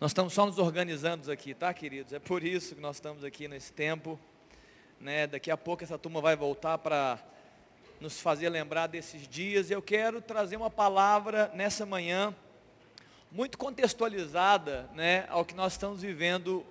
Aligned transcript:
Nós 0.00 0.12
estamos 0.12 0.32
só 0.32 0.46
nos 0.46 0.58
organizando 0.58 1.28
aqui, 1.28 1.52
tá, 1.52 1.74
queridos? 1.74 2.12
É 2.12 2.20
por 2.20 2.44
isso 2.44 2.76
que 2.76 2.80
nós 2.80 2.98
estamos 2.98 3.24
aqui 3.24 3.48
nesse 3.48 3.72
tempo. 3.72 4.16
Né? 5.00 5.26
Daqui 5.26 5.50
a 5.50 5.56
pouco 5.56 5.82
essa 5.82 5.98
turma 5.98 6.20
vai 6.20 6.36
voltar 6.36 6.78
para 6.78 7.18
nos 8.00 8.20
fazer 8.20 8.48
lembrar 8.48 8.86
desses 8.86 9.26
dias. 9.26 9.72
Eu 9.72 9.82
quero 9.82 10.22
trazer 10.22 10.56
uma 10.56 10.70
palavra 10.70 11.50
nessa 11.52 11.84
manhã 11.84 12.32
muito 13.32 13.58
contextualizada, 13.58 14.88
né, 14.94 15.26
ao 15.30 15.44
que 15.44 15.56
nós 15.56 15.72
estamos 15.72 16.00
vivendo 16.00 16.64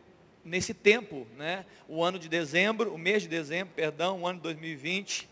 nesse 0.43 0.73
tempo, 0.73 1.27
né? 1.35 1.65
O 1.85 2.01
ano 2.01 2.17
de 2.17 2.29
dezembro, 2.29 2.93
o 2.93 2.97
mês 2.97 3.23
de 3.23 3.27
dezembro, 3.27 3.73
perdão, 3.75 4.21
o 4.21 4.27
ano 4.27 4.37
de 4.39 4.43
2020, 4.43 5.27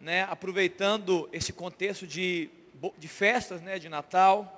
né? 0.00 0.24
Aproveitando 0.24 1.28
esse 1.32 1.52
contexto 1.52 2.04
de, 2.04 2.50
de 2.98 3.06
festas, 3.06 3.62
né, 3.62 3.78
de 3.78 3.88
Natal, 3.88 4.57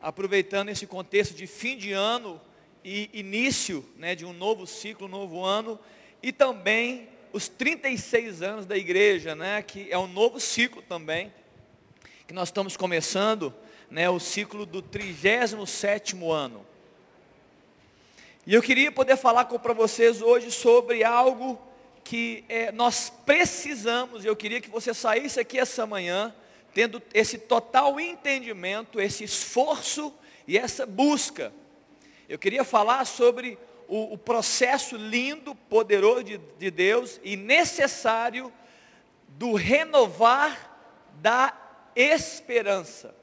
aproveitando 0.00 0.68
esse 0.68 0.86
contexto 0.86 1.34
de 1.34 1.46
fim 1.46 1.76
de 1.76 1.92
ano 1.92 2.40
e 2.84 3.10
início 3.12 3.84
né, 3.96 4.14
de 4.14 4.24
um 4.24 4.32
novo 4.32 4.66
ciclo, 4.66 5.06
um 5.06 5.10
novo 5.10 5.44
ano, 5.44 5.78
e 6.22 6.32
também 6.32 7.08
os 7.32 7.48
36 7.48 8.42
anos 8.42 8.66
da 8.66 8.76
igreja, 8.76 9.34
né, 9.34 9.62
que 9.62 9.88
é 9.90 9.98
um 9.98 10.06
novo 10.06 10.40
ciclo 10.40 10.82
também, 10.82 11.32
que 12.26 12.32
nós 12.32 12.48
estamos 12.48 12.76
começando, 12.76 13.54
né, 13.90 14.08
o 14.08 14.18
ciclo 14.18 14.64
do 14.64 14.82
37º 14.82 16.32
ano. 16.32 16.64
E 18.46 18.54
eu 18.54 18.62
queria 18.62 18.90
poder 18.90 19.16
falar 19.16 19.44
para 19.44 19.74
vocês 19.74 20.22
hoje 20.22 20.50
sobre 20.50 21.04
algo 21.04 21.60
que 22.02 22.44
é, 22.48 22.72
nós 22.72 23.12
precisamos, 23.26 24.24
eu 24.24 24.34
queria 24.34 24.60
que 24.60 24.70
você 24.70 24.94
saísse 24.94 25.38
aqui 25.38 25.58
essa 25.58 25.86
manhã, 25.86 26.34
tendo 26.74 27.02
esse 27.12 27.38
total 27.38 27.98
entendimento, 27.98 29.00
esse 29.00 29.24
esforço 29.24 30.14
e 30.46 30.56
essa 30.56 30.86
busca. 30.86 31.52
Eu 32.28 32.38
queria 32.38 32.64
falar 32.64 33.04
sobre 33.04 33.58
o, 33.88 34.14
o 34.14 34.18
processo 34.18 34.96
lindo, 34.96 35.54
poderoso 35.54 36.24
de, 36.24 36.38
de 36.58 36.70
Deus 36.70 37.20
e 37.24 37.36
necessário 37.36 38.52
do 39.28 39.54
renovar 39.54 41.10
da 41.14 41.54
esperança. 41.96 43.14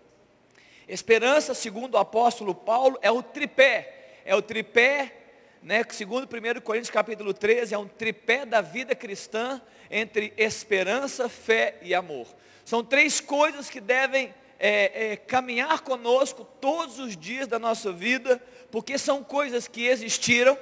Esperança, 0.88 1.54
segundo 1.54 1.96
o 1.96 2.00
apóstolo 2.00 2.54
Paulo, 2.54 2.98
é 3.02 3.12
o 3.12 3.24
tripé. 3.24 4.22
É 4.26 4.36
o 4.36 4.42
tripé, 4.42 5.16
né, 5.62 5.84
segundo 5.90 6.26
1 6.26 6.62
Coríntios 6.62 6.90
capítulo 6.90 7.34
13, 7.34 7.74
é 7.74 7.78
um 7.78 7.88
tripé 7.88 8.46
da 8.46 8.62
vida 8.62 8.96
cristã 8.96 9.62
entre 9.90 10.34
esperança, 10.38 11.30
fé 11.30 11.78
e 11.82 11.94
amor. 11.94 12.28
São 12.66 12.84
três 12.84 13.22
coisas 13.22 13.70
que 13.70 13.80
devem 13.80 14.34
é, 14.60 15.12
é, 15.12 15.16
caminhar 15.16 15.82
conosco 15.82 16.44
todos 16.60 16.98
os 16.98 17.16
dias 17.16 17.48
da 17.48 17.60
nossa 17.60 17.92
vida, 17.92 18.42
porque 18.72 18.98
são 18.98 19.24
coisas 19.24 19.68
que 19.68 19.86
existiram, 19.86 20.58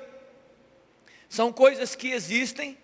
são 1.29 1.51
coisas 1.51 1.95
que 1.95 2.11
existem, 2.11 2.77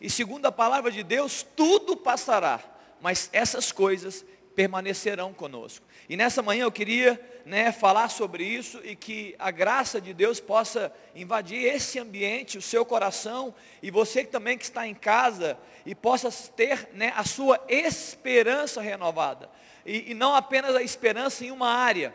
e 0.00 0.08
segundo 0.08 0.46
a 0.46 0.52
palavra 0.52 0.90
de 0.90 1.02
Deus, 1.02 1.46
tudo 1.54 1.96
passará, 1.96 2.60
mas 3.00 3.28
essas 3.32 3.70
coisas 3.70 4.24
permanecerão 4.54 5.32
conosco. 5.32 5.84
E 6.08 6.16
nessa 6.16 6.42
manhã 6.42 6.64
eu 6.64 6.72
queria 6.72 7.20
né, 7.44 7.72
falar 7.72 8.08
sobre 8.08 8.44
isso 8.44 8.80
e 8.84 8.94
que 8.94 9.34
a 9.38 9.50
graça 9.50 10.00
de 10.00 10.12
Deus 10.12 10.40
possa 10.40 10.92
invadir 11.14 11.64
esse 11.64 11.98
ambiente, 11.98 12.58
o 12.58 12.62
seu 12.62 12.84
coração, 12.84 13.54
e 13.82 13.90
você 13.90 14.24
também 14.24 14.56
que 14.56 14.64
está 14.64 14.86
em 14.86 14.94
casa, 14.94 15.58
e 15.84 15.94
possa 15.94 16.30
ter 16.52 16.88
né, 16.92 17.12
a 17.16 17.24
sua 17.24 17.60
esperança 17.68 18.80
renovada. 18.80 19.50
E, 19.84 20.12
e 20.12 20.14
não 20.14 20.34
apenas 20.34 20.76
a 20.76 20.82
esperança 20.82 21.44
em 21.44 21.50
uma 21.50 21.68
área, 21.68 22.14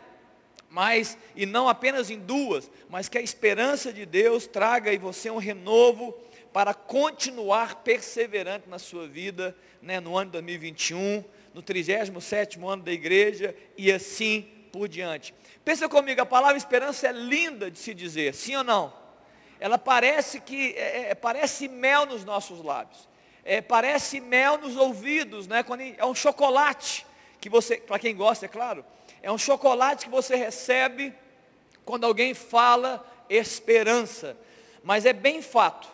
mas, 0.70 1.16
e 1.34 1.46
não 1.46 1.68
apenas 1.68 2.10
em 2.10 2.18
duas, 2.18 2.70
mas 2.88 3.08
que 3.08 3.18
a 3.18 3.22
esperança 3.22 3.92
de 3.92 4.04
Deus 4.04 4.46
traga 4.46 4.92
em 4.92 4.98
você 4.98 5.30
um 5.30 5.38
renovo 5.38 6.14
para 6.52 6.74
continuar 6.74 7.76
perseverante 7.76 8.68
na 8.68 8.78
sua 8.78 9.06
vida, 9.06 9.56
né, 9.80 10.00
no 10.00 10.16
ano 10.16 10.26
de 10.26 10.32
2021, 10.32 11.24
no 11.58 11.62
37 11.62 12.60
ano 12.64 12.84
da 12.84 12.92
igreja 12.92 13.52
e 13.76 13.90
assim 13.90 14.42
por 14.70 14.88
diante. 14.88 15.34
Pensa 15.64 15.88
comigo, 15.88 16.20
a 16.20 16.26
palavra 16.26 16.56
esperança 16.56 17.08
é 17.08 17.12
linda 17.12 17.68
de 17.68 17.80
se 17.80 17.92
dizer, 17.92 18.32
sim 18.32 18.54
ou 18.54 18.62
não? 18.62 18.92
Ela 19.58 19.76
parece 19.76 20.38
que 20.38 20.74
é, 20.76 21.10
é, 21.10 21.14
parece 21.16 21.66
mel 21.66 22.06
nos 22.06 22.24
nossos 22.24 22.62
lábios, 22.62 23.08
é, 23.44 23.60
parece 23.60 24.20
mel 24.20 24.56
nos 24.58 24.76
ouvidos, 24.76 25.48
né? 25.48 25.64
Quando 25.64 25.80
é 25.80 26.06
um 26.06 26.14
chocolate 26.14 27.04
que 27.40 27.50
você, 27.50 27.76
para 27.76 27.98
quem 27.98 28.14
gosta, 28.14 28.46
é 28.46 28.48
claro, 28.48 28.84
é 29.20 29.32
um 29.32 29.38
chocolate 29.38 30.04
que 30.04 30.12
você 30.12 30.36
recebe 30.36 31.12
quando 31.84 32.04
alguém 32.04 32.34
fala 32.34 33.04
esperança. 33.28 34.36
Mas 34.84 35.04
é 35.04 35.12
bem 35.12 35.42
fato 35.42 35.88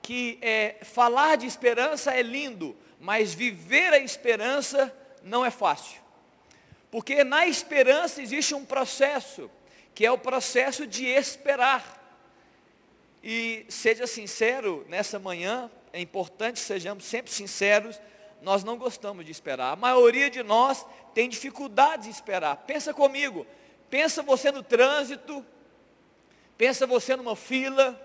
que 0.00 0.38
é, 0.40 0.76
falar 0.82 1.36
de 1.36 1.46
esperança 1.46 2.14
é 2.14 2.22
lindo, 2.22 2.76
mas 3.00 3.34
viver 3.34 3.92
a 3.92 3.98
esperança 3.98 4.94
não 5.22 5.44
é 5.44 5.50
fácil. 5.50 6.00
Porque 6.90 7.22
na 7.22 7.46
esperança 7.46 8.20
existe 8.20 8.54
um 8.54 8.64
processo, 8.64 9.50
que 9.94 10.04
é 10.04 10.10
o 10.10 10.18
processo 10.18 10.86
de 10.86 11.06
esperar. 11.06 11.98
E 13.22 13.64
seja 13.68 14.06
sincero, 14.06 14.84
nessa 14.88 15.18
manhã, 15.18 15.70
é 15.92 16.00
importante 16.00 16.58
sejamos 16.58 17.04
sempre 17.04 17.30
sinceros, 17.30 18.00
nós 18.42 18.64
não 18.64 18.76
gostamos 18.76 19.24
de 19.24 19.30
esperar. 19.30 19.72
A 19.72 19.76
maioria 19.76 20.30
de 20.30 20.42
nós 20.42 20.86
tem 21.14 21.28
dificuldade 21.28 22.04
de 22.04 22.10
esperar. 22.10 22.56
Pensa 22.56 22.94
comigo, 22.94 23.46
pensa 23.88 24.22
você 24.22 24.50
no 24.50 24.62
trânsito, 24.62 25.44
pensa 26.56 26.86
você 26.86 27.14
numa 27.16 27.36
fila, 27.36 27.98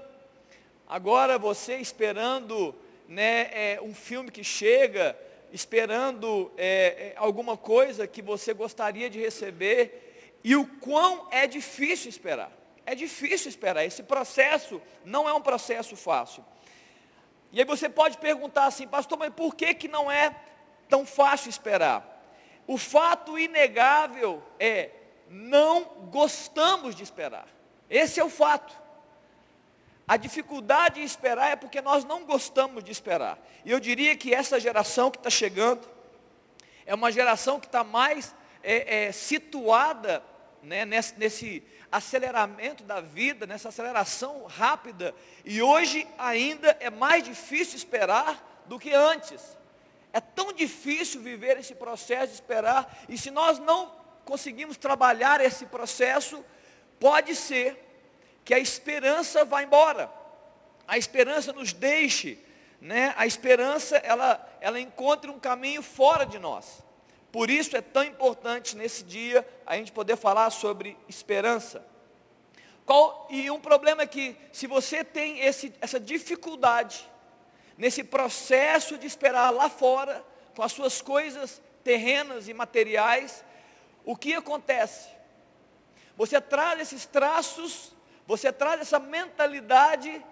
agora 0.87 1.39
você 1.39 1.77
esperando 1.77 2.75
né, 3.07 3.49
é, 3.51 3.79
um 3.81 3.93
filme 3.93 4.29
que 4.29 4.43
chega, 4.43 5.17
esperando 5.51 6.51
é, 6.57 6.67
é, 6.67 7.13
alguma 7.17 7.56
coisa 7.56 8.07
que 8.07 8.22
você 8.22 8.53
gostaria 8.53 9.09
de 9.09 9.19
receber, 9.19 10.38
e 10.44 10.56
o 10.56 10.67
quão 10.78 11.28
é 11.31 11.47
difícil 11.47 12.09
esperar. 12.09 12.51
É 12.85 12.94
difícil 12.94 13.50
esperar. 13.50 13.83
Esse 13.83 14.03
processo 14.03 14.81
não 15.03 15.28
é 15.28 15.33
um 15.33 15.41
processo 15.41 15.95
fácil. 15.95 16.45
E 17.51 17.59
aí 17.59 17.66
você 17.66 17.89
pode 17.89 18.17
perguntar 18.17 18.66
assim, 18.66 18.88
pastor, 18.88 19.17
mas 19.17 19.33
por 19.33 19.56
que, 19.56 19.73
que 19.73 19.88
não 19.88 20.11
é 20.11 20.35
tão 20.88 21.06
fácil 21.06 21.50
esperar? 21.50 22.12
O 22.67 22.77
fato 22.77 23.39
inegável 23.39 24.44
é, 24.59 24.91
não 25.29 25.85
gostamos 26.09 26.95
de 26.95 27.03
esperar. 27.03 27.47
Esse 27.89 28.19
é 28.19 28.23
o 28.23 28.29
fato. 28.29 28.84
A 30.07 30.17
dificuldade 30.17 31.01
em 31.01 31.03
esperar 31.03 31.51
é 31.51 31.55
porque 31.55 31.81
nós 31.81 32.03
não 32.03 32.25
gostamos 32.25 32.83
de 32.83 32.91
esperar. 32.91 33.39
E 33.63 33.71
eu 33.71 33.79
diria 33.79 34.16
que 34.16 34.33
essa 34.33 34.59
geração 34.59 35.09
que 35.09 35.17
está 35.17 35.29
chegando 35.29 35.88
é 36.85 36.93
uma 36.93 37.11
geração 37.11 37.59
que 37.59 37.66
está 37.66 37.83
mais 37.83 38.35
é, 38.61 39.05
é, 39.05 39.11
situada 39.11 40.23
né, 40.61 40.85
nesse, 40.85 41.17
nesse 41.17 41.63
aceleramento 41.91 42.83
da 42.83 43.01
vida, 43.01 43.47
nessa 43.47 43.69
aceleração 43.69 44.45
rápida. 44.45 45.13
E 45.44 45.61
hoje 45.61 46.07
ainda 46.17 46.77
é 46.79 46.89
mais 46.89 47.23
difícil 47.23 47.75
esperar 47.75 48.63
do 48.67 48.77
que 48.77 48.94
antes. 48.94 49.57
É 50.13 50.21
tão 50.21 50.53
difícil 50.53 51.21
viver 51.21 51.57
esse 51.57 51.73
processo 51.73 52.27
de 52.27 52.33
esperar. 52.33 53.05
E 53.09 53.17
se 53.17 53.31
nós 53.31 53.57
não 53.57 53.91
conseguimos 54.23 54.77
trabalhar 54.77 55.41
esse 55.41 55.65
processo, 55.65 56.44
pode 56.99 57.35
ser 57.35 57.84
que 58.45 58.53
a 58.53 58.59
esperança 58.59 59.44
vá 59.44 59.63
embora. 59.63 60.09
A 60.88 60.97
esperança 60.97 61.51
nos 61.51 61.73
deixe, 61.73 62.39
né? 62.79 63.13
A 63.17 63.25
esperança 63.25 63.97
ela 63.97 64.39
ela 64.61 64.79
encontre 64.79 65.29
um 65.29 65.39
caminho 65.39 65.81
fora 65.81 66.25
de 66.25 66.39
nós. 66.39 66.83
Por 67.31 67.50
isso 67.50 67.75
é 67.75 67.81
tão 67.81 68.03
importante 68.03 68.75
nesse 68.75 69.03
dia 69.03 69.45
a 69.66 69.75
gente 69.75 69.91
poder 69.91 70.16
falar 70.16 70.50
sobre 70.51 70.97
esperança. 71.09 71.85
Qual, 72.85 73.27
e 73.30 73.50
um 73.50 73.59
problema 73.59 74.03
é 74.03 74.07
que 74.07 74.38
se 74.51 74.68
você 74.68 75.03
tem 75.03 75.39
esse, 75.39 75.74
essa 75.81 76.00
dificuldade 76.00 77.09
nesse 77.77 78.03
processo 78.03 78.97
de 78.97 79.07
esperar 79.07 79.50
lá 79.50 79.69
fora, 79.69 80.24
com 80.56 80.62
as 80.63 80.71
suas 80.71 81.01
coisas 81.01 81.62
terrenas 81.83 82.47
e 82.47 82.53
materiais, 82.53 83.44
o 84.06 84.15
que 84.15 84.33
acontece? 84.33 85.09
Você 86.15 86.39
traz 86.39 86.80
esses 86.80 87.06
traços 87.06 87.94
você 88.27 88.51
traz 88.51 88.81
essa 88.81 89.00
mentalidade 89.00 90.24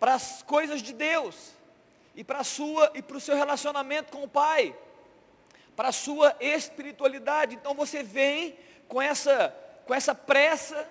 para 0.00 0.14
as 0.14 0.42
coisas 0.42 0.82
de 0.82 0.92
Deus 0.92 1.52
e 2.14 2.24
para 2.24 2.40
a 2.40 2.44
sua 2.44 2.90
e 2.94 3.02
para 3.02 3.16
o 3.16 3.20
seu 3.20 3.36
relacionamento 3.36 4.12
com 4.12 4.24
o 4.24 4.28
Pai, 4.28 4.76
para 5.76 5.88
a 5.88 5.92
sua 5.92 6.36
espiritualidade. 6.40 7.54
Então 7.54 7.74
você 7.74 8.02
vem 8.02 8.58
com 8.88 9.00
essa 9.00 9.54
com 9.86 9.94
essa 9.94 10.14
pressa 10.14 10.88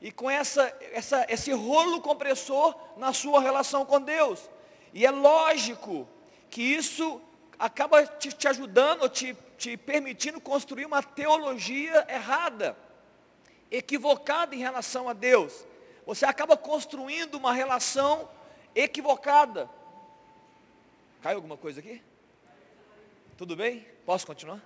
e 0.00 0.12
com 0.12 0.30
essa, 0.30 0.74
essa 0.92 1.26
esse 1.28 1.52
rolo 1.52 2.00
compressor 2.00 2.74
na 2.96 3.12
sua 3.12 3.40
relação 3.40 3.84
com 3.84 4.00
Deus. 4.00 4.48
E 4.92 5.04
é 5.04 5.10
lógico 5.10 6.08
que 6.48 6.62
isso 6.62 7.20
acaba 7.58 8.06
te, 8.06 8.32
te 8.32 8.46
ajudando, 8.46 9.08
te, 9.08 9.36
te 9.58 9.76
permitindo 9.76 10.40
construir 10.40 10.86
uma 10.86 11.02
teologia 11.02 12.06
errada 12.08 12.76
equivocada 13.76 14.54
em 14.54 14.58
relação 14.58 15.08
a 15.08 15.12
Deus, 15.12 15.66
você 16.06 16.24
acaba 16.24 16.56
construindo 16.56 17.34
uma 17.34 17.52
relação 17.52 18.28
equivocada. 18.74 19.68
Caiu 21.22 21.36
alguma 21.36 21.56
coisa 21.56 21.80
aqui? 21.80 22.02
Tudo 23.36 23.56
bem? 23.56 23.86
Posso 24.04 24.26
continuar? 24.26 24.60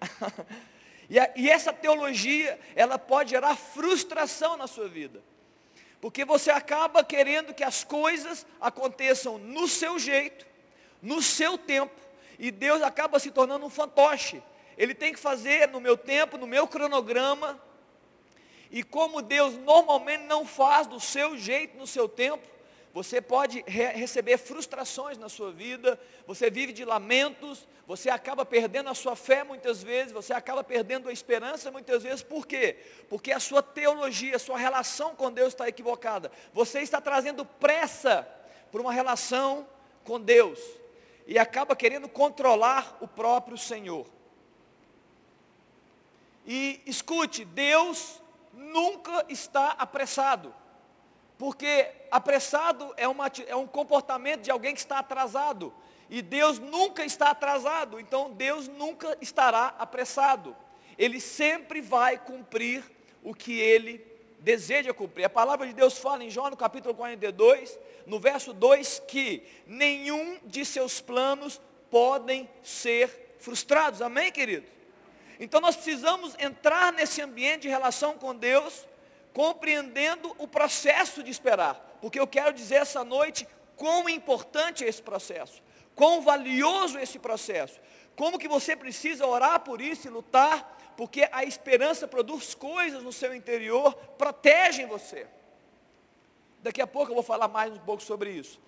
e, 1.08 1.18
a, 1.18 1.32
e 1.36 1.48
essa 1.48 1.72
teologia, 1.72 2.58
ela 2.74 2.98
pode 2.98 3.30
gerar 3.30 3.56
frustração 3.56 4.56
na 4.56 4.66
sua 4.66 4.88
vida. 4.88 5.22
Porque 6.00 6.24
você 6.24 6.50
acaba 6.50 7.02
querendo 7.02 7.54
que 7.54 7.64
as 7.64 7.84
coisas 7.84 8.46
aconteçam 8.60 9.38
no 9.38 9.66
seu 9.66 9.98
jeito, 9.98 10.46
no 11.00 11.22
seu 11.22 11.56
tempo, 11.56 11.94
e 12.38 12.50
Deus 12.50 12.82
acaba 12.82 13.18
se 13.18 13.30
tornando 13.30 13.64
um 13.64 13.70
fantoche. 13.70 14.42
Ele 14.76 14.94
tem 14.94 15.12
que 15.12 15.18
fazer 15.18 15.68
no 15.68 15.80
meu 15.80 15.96
tempo, 15.96 16.36
no 16.36 16.46
meu 16.46 16.68
cronograma. 16.68 17.58
E 18.70 18.82
como 18.82 19.22
Deus 19.22 19.54
normalmente 19.58 20.24
não 20.24 20.44
faz 20.44 20.86
do 20.86 21.00
seu 21.00 21.36
jeito, 21.36 21.76
no 21.78 21.86
seu 21.86 22.08
tempo, 22.08 22.46
você 22.96 23.20
pode 23.20 23.62
re 23.66 23.88
receber 23.88 24.38
frustrações 24.38 25.18
na 25.18 25.28
sua 25.28 25.52
vida, 25.52 26.00
você 26.26 26.48
vive 26.50 26.72
de 26.72 26.82
lamentos, 26.82 27.68
você 27.86 28.08
acaba 28.08 28.44
perdendo 28.44 28.88
a 28.88 28.94
sua 28.94 29.14
fé 29.14 29.44
muitas 29.44 29.82
vezes, 29.82 30.12
você 30.12 30.32
acaba 30.32 30.64
perdendo 30.64 31.08
a 31.08 31.12
esperança 31.12 31.70
muitas 31.70 32.02
vezes, 32.02 32.22
por 32.22 32.46
quê? 32.46 32.78
Porque 33.10 33.32
a 33.32 33.38
sua 33.38 33.62
teologia, 33.62 34.36
a 34.36 34.38
sua 34.38 34.56
relação 34.56 35.14
com 35.14 35.30
Deus 35.30 35.48
está 35.48 35.68
equivocada. 35.68 36.32
Você 36.54 36.80
está 36.80 36.98
trazendo 36.98 37.44
pressa 37.44 38.26
para 38.72 38.80
uma 38.80 38.92
relação 38.92 39.68
com 40.02 40.18
Deus 40.18 40.58
e 41.26 41.38
acaba 41.38 41.76
querendo 41.76 42.08
controlar 42.08 42.96
o 43.02 43.06
próprio 43.06 43.58
Senhor. 43.58 44.06
E 46.46 46.80
escute, 46.86 47.44
Deus 47.44 48.22
nunca 48.56 49.24
está 49.28 49.70
apressado. 49.72 50.54
Porque 51.38 51.88
apressado 52.10 52.94
é, 52.96 53.06
uma, 53.06 53.30
é 53.46 53.54
um 53.54 53.66
comportamento 53.66 54.42
de 54.42 54.50
alguém 54.50 54.72
que 54.72 54.80
está 54.80 54.98
atrasado. 54.98 55.72
E 56.08 56.22
Deus 56.22 56.58
nunca 56.58 57.04
está 57.04 57.30
atrasado, 57.30 58.00
então 58.00 58.30
Deus 58.30 58.68
nunca 58.68 59.16
estará 59.20 59.74
apressado. 59.78 60.56
Ele 60.96 61.20
sempre 61.20 61.80
vai 61.80 62.16
cumprir 62.16 62.82
o 63.22 63.34
que 63.34 63.58
ele 63.58 64.04
deseja 64.38 64.94
cumprir. 64.94 65.24
A 65.24 65.30
palavra 65.30 65.66
de 65.66 65.72
Deus 65.72 65.98
fala 65.98 66.24
em 66.24 66.30
João 66.30 66.50
no 66.50 66.56
capítulo 66.56 66.94
42, 66.94 67.78
no 68.06 68.20
verso 68.20 68.52
2, 68.52 69.02
que 69.08 69.42
nenhum 69.66 70.38
de 70.44 70.64
seus 70.64 71.00
planos 71.00 71.60
podem 71.90 72.48
ser 72.62 73.34
frustrados. 73.40 74.00
Amém, 74.00 74.30
querido? 74.30 74.75
Então 75.38 75.60
nós 75.60 75.76
precisamos 75.76 76.34
entrar 76.38 76.92
nesse 76.92 77.20
ambiente 77.20 77.62
de 77.62 77.68
relação 77.68 78.16
com 78.16 78.34
Deus 78.34 78.86
compreendendo 79.32 80.34
o 80.38 80.48
processo 80.48 81.22
de 81.22 81.30
esperar. 81.30 81.98
Porque 82.00 82.18
eu 82.18 82.26
quero 82.26 82.54
dizer 82.54 82.76
essa 82.76 83.04
noite 83.04 83.46
quão 83.76 84.08
importante 84.08 84.82
é 84.82 84.88
esse 84.88 85.02
processo, 85.02 85.62
quão 85.94 86.22
valioso 86.22 86.98
é 86.98 87.02
esse 87.02 87.18
processo, 87.18 87.78
como 88.16 88.38
que 88.38 88.48
você 88.48 88.74
precisa 88.74 89.26
orar 89.26 89.60
por 89.60 89.82
isso 89.82 90.06
e 90.06 90.10
lutar, 90.10 90.94
porque 90.96 91.28
a 91.30 91.44
esperança 91.44 92.08
produz 92.08 92.54
coisas 92.54 93.02
no 93.02 93.12
seu 93.12 93.34
interior, 93.34 93.94
protegem 94.16 94.86
você. 94.86 95.26
Daqui 96.62 96.80
a 96.80 96.86
pouco 96.86 97.10
eu 97.10 97.14
vou 97.14 97.22
falar 97.22 97.48
mais 97.48 97.72
um 97.72 97.78
pouco 97.78 98.02
sobre 98.02 98.30
isso. 98.30 98.58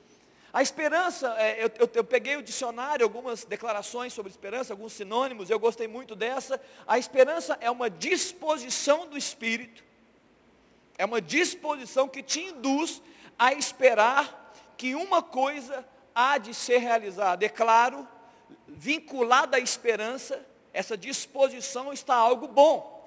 A 0.52 0.62
esperança, 0.62 1.34
é, 1.38 1.64
eu, 1.64 1.70
eu, 1.78 1.90
eu, 1.94 2.04
peguei 2.04 2.36
o 2.36 2.42
dicionário, 2.42 3.04
algumas 3.04 3.44
declarações 3.44 4.12
sobre 4.12 4.30
esperança, 4.30 4.72
alguns 4.72 4.94
sinônimos, 4.94 5.50
eu 5.50 5.58
gostei 5.58 5.86
muito 5.86 6.16
dessa. 6.16 6.60
A 6.86 6.98
esperança 6.98 7.58
é 7.60 7.70
uma 7.70 7.90
disposição 7.90 9.06
do 9.06 9.16
espírito 9.16 9.88
é 10.98 11.04
uma 11.04 11.22
disposição 11.22 12.08
que 12.08 12.22
te 12.22 12.40
induz 12.40 13.00
a 13.38 13.52
esperar 13.54 14.52
que 14.76 14.96
uma 14.96 15.22
coisa 15.22 15.86
há 16.12 16.36
de 16.36 16.52
ser 16.52 16.78
realizada. 16.78 17.46
É 17.46 17.48
claro, 17.48 18.06
vinculada 18.66 19.56
à 19.56 19.60
esperança, 19.60 20.44
essa 20.72 20.96
disposição 20.96 21.92
está 21.92 22.16
algo 22.16 22.48
bom, 22.48 22.98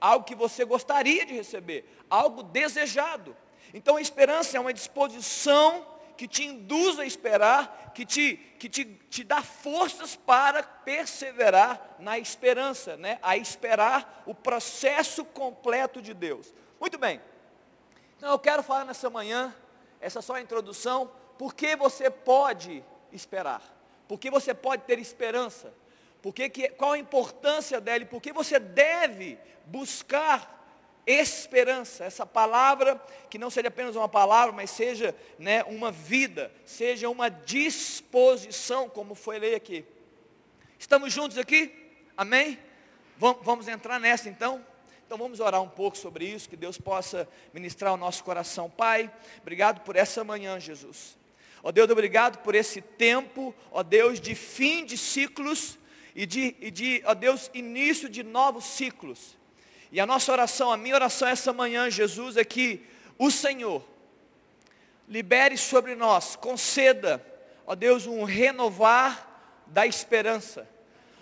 algo 0.00 0.24
que 0.24 0.36
você 0.36 0.64
gostaria 0.64 1.26
de 1.26 1.34
receber, 1.34 1.84
algo 2.08 2.44
desejado. 2.44 3.36
Então 3.74 3.96
a 3.96 4.00
esperança 4.00 4.56
é 4.56 4.60
uma 4.60 4.72
disposição 4.72 5.84
que 6.22 6.28
te 6.28 6.44
induz 6.44 7.00
a 7.00 7.04
esperar, 7.04 7.90
que 7.92 8.06
te, 8.06 8.36
que 8.56 8.68
te, 8.68 8.84
te 8.84 9.24
dá 9.24 9.42
forças 9.42 10.14
para 10.14 10.62
perseverar 10.62 11.96
na 11.98 12.16
esperança, 12.16 12.96
né? 12.96 13.18
a 13.20 13.36
esperar 13.36 14.22
o 14.24 14.32
processo 14.32 15.24
completo 15.24 16.00
de 16.00 16.14
Deus. 16.14 16.54
Muito 16.80 16.96
bem, 16.96 17.20
então 18.16 18.30
eu 18.30 18.38
quero 18.38 18.62
falar 18.62 18.84
nessa 18.84 19.10
manhã, 19.10 19.52
essa 20.00 20.22
só 20.22 20.38
introdução, 20.38 21.10
por 21.36 21.56
que 21.56 21.74
você 21.74 22.08
pode 22.08 22.84
esperar? 23.10 23.60
Por 24.06 24.16
que 24.16 24.30
você 24.30 24.54
pode 24.54 24.84
ter 24.84 25.00
esperança? 25.00 25.74
Por 26.22 26.32
que, 26.32 26.68
qual 26.68 26.92
a 26.92 26.98
importância 26.98 27.80
dela? 27.80 28.04
Por 28.04 28.22
que 28.22 28.32
você 28.32 28.60
deve 28.60 29.40
buscar 29.66 30.61
esperança? 31.06 32.04
Essa 32.04 32.24
palavra, 32.24 33.00
que 33.28 33.38
não 33.38 33.50
seja 33.50 33.68
apenas 33.68 33.96
uma 33.96 34.08
palavra, 34.08 34.52
mas 34.52 34.70
seja 34.70 35.14
né, 35.38 35.62
uma 35.64 35.90
vida, 35.90 36.52
seja 36.64 37.08
uma 37.08 37.28
disposição, 37.28 38.88
como 38.88 39.14
foi 39.14 39.38
ler 39.38 39.54
aqui. 39.54 39.84
Estamos 40.78 41.12
juntos 41.12 41.38
aqui? 41.38 41.72
Amém? 42.16 42.58
Vamos 43.18 43.68
entrar 43.68 44.00
nessa 44.00 44.28
então? 44.28 44.64
Então 45.06 45.18
vamos 45.18 45.40
orar 45.40 45.60
um 45.60 45.68
pouco 45.68 45.96
sobre 45.96 46.24
isso, 46.24 46.48
que 46.48 46.56
Deus 46.56 46.78
possa 46.78 47.28
ministrar 47.52 47.92
o 47.92 47.96
nosso 47.96 48.24
coração. 48.24 48.70
Pai, 48.70 49.12
obrigado 49.40 49.80
por 49.82 49.94
essa 49.94 50.24
manhã, 50.24 50.58
Jesus. 50.58 51.18
Ó 51.62 51.70
Deus, 51.70 51.90
obrigado 51.90 52.38
por 52.38 52.54
esse 52.54 52.80
tempo, 52.80 53.54
ó 53.70 53.82
Deus, 53.82 54.20
de 54.20 54.34
fim 54.34 54.84
de 54.84 54.96
ciclos 54.96 55.78
e 56.14 56.26
de, 56.26 56.56
e 56.60 56.70
de 56.70 57.02
ó 57.04 57.14
Deus, 57.14 57.50
início 57.54 58.08
de 58.08 58.22
novos 58.22 58.64
ciclos. 58.64 59.36
E 59.92 60.00
a 60.00 60.06
nossa 60.06 60.32
oração, 60.32 60.72
a 60.72 60.76
minha 60.78 60.94
oração 60.94 61.28
essa 61.28 61.52
manhã, 61.52 61.90
Jesus, 61.90 62.38
é 62.38 62.44
que 62.44 62.82
o 63.18 63.30
Senhor 63.30 63.84
libere 65.06 65.58
sobre 65.58 65.94
nós, 65.94 66.34
conceda, 66.34 67.22
ó 67.66 67.74
Deus, 67.74 68.06
um 68.06 68.24
renovar 68.24 69.62
da 69.66 69.86
esperança. 69.86 70.66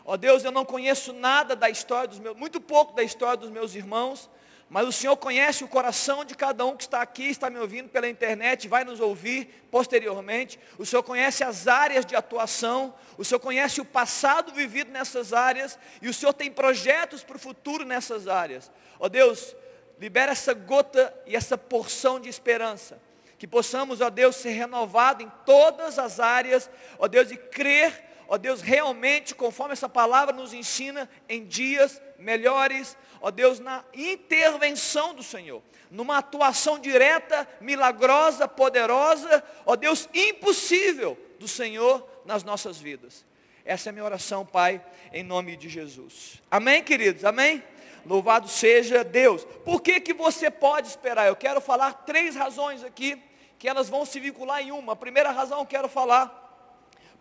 Ó 0.05 0.17
Deus, 0.17 0.45
eu 0.45 0.53
não 0.53 0.65
conheço 0.65 1.13
nada 1.13 1.57
da 1.57 1.69
história 1.69 2.07
dos 2.07 2.21
meus, 2.21 2.37
muito 2.37 2.61
pouco 2.61 2.95
da 2.95 3.03
história 3.03 3.37
dos 3.37 3.51
meus 3.51 3.75
irmãos, 3.75 4.31
mas 4.71 4.87
o 4.87 4.93
Senhor 4.93 5.17
conhece 5.17 5.65
o 5.65 5.69
coração 5.69 6.25
de 6.25 6.37
cada 6.37 6.65
um 6.65 6.77
que 6.77 6.85
está 6.85 7.03
aqui, 7.03 7.25
está 7.25 7.51
me 7.51 7.59
ouvindo 7.59 7.89
pela 7.89 8.09
internet, 8.09 8.69
vai 8.69 8.85
nos 8.85 9.01
ouvir 9.01 9.67
posteriormente. 9.69 10.61
O 10.79 10.87
Senhor 10.87 11.03
conhece 11.03 11.43
as 11.43 11.67
áreas 11.67 12.07
de 12.07 12.15
atuação, 12.15 12.95
o 13.19 13.25
Senhor 13.25 13.41
conhece 13.41 13.81
o 13.81 13.85
passado 13.85 14.53
vivido 14.53 14.93
nessas 14.93 15.33
áreas, 15.33 15.77
e 16.01 16.09
o 16.09 16.15
Senhor 16.15 16.33
tem 16.33 16.53
projetos 16.53 17.25
para 17.25 17.35
o 17.35 17.41
futuro 17.41 17.85
nessas 17.85 18.29
áreas. 18.29 18.71
Ó 19.01 19.09
Deus, 19.09 19.57
libera 19.99 20.31
essa 20.31 20.55
gota 20.55 21.13
e 21.27 21.35
essa 21.35 21.59
porção 21.59 22.21
de 22.21 22.29
esperança. 22.29 23.03
Que 23.39 23.49
possamos, 23.49 24.01
ó 24.01 24.09
Deus, 24.09 24.37
ser 24.37 24.51
renovados 24.51 25.27
em 25.27 25.33
todas 25.45 25.99
as 25.99 26.21
áreas, 26.21 26.71
ó 26.97 27.09
Deus, 27.09 27.33
e 27.33 27.37
crer 27.37 28.10
ó 28.31 28.39
Deus, 28.39 28.61
realmente, 28.63 29.35
conforme 29.35 29.73
essa 29.73 29.89
palavra 29.89 30.33
nos 30.33 30.55
ensina, 30.55 31.11
em 31.29 31.45
dias 31.45 32.01
melhores, 32.17 32.97
ó 33.21 33.29
Deus, 33.29 33.59
na 33.59 33.85
intervenção 33.93 35.13
do 35.13 35.23
Senhor, 35.23 35.61
numa 35.91 36.19
atuação 36.19 36.79
direta, 36.79 37.47
milagrosa, 37.61 38.47
poderosa, 38.47 39.43
ó 39.67 39.75
Deus, 39.75 40.09
impossível 40.15 41.19
do 41.41 41.49
Senhor 41.49 42.09
nas 42.25 42.45
nossas 42.45 42.79
vidas. 42.79 43.27
Essa 43.65 43.89
é 43.89 43.91
a 43.91 43.93
minha 43.93 44.05
oração, 44.05 44.47
Pai, 44.47 44.81
em 45.13 45.25
nome 45.25 45.57
de 45.57 45.69
Jesus. 45.69 46.41
Amém, 46.49 46.85
queridos? 46.85 47.25
Amém? 47.25 47.61
Louvado 48.07 48.47
seja 48.47 49.03
Deus. 49.03 49.45
Por 49.65 49.83
que, 49.83 49.99
que 49.99 50.15
você 50.15 50.53
pode 50.53 50.87
esperar? 50.87 51.27
Eu 51.27 51.35
quero 51.35 51.61
falar 51.61 52.05
três 52.05 52.37
razões 52.37 52.85
aqui, 52.85 53.21
que 53.59 53.69
elas 53.69 53.89
vão 53.89 54.07
se 54.07 54.21
vincular 54.21 54.63
em 54.63 54.71
uma. 54.71 54.93
A 54.93 54.97
primeira 54.97 55.33
razão 55.33 55.59
eu 55.59 55.67
quero 55.67 55.89
falar 55.89 56.40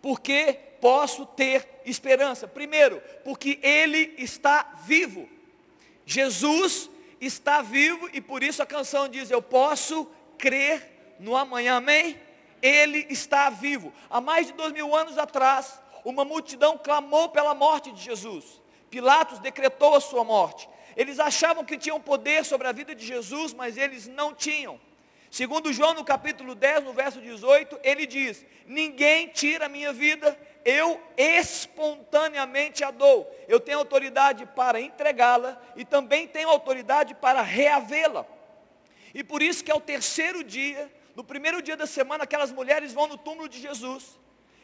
porque 0.00 0.58
posso 0.80 1.26
ter 1.26 1.66
esperança? 1.84 2.48
Primeiro, 2.48 3.02
porque 3.24 3.58
Ele 3.62 4.14
está 4.18 4.74
vivo. 4.84 5.28
Jesus 6.06 6.90
está 7.20 7.62
vivo 7.62 8.08
e 8.12 8.20
por 8.20 8.42
isso 8.42 8.62
a 8.62 8.66
canção 8.66 9.08
diz: 9.08 9.30
Eu 9.30 9.42
posso 9.42 10.08
crer 10.38 11.16
no 11.18 11.36
amanhã, 11.36 11.76
amém? 11.76 12.18
Ele 12.62 13.06
está 13.08 13.50
vivo. 13.50 13.92
Há 14.08 14.20
mais 14.20 14.46
de 14.46 14.52
dois 14.52 14.72
mil 14.72 14.94
anos 14.94 15.18
atrás, 15.18 15.80
uma 16.04 16.24
multidão 16.24 16.78
clamou 16.78 17.28
pela 17.28 17.54
morte 17.54 17.92
de 17.92 18.02
Jesus. 18.02 18.60
Pilatos 18.90 19.38
decretou 19.38 19.94
a 19.94 20.00
sua 20.00 20.24
morte. 20.24 20.68
Eles 20.96 21.20
achavam 21.20 21.64
que 21.64 21.78
tinham 21.78 22.00
poder 22.00 22.44
sobre 22.44 22.66
a 22.66 22.72
vida 22.72 22.94
de 22.94 23.06
Jesus, 23.06 23.54
mas 23.54 23.76
eles 23.76 24.06
não 24.08 24.34
tinham. 24.34 24.80
Segundo 25.30 25.72
João 25.72 25.94
no 25.94 26.04
capítulo 26.04 26.56
10, 26.56 26.82
no 26.82 26.92
verso 26.92 27.20
18, 27.20 27.78
ele 27.84 28.04
diz: 28.04 28.44
Ninguém 28.66 29.28
tira 29.28 29.66
a 29.66 29.68
minha 29.68 29.92
vida, 29.92 30.36
eu 30.64 31.00
espontaneamente 31.16 32.82
a 32.82 32.90
dou. 32.90 33.32
Eu 33.46 33.60
tenho 33.60 33.78
autoridade 33.78 34.44
para 34.44 34.80
entregá-la 34.80 35.60
e 35.76 35.84
também 35.84 36.26
tenho 36.26 36.48
autoridade 36.48 37.14
para 37.14 37.42
reavê-la. 37.42 38.26
E 39.14 39.22
por 39.22 39.40
isso 39.40 39.62
que 39.62 39.70
é 39.70 39.74
o 39.74 39.80
terceiro 39.80 40.42
dia, 40.42 40.90
no 41.14 41.22
primeiro 41.22 41.62
dia 41.62 41.76
da 41.76 41.86
semana, 41.86 42.24
aquelas 42.24 42.50
mulheres 42.50 42.92
vão 42.92 43.06
no 43.06 43.16
túmulo 43.16 43.48
de 43.48 43.60
Jesus. 43.60 44.18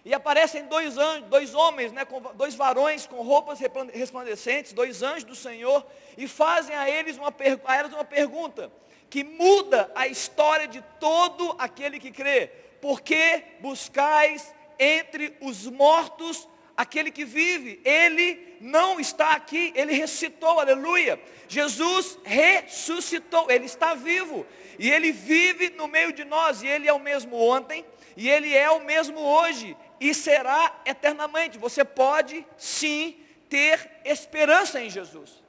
E 0.05 0.13
aparecem 0.13 0.67
dois 0.67 0.99
anjos, 0.99 1.29
dois 1.29 1.55
homens, 1.55 1.93
né, 1.93 2.05
com, 2.05 2.21
dois 2.35 2.57
varões 2.57 3.07
com 3.07 3.23
roupas 3.23 3.61
resplandecentes, 3.93 4.73
dois 4.73 5.03
anjos 5.03 5.25
do 5.25 5.35
Senhor, 5.35 5.85
e 6.17 6.27
fazem 6.27 6.75
a 6.75 6.89
eles 6.91 7.17
uma, 7.17 7.33
a 7.65 7.77
elas 7.77 7.93
uma 7.93 8.05
pergunta 8.05 8.71
que 9.09 9.25
muda 9.25 9.91
a 9.95 10.07
história 10.07 10.67
de 10.67 10.83
todo 11.01 11.55
aquele 11.59 11.99
que 11.99 12.11
crê. 12.11 12.51
Por 12.81 13.01
que 13.01 13.43
buscais 13.61 14.55
entre 14.79 15.37
os 15.41 15.67
mortos 15.67 16.49
aquele 16.77 17.11
que 17.11 17.25
vive? 17.25 17.81
Ele 17.85 18.57
não 18.61 19.01
está 19.01 19.33
aqui, 19.33 19.73
ele 19.75 19.95
ressuscitou, 19.95 20.61
aleluia. 20.61 21.21
Jesus 21.49 22.19
ressuscitou, 22.25 23.51
ele 23.51 23.67
está 23.67 23.95
vivo. 23.95 24.47
E 24.79 24.91
ele 24.91 25.13
vive 25.13 25.71
no 25.71 25.89
meio 25.89 26.13
de 26.13 26.25
nós, 26.25 26.63
e 26.63 26.67
ele 26.67 26.89
é 26.89 26.93
o 26.93 27.01
mesmo 27.01 27.37
ontem, 27.37 27.85
e 28.17 28.29
ele 28.29 28.55
é 28.55 28.71
o 28.71 28.85
mesmo 28.85 29.19
hoje, 29.21 29.77
e 30.01 30.13
será 30.13 30.83
eternamente. 30.85 31.59
Você 31.59 31.85
pode 31.85 32.47
sim 32.57 33.19
ter 33.49 33.91
esperança 34.05 34.81
em 34.81 34.91
Jesus. 34.91 35.46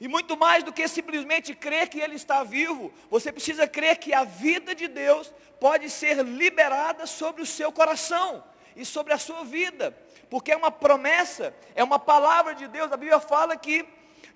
E 0.00 0.06
muito 0.06 0.36
mais 0.36 0.62
do 0.62 0.72
que 0.72 0.86
simplesmente 0.86 1.54
crer 1.54 1.88
que 1.88 2.00
Ele 2.00 2.14
está 2.14 2.44
vivo, 2.44 2.92
você 3.10 3.32
precisa 3.32 3.66
crer 3.66 3.96
que 3.96 4.14
a 4.14 4.24
vida 4.24 4.74
de 4.74 4.86
Deus 4.86 5.32
pode 5.58 5.90
ser 5.90 6.24
liberada 6.24 7.06
sobre 7.06 7.42
o 7.42 7.46
seu 7.46 7.72
coração 7.72 8.44
e 8.76 8.84
sobre 8.84 9.12
a 9.12 9.18
sua 9.18 9.44
vida, 9.44 9.96
porque 10.30 10.52
é 10.52 10.56
uma 10.56 10.70
promessa, 10.70 11.52
é 11.74 11.82
uma 11.82 11.98
palavra 11.98 12.54
de 12.54 12.68
Deus. 12.68 12.92
A 12.92 12.96
Bíblia 12.96 13.18
fala 13.18 13.56
que, 13.56 13.84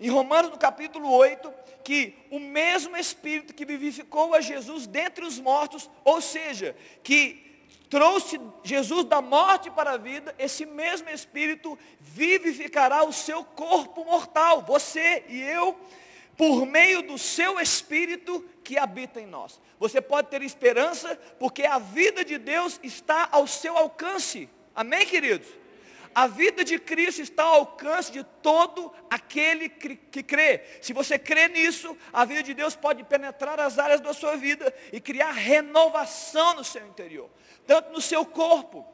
em 0.01 0.11
Romanos 0.11 0.51
no 0.51 0.59
capítulo 0.59 1.09
8, 1.09 1.53
que 1.85 2.17
o 2.29 2.41
mesmo 2.41 2.97
Espírito 2.97 3.55
que 3.55 3.65
vivificou 3.65 4.35
a 4.35 4.41
Jesus 4.41 4.87
dentre 4.87 5.25
os 5.25 5.39
mortos, 5.39 5.89
ou 6.05 6.21
seja, 6.21 6.75
que 7.05 7.52
trouxe 7.93 8.41
Jesus 8.65 9.05
da 9.05 9.21
morte 9.21 9.71
para 9.71 9.91
a 9.91 9.97
vida, 9.99 10.35
esse 10.39 10.65
mesmo 10.65 11.11
Espírito 11.11 11.79
vivificará 12.01 13.05
o 13.05 13.13
seu 13.13 13.45
corpo 13.45 14.03
mortal, 14.03 14.63
você 14.63 15.23
e 15.29 15.43
eu, 15.43 15.79
por 16.35 16.65
meio 16.65 17.03
do 17.03 17.19
seu 17.19 17.61
Espírito 17.61 18.43
que 18.65 18.79
habita 18.79 19.21
em 19.21 19.27
nós. 19.27 19.61
Você 19.79 20.01
pode 20.01 20.29
ter 20.29 20.41
esperança, 20.41 21.21
porque 21.39 21.65
a 21.67 21.79
vida 21.79 22.25
de 22.25 22.39
Deus 22.39 22.81
está 22.83 23.29
ao 23.31 23.47
seu 23.47 23.77
alcance. 23.77 24.49
Amém, 24.75 25.05
queridos? 25.05 25.49
A 26.15 26.27
vida 26.27 26.65
de 26.65 26.79
Cristo 26.79 27.21
está 27.21 27.43
ao 27.43 27.57
alcance 27.57 28.11
de 28.11 28.25
todo 28.43 28.91
aquele 29.11 29.69
que 29.69 30.23
crê. 30.23 30.63
Se 30.81 30.95
você 30.95 31.19
crê 31.19 31.47
nisso, 31.49 31.95
a 32.11 32.25
vida 32.25 32.43
de 32.43 32.55
Deus 32.55 32.75
pode 32.75 33.05
penetrar 33.05 33.61
as 33.61 33.79
áreas 33.79 34.01
da 34.01 34.15
sua 34.15 34.35
vida 34.35 34.75
e 34.91 34.99
criar 34.99 35.33
renovação 35.33 36.55
no 36.55 36.65
seu 36.65 36.87
interior 36.87 37.29
tanto 37.73 37.91
no 37.91 38.03
seu 38.03 38.27
corpo, 38.27 38.87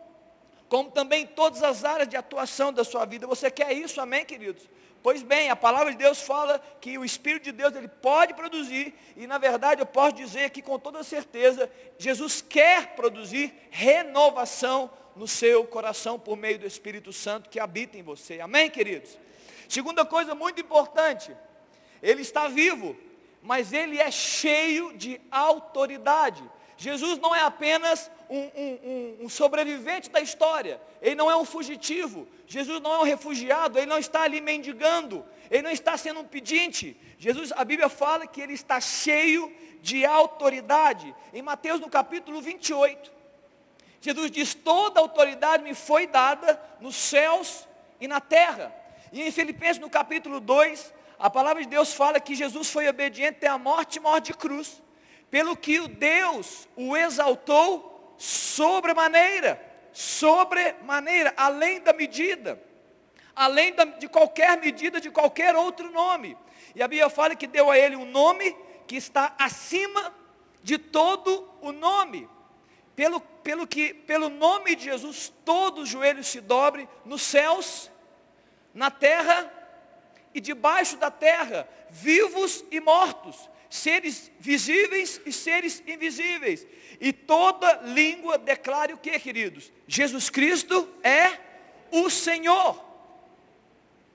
como 0.69 0.89
também 0.89 1.25
em 1.25 1.27
todas 1.27 1.65
as 1.65 1.85
áreas 1.85 2.09
de 2.09 2.17
atuação 2.17 2.73
da 2.73 2.85
sua 2.85 3.05
vida. 3.05 3.27
Você 3.27 3.51
quer 3.51 3.73
isso, 3.73 4.01
amém, 4.01 4.25
queridos? 4.25 4.69
Pois 5.03 5.21
bem, 5.21 5.51
a 5.51 5.57
palavra 5.57 5.91
de 5.91 5.99
Deus 5.99 6.23
fala 6.23 6.63
que 6.81 6.97
o 6.97 7.05
Espírito 7.05 7.43
de 7.43 7.51
Deus 7.51 7.75
ele 7.75 7.89
pode 7.89 8.35
produzir, 8.35 8.95
e 9.17 9.27
na 9.27 9.37
verdade 9.37 9.83
eu 9.83 9.87
posso 9.87 10.13
dizer 10.13 10.45
aqui 10.45 10.63
com 10.63 10.79
toda 10.79 11.03
certeza, 11.03 11.69
Jesus 11.99 12.41
quer 12.41 12.95
produzir 12.95 13.53
renovação 13.69 14.89
no 15.17 15.27
seu 15.27 15.65
coração 15.65 16.17
por 16.17 16.37
meio 16.37 16.61
do 16.61 16.67
Espírito 16.67 17.13
Santo 17.13 17.51
que 17.51 17.59
habita 17.59 17.99
em 17.99 18.03
você. 18.05 18.39
Amém, 18.39 18.71
queridos? 18.71 19.19
Segunda 19.69 20.05
coisa 20.05 20.37
muito 20.37 20.61
importante, 20.61 21.37
ele 22.01 22.23
está 22.23 22.47
vivo, 22.47 22.97
mas 23.43 23.73
ele 23.73 23.99
é 23.99 24.13
cheio 24.13 24.97
de 24.97 25.21
autoridade. 25.33 26.49
Jesus 26.79 27.19
não 27.19 27.35
é 27.35 27.43
apenas 27.43 28.09
um, 28.31 28.39
um, 28.39 29.17
um, 29.23 29.29
sobrevivente 29.29 30.09
da 30.09 30.21
história, 30.21 30.81
ele 31.03 31.17
não 31.17 31.29
é 31.29 31.37
um 31.37 31.45
fugitivo, 31.45 32.29
Jesus 32.47 32.81
não 32.81 32.95
é 32.95 32.99
um 33.01 33.03
refugiado, 33.03 33.81
ele 33.81 33.87
não 33.87 33.99
está 33.99 34.23
ali 34.23 34.41
mendigando, 34.41 35.27
ele 35.51 35.63
não 35.63 35.73
está 35.73 35.97
sendo 35.97 36.21
um 36.21 36.25
pedinte. 36.25 36.97
Jesus, 37.19 37.53
a 37.57 37.65
Bíblia 37.65 37.89
fala 37.89 38.29
que 38.29 38.41
ele 38.41 38.53
está 38.53 38.81
cheio 38.81 39.53
de 39.83 40.07
autoridade. 40.07 41.13
Em 41.35 41.43
Mateus 41.43 41.81
no 41.81 41.91
capítulo 41.91 42.41
28, 42.41 43.11
Jesus 44.01 44.31
diz: 44.31 44.55
toda 44.55 45.01
autoridade 45.01 45.65
me 45.65 45.75
foi 45.75 46.07
dada 46.07 46.63
nos 46.81 46.95
céus 46.95 47.67
e 48.01 48.07
na 48.07 48.21
terra. 48.21 48.73
E 49.13 49.21
em 49.21 49.33
Filipenses 49.33 49.81
no 49.81 49.91
capítulo 49.91 50.39
2, 50.39 50.95
a 51.19 51.29
palavra 51.29 51.61
de 51.61 51.69
Deus 51.69 51.93
fala 51.93 52.21
que 52.21 52.37
Jesus 52.37 52.71
foi 52.71 52.89
obediente 52.89 53.39
até 53.39 53.49
a 53.49 53.59
morte 53.59 53.97
e 53.97 54.01
morte 54.01 54.27
de 54.27 54.35
cruz 54.35 54.81
pelo 55.31 55.57
que 55.57 55.79
o 55.81 55.89
Deus 55.89 56.69
o 56.77 56.97
exaltou 56.97 58.15
sobremaneira, 58.17 59.61
sobremaneira, 59.93 61.33
além 61.37 61.81
da 61.81 61.93
medida, 61.93 62.61
além 63.35 63.75
de 63.99 64.09
qualquer 64.09 64.59
medida 64.59 65.01
de 65.01 65.11
qualquer 65.11 65.55
outro 65.55 65.91
nome. 65.91 66.37
E 66.75 66.83
a 66.83 66.89
Bíblia 66.89 67.11
fala 67.11 67.37
que 67.37 67.47
deu 67.47 67.71
a 67.71 67.79
ele 67.79 67.97
um 67.97 68.11
nome 68.11 68.57
que 68.87 68.97
está 68.97 69.35
acima 69.39 70.15
de 70.63 70.79
todo 70.79 71.49
o 71.61 71.73
nome. 71.73 72.29
Pelo, 72.97 73.21
pelo 73.21 73.67
que, 73.67 73.95
pelo 73.95 74.29
nome 74.29 74.75
de 74.75 74.85
Jesus, 74.85 75.33
todos 75.45 75.85
os 75.85 75.89
joelhos 75.89 76.27
se 76.27 76.41
dobrem 76.41 76.89
nos 77.05 77.23
céus, 77.23 77.91
na 78.75 78.91
terra 78.91 79.53
e 80.35 80.41
debaixo 80.41 80.97
da 80.97 81.11
terra, 81.11 81.69
vivos 81.91 82.65
e 82.71 82.81
mortos 82.81 83.49
seres 83.69 84.31
visíveis 84.39 85.21
e 85.25 85.33
seres 85.33 85.83
invisíveis. 85.87 86.67
E 87.01 87.13
toda 87.13 87.81
língua 87.85 88.39
declare 88.39 88.93
o 88.93 88.99
que, 88.99 89.19
queridos? 89.19 89.73
Jesus 89.87 90.31
Cristo 90.31 90.89
é 91.03 91.39
o 91.91 92.09
Senhor. 92.11 92.89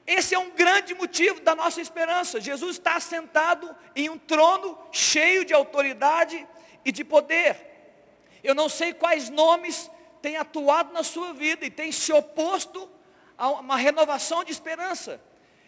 Esse 0.06 0.36
é 0.36 0.40
um 0.40 0.52
grande 0.52 0.94
motivo 0.94 1.40
da 1.40 1.56
nossa 1.56 1.80
esperança. 1.80 2.42
Jesus 2.42 2.78
está 2.78 3.00
sentado 3.00 3.74
em 3.96 4.10
um 4.10 4.18
trono 4.18 4.78
cheio 4.92 5.46
de 5.46 5.54
autoridade 5.54 6.46
e 6.84 6.92
de 6.92 7.04
poder. 7.04 7.72
Eu 8.44 8.54
não 8.54 8.68
sei 8.68 8.94
quais 8.94 9.30
nomes 9.30 9.90
têm 10.22 10.36
atuado 10.36 10.92
na 10.92 11.04
sua 11.04 11.34
vida 11.34 11.66
e 11.66 11.70
têm 11.70 11.92
se 11.92 12.12
oposto 12.12 12.90
a 13.38 13.50
uma 13.50 13.78
renovação 13.78 14.44
de 14.44 14.52
esperança. 14.52 15.22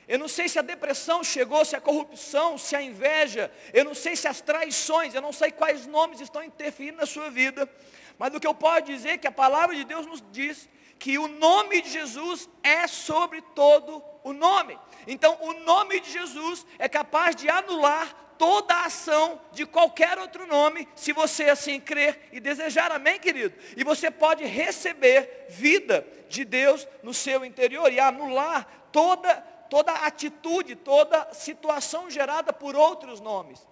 Eu 0.08 0.20
não 0.20 0.28
sei 0.28 0.48
se 0.48 0.60
a 0.60 0.62
depressão 0.62 1.24
chegou, 1.24 1.66
se 1.66 1.76
a 1.76 1.82
corrupção, 1.82 2.58
se 2.58 2.76
a 2.76 2.82
inveja, 2.82 3.52
eu 3.74 3.84
não 3.84 3.96
sei 3.96 4.16
se 4.16 4.28
as 4.28 4.42
traições, 4.42 5.16
eu 5.16 5.22
não 5.22 5.34
sei 5.34 5.52
quais 5.52 5.88
nomes 5.88 6.22
estão 6.22 6.44
interferindo 6.44 6.98
na 6.98 7.06
sua 7.06 7.30
vida, 7.30 7.70
mas 8.18 8.34
o 8.34 8.40
que 8.40 8.48
eu 8.48 8.54
posso 8.54 8.84
dizer 8.84 9.10
é 9.10 9.18
que 9.18 9.28
a 9.28 9.32
palavra 9.32 9.76
de 9.76 9.84
Deus 9.84 10.06
nos 10.06 10.24
diz 10.32 10.70
que 11.00 11.18
o 11.18 11.28
nome 11.28 11.82
de 11.82 11.90
Jesus 11.90 12.50
é 12.64 12.88
sobre 12.88 13.42
todo 13.42 14.04
o 14.24 14.32
nome. 14.32 14.78
Então, 15.08 15.38
o 15.42 15.54
nome 15.54 16.00
de 16.00 16.12
Jesus 16.12 16.66
é 16.80 16.88
capaz 16.88 17.36
de 17.36 17.50
anular 17.50 18.26
toda 18.38 18.74
a 18.74 18.86
ação 18.86 19.42
de 19.52 19.66
qualquer 19.66 20.18
outro 20.20 20.46
nome, 20.46 20.88
se 20.96 21.14
você 21.14 21.46
assim 21.46 21.80
crer 21.80 22.30
e 22.32 22.40
desejar, 22.40 22.92
amém, 22.92 23.20
querido? 23.20 23.56
E 23.78 23.84
você 23.84 24.12
pode 24.12 24.44
receber 24.44 25.46
vida 25.50 26.06
de 26.28 26.44
Deus 26.44 26.88
no 27.02 27.14
seu 27.14 27.46
interior 27.46 27.92
e 27.92 28.00
anular 28.00 28.68
toda 28.92 29.55
toda 29.70 29.92
atitude, 29.92 30.76
toda 30.76 31.34
situação 31.34 32.10
gerada 32.10 32.52
por 32.54 32.76
outros 32.76 33.20
nomes. 33.20 33.66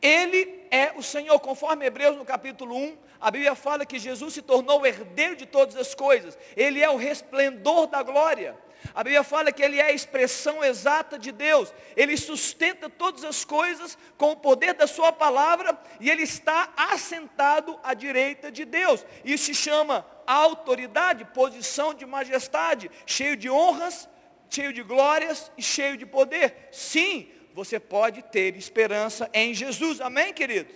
Ele 0.00 0.66
é 0.70 0.92
o 0.96 1.02
Senhor, 1.02 1.40
conforme 1.40 1.86
Hebreus 1.86 2.16
no 2.16 2.26
capítulo 2.26 2.76
1, 2.76 2.98
a 3.18 3.30
Bíblia 3.30 3.54
fala 3.54 3.86
que 3.86 3.98
Jesus 3.98 4.34
se 4.34 4.42
tornou 4.42 4.84
herdeiro 4.84 5.34
de 5.34 5.46
todas 5.46 5.76
as 5.76 5.94
coisas, 5.94 6.36
ele 6.54 6.82
é 6.82 6.90
o 6.90 6.96
resplendor 6.96 7.86
da 7.86 8.02
glória. 8.02 8.54
A 8.94 9.02
Bíblia 9.02 9.24
fala 9.24 9.50
que 9.50 9.62
ele 9.62 9.80
é 9.80 9.84
a 9.84 9.92
expressão 9.92 10.62
exata 10.62 11.18
de 11.18 11.32
Deus, 11.32 11.72
ele 11.96 12.18
sustenta 12.18 12.90
todas 12.90 13.24
as 13.24 13.46
coisas 13.46 13.96
com 14.18 14.32
o 14.32 14.36
poder 14.36 14.74
da 14.74 14.86
sua 14.86 15.10
palavra 15.10 15.78
e 15.98 16.10
ele 16.10 16.24
está 16.24 16.70
assentado 16.76 17.80
à 17.82 17.94
direita 17.94 18.52
de 18.52 18.66
Deus. 18.66 19.06
Isso 19.24 19.46
se 19.46 19.54
chama 19.54 20.04
autoridade, 20.26 21.24
posição 21.24 21.94
de 21.94 22.04
majestade, 22.04 22.90
cheio 23.06 23.38
de 23.38 23.48
honras 23.48 24.06
cheio 24.54 24.72
de 24.72 24.82
glórias 24.82 25.50
e 25.58 25.62
cheio 25.62 25.96
de 25.96 26.06
poder. 26.06 26.68
Sim, 26.70 27.28
você 27.52 27.80
pode 27.80 28.22
ter 28.22 28.56
esperança 28.56 29.28
em 29.34 29.52
Jesus. 29.52 30.00
Amém, 30.00 30.32
queridos? 30.32 30.72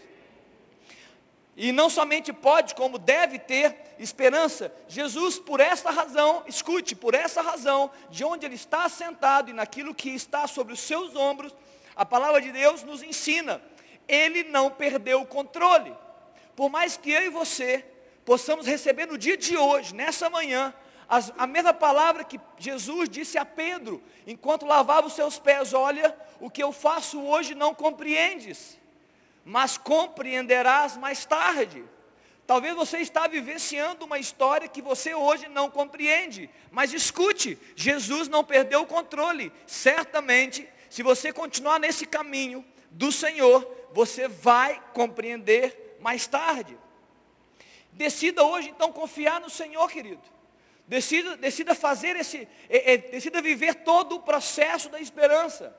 E 1.57 1.73
não 1.73 1.91
somente 1.91 2.33
pode, 2.33 2.75
como 2.75 2.99
deve 2.99 3.39
ter 3.39 3.77
esperança. 3.99 4.73
Jesus, 4.87 5.39
por 5.39 5.59
essa 5.61 5.91
razão, 5.91 6.45
escute, 6.47 6.95
por 6.95 7.15
essa 7.15 7.43
razão, 7.43 7.91
de 8.11 8.25
onde 8.25 8.47
ele 8.47 8.55
está 8.55 8.89
sentado 8.89 9.51
e 9.51 9.53
naquilo 9.53 9.95
que 9.95 10.11
está 10.11 10.47
sobre 10.47 10.73
os 10.73 10.81
seus 10.81 11.17
ombros, 11.17 11.55
a 11.97 12.07
palavra 12.07 12.41
de 12.41 12.53
Deus 12.53 12.85
nos 12.85 13.03
ensina. 13.03 13.61
Ele 14.07 14.45
não 14.45 14.71
perdeu 14.71 15.21
o 15.21 15.27
controle. 15.27 15.93
Por 16.55 16.71
mais 16.71 16.97
que 16.97 17.11
eu 17.11 17.23
e 17.23 17.29
você 17.29 17.85
possamos 18.25 18.67
receber 18.67 19.07
no 19.07 19.19
dia 19.19 19.37
de 19.37 19.57
hoje, 19.57 19.95
nessa 19.95 20.31
manhã, 20.31 20.73
as, 21.09 21.33
a 21.39 21.47
mesma 21.47 21.73
palavra 21.73 22.23
que 22.23 22.39
Jesus 22.59 23.09
disse 23.09 23.39
a 23.39 23.45
Pedro, 23.45 24.03
enquanto 24.27 24.67
lavava 24.67 25.07
os 25.07 25.15
seus 25.15 25.39
pés, 25.39 25.73
olha, 25.73 26.15
o 26.39 26.51
que 26.51 26.63
eu 26.63 26.71
faço 26.71 27.21
hoje 27.23 27.55
não 27.55 27.75
compreendes, 27.75 28.79
mas 29.45 29.79
compreenderás 29.79 30.99
mais 30.99 31.25
tarde. 31.25 31.83
Talvez 32.47 32.75
você 32.75 32.99
está 32.99 33.27
vivenciando 33.27 34.05
uma 34.05 34.19
história 34.19 34.69
que 34.69 34.83
você 34.83 35.15
hoje 35.15 35.49
não 35.49 35.71
compreende, 35.71 36.51
mas 36.71 36.93
escute, 36.93 37.59
Jesus 37.75 38.29
não 38.29 38.45
perdeu 38.45 38.83
o 38.83 38.87
controle. 38.87 39.53
Certamente, 39.67 40.69
se 40.91 41.03
você 41.03 41.33
continuar 41.33 41.79
nesse 41.79 42.07
caminho 42.07 42.65
do 42.91 43.11
Senhor, 43.11 43.67
você 43.93 44.29
vai 44.29 44.83
compreender 44.93 45.97
mais 46.01 46.27
tarde. 46.27 46.77
Decida 47.93 48.43
hoje 48.45 48.69
então 48.69 48.93
confiar 48.93 49.41
no 49.41 49.51
Senhor, 49.51 49.91
querido. 49.91 50.38
Decida, 50.89 51.37
decida 51.37 51.75
fazer 51.75 52.17
esse, 52.17 52.49
é, 52.69 52.95
é, 52.95 52.97
decida 52.97 53.43
viver 53.43 53.75
todo 53.75 54.17
o 54.17 54.21
processo 54.21 54.89
da 54.89 54.99
esperança. 54.99 55.77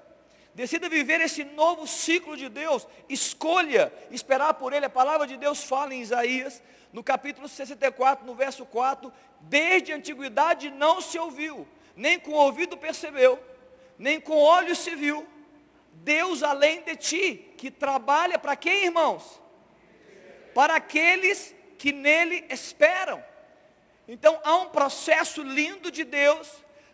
Decida 0.54 0.88
viver 0.88 1.20
esse 1.20 1.44
novo 1.44 1.88
ciclo 1.88 2.38
de 2.38 2.48
Deus. 2.48 2.88
Escolha 3.10 3.92
esperar 4.12 4.54
por 4.54 4.72
Ele. 4.72 4.86
A 4.86 4.90
palavra 4.90 5.26
de 5.26 5.36
Deus 5.36 5.64
fala 5.64 5.96
em 5.96 6.02
Isaías, 6.02 6.62
no 6.94 7.04
capítulo 7.04 7.48
64, 7.48 8.24
no 8.24 8.36
verso 8.36 8.68
4, 8.68 9.12
desde 9.42 9.92
a 9.92 9.96
antiguidade 9.96 10.70
não 10.70 11.02
se 11.02 11.18
ouviu, 11.18 11.68
nem 11.96 12.20
com 12.20 12.32
o 12.32 12.36
ouvido 12.36 12.78
percebeu, 12.78 13.40
nem 13.98 14.22
com 14.22 14.38
olhos 14.38 14.78
se 14.78 14.96
viu, 14.96 15.28
Deus 15.92 16.44
além 16.44 16.84
de 16.84 16.96
ti, 16.96 17.54
que 17.58 17.72
trabalha 17.72 18.38
para 18.38 18.56
quem, 18.56 18.86
irmãos? 18.86 19.42
Para 20.54 20.76
aqueles 20.76 21.56
que 21.80 21.92
nele 21.92 22.46
esperam. 22.50 23.24
Então 24.12 24.42
há 24.44 24.56
um 24.56 24.70
processo 24.70 25.44
lindo 25.44 25.92
de 25.92 26.04
Deus, 26.04 26.50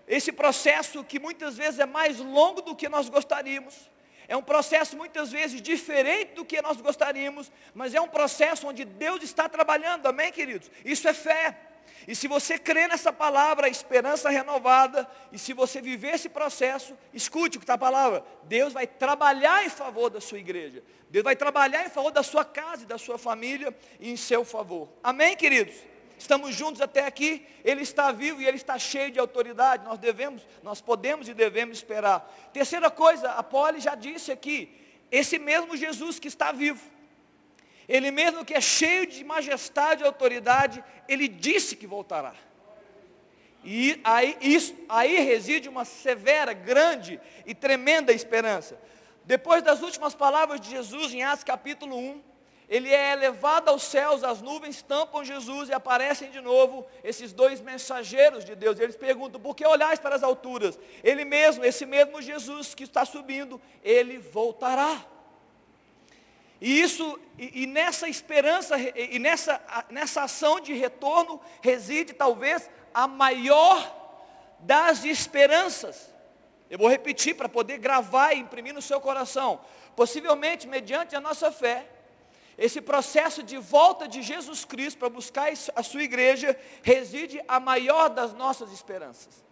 esse 0.05 0.33
processo 0.33 1.01
que 1.01 1.17
muitas 1.17 1.55
vezes 1.55 1.79
é 1.79 1.85
mais 1.85 2.19
longo 2.19 2.61
do 2.61 2.75
que 2.75 2.89
nós 2.89 3.07
gostaríamos, 3.07 3.89
é 4.27 4.35
um 4.35 4.43
processo 4.43 4.97
muitas 4.97 5.31
vezes 5.31 5.61
diferente 5.61 6.33
do 6.33 6.43
que 6.43 6.61
nós 6.61 6.75
gostaríamos, 6.81 7.49
mas 7.73 7.95
é 7.95 8.01
um 8.01 8.07
processo 8.07 8.67
onde 8.67 8.83
Deus 8.83 9.23
está 9.23 9.47
trabalhando, 9.47 10.05
amém, 10.07 10.29
queridos? 10.29 10.69
Isso 10.83 11.07
é 11.07 11.13
fé. 11.13 11.57
E 12.05 12.13
se 12.13 12.27
você 12.27 12.59
crê 12.59 12.85
nessa 12.87 13.13
palavra, 13.13 13.69
esperança 13.69 14.29
renovada, 14.29 15.09
e 15.31 15.39
se 15.39 15.53
você 15.53 15.81
viver 15.81 16.15
esse 16.15 16.27
processo, 16.27 16.97
escute 17.13 17.55
o 17.55 17.59
que 17.61 17.63
está 17.63 17.75
a 17.75 17.77
palavra, 17.77 18.25
Deus 18.43 18.73
vai 18.73 18.85
trabalhar 18.85 19.63
em 19.63 19.69
favor 19.69 20.09
da 20.09 20.19
sua 20.19 20.39
igreja, 20.39 20.83
Deus 21.09 21.23
vai 21.23 21.35
trabalhar 21.35 21.85
em 21.85 21.89
favor 21.89 22.11
da 22.11 22.23
sua 22.23 22.43
casa 22.43 22.83
e 22.83 22.87
da 22.87 22.97
sua 22.97 23.17
família 23.17 23.73
e 24.01 24.11
em 24.11 24.17
seu 24.17 24.43
favor. 24.43 24.89
Amém, 25.01 25.37
queridos? 25.37 25.94
Estamos 26.17 26.55
juntos 26.55 26.81
até 26.81 27.05
aqui, 27.05 27.45
Ele 27.63 27.81
está 27.81 28.11
vivo 28.11 28.41
e 28.41 28.47
Ele 28.47 28.57
está 28.57 28.79
cheio 28.79 29.11
de 29.11 29.19
autoridade. 29.19 29.85
Nós 29.85 29.99
devemos, 29.99 30.47
nós 30.63 30.81
podemos 30.81 31.27
e 31.27 31.33
devemos 31.33 31.77
esperar. 31.77 32.31
Terceira 32.53 32.89
coisa, 32.89 33.31
a 33.31 33.43
Poli 33.43 33.79
já 33.79 33.95
disse 33.95 34.31
aqui, 34.31 34.69
esse 35.11 35.37
mesmo 35.37 35.75
Jesus 35.75 36.19
que 36.19 36.27
está 36.27 36.51
vivo, 36.51 36.81
Ele 37.87 38.11
mesmo 38.11 38.45
que 38.45 38.53
é 38.53 38.61
cheio 38.61 39.05
de 39.07 39.23
majestade 39.23 40.03
e 40.03 40.05
autoridade, 40.05 40.83
Ele 41.07 41.27
disse 41.27 41.75
que 41.75 41.85
voltará. 41.85 42.33
E 43.63 43.99
aí, 44.03 44.37
isso, 44.41 44.75
aí 44.87 45.19
reside 45.21 45.67
uma 45.67 45.85
severa, 45.85 46.53
grande 46.53 47.19
e 47.47 47.55
tremenda 47.55 48.13
esperança. 48.13 48.79
Depois 49.25 49.63
das 49.63 49.81
últimas 49.81 50.13
palavras 50.13 50.61
de 50.61 50.69
Jesus 50.69 51.11
em 51.11 51.23
Atos 51.23 51.43
capítulo 51.43 51.97
1, 51.97 52.21
ele 52.67 52.91
é 52.91 53.13
elevado 53.13 53.69
aos 53.69 53.83
céus, 53.83 54.23
as 54.23 54.41
nuvens 54.41 54.81
tampam 54.81 55.23
Jesus 55.23 55.69
e 55.69 55.73
aparecem 55.73 56.31
de 56.31 56.41
novo 56.41 56.85
esses 57.03 57.31
dois 57.31 57.61
mensageiros 57.61 58.43
de 58.43 58.55
Deus. 58.55 58.79
Eles 58.79 58.95
perguntam, 58.95 59.39
por 59.39 59.55
que 59.55 59.65
olhais 59.65 59.99
para 59.99 60.15
as 60.15 60.23
alturas? 60.23 60.79
Ele 61.03 61.23
mesmo, 61.23 61.63
esse 61.63 61.85
mesmo 61.85 62.21
Jesus 62.21 62.73
que 62.73 62.83
está 62.83 63.05
subindo, 63.05 63.61
ele 63.83 64.17
voltará. 64.17 65.05
E 66.59 66.81
isso, 66.81 67.19
e, 67.37 67.63
e 67.63 67.67
nessa 67.67 68.09
esperança, 68.09 68.77
e, 68.79 69.15
e 69.15 69.19
nessa, 69.19 69.61
nessa 69.91 70.23
ação 70.23 70.59
de 70.59 70.73
retorno, 70.73 71.39
reside 71.61 72.13
talvez 72.13 72.67
a 72.93 73.07
maior 73.07 73.93
das 74.59 75.05
esperanças. 75.05 76.09
Eu 76.67 76.79
vou 76.79 76.87
repetir 76.87 77.35
para 77.35 77.47
poder 77.47 77.77
gravar 77.77 78.33
e 78.33 78.39
imprimir 78.39 78.73
no 78.73 78.81
seu 78.81 78.99
coração. 78.99 79.59
Possivelmente, 79.95 80.67
mediante 80.67 81.15
a 81.15 81.21
nossa 81.21 81.51
fé, 81.51 81.85
esse 82.57 82.79
processo 82.79 83.43
de 83.43 83.57
volta 83.57 84.07
de 84.07 84.21
Jesus 84.21 84.63
Cristo 84.63 84.99
para 84.99 85.09
buscar 85.09 85.51
a 85.75 85.83
sua 85.83 86.03
igreja 86.03 86.57
reside 86.81 87.41
a 87.47 87.59
maior 87.59 88.09
das 88.09 88.33
nossas 88.33 88.71
esperanças. 88.71 89.43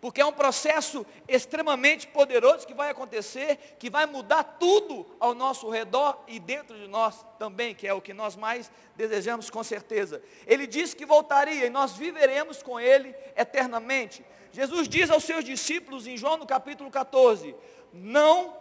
Porque 0.00 0.20
é 0.20 0.24
um 0.24 0.32
processo 0.32 1.04
extremamente 1.28 2.06
poderoso 2.06 2.66
que 2.66 2.72
vai 2.72 2.88
acontecer, 2.88 3.76
que 3.78 3.90
vai 3.90 4.06
mudar 4.06 4.42
tudo 4.58 5.06
ao 5.20 5.34
nosso 5.34 5.68
redor 5.68 6.24
e 6.26 6.40
dentro 6.40 6.76
de 6.76 6.88
nós 6.88 7.24
também, 7.38 7.74
que 7.74 7.86
é 7.86 7.92
o 7.92 8.00
que 8.00 8.14
nós 8.14 8.34
mais 8.34 8.72
desejamos 8.96 9.50
com 9.50 9.62
certeza. 9.62 10.22
Ele 10.46 10.66
disse 10.66 10.96
que 10.96 11.04
voltaria 11.04 11.66
e 11.66 11.70
nós 11.70 11.92
viveremos 11.92 12.62
com 12.62 12.80
ele 12.80 13.14
eternamente. 13.36 14.24
Jesus 14.52 14.88
diz 14.88 15.10
aos 15.10 15.22
seus 15.22 15.44
discípulos 15.44 16.06
em 16.06 16.16
João 16.16 16.38
no 16.38 16.46
capítulo 16.46 16.90
14: 16.90 17.54
Não, 17.92 18.56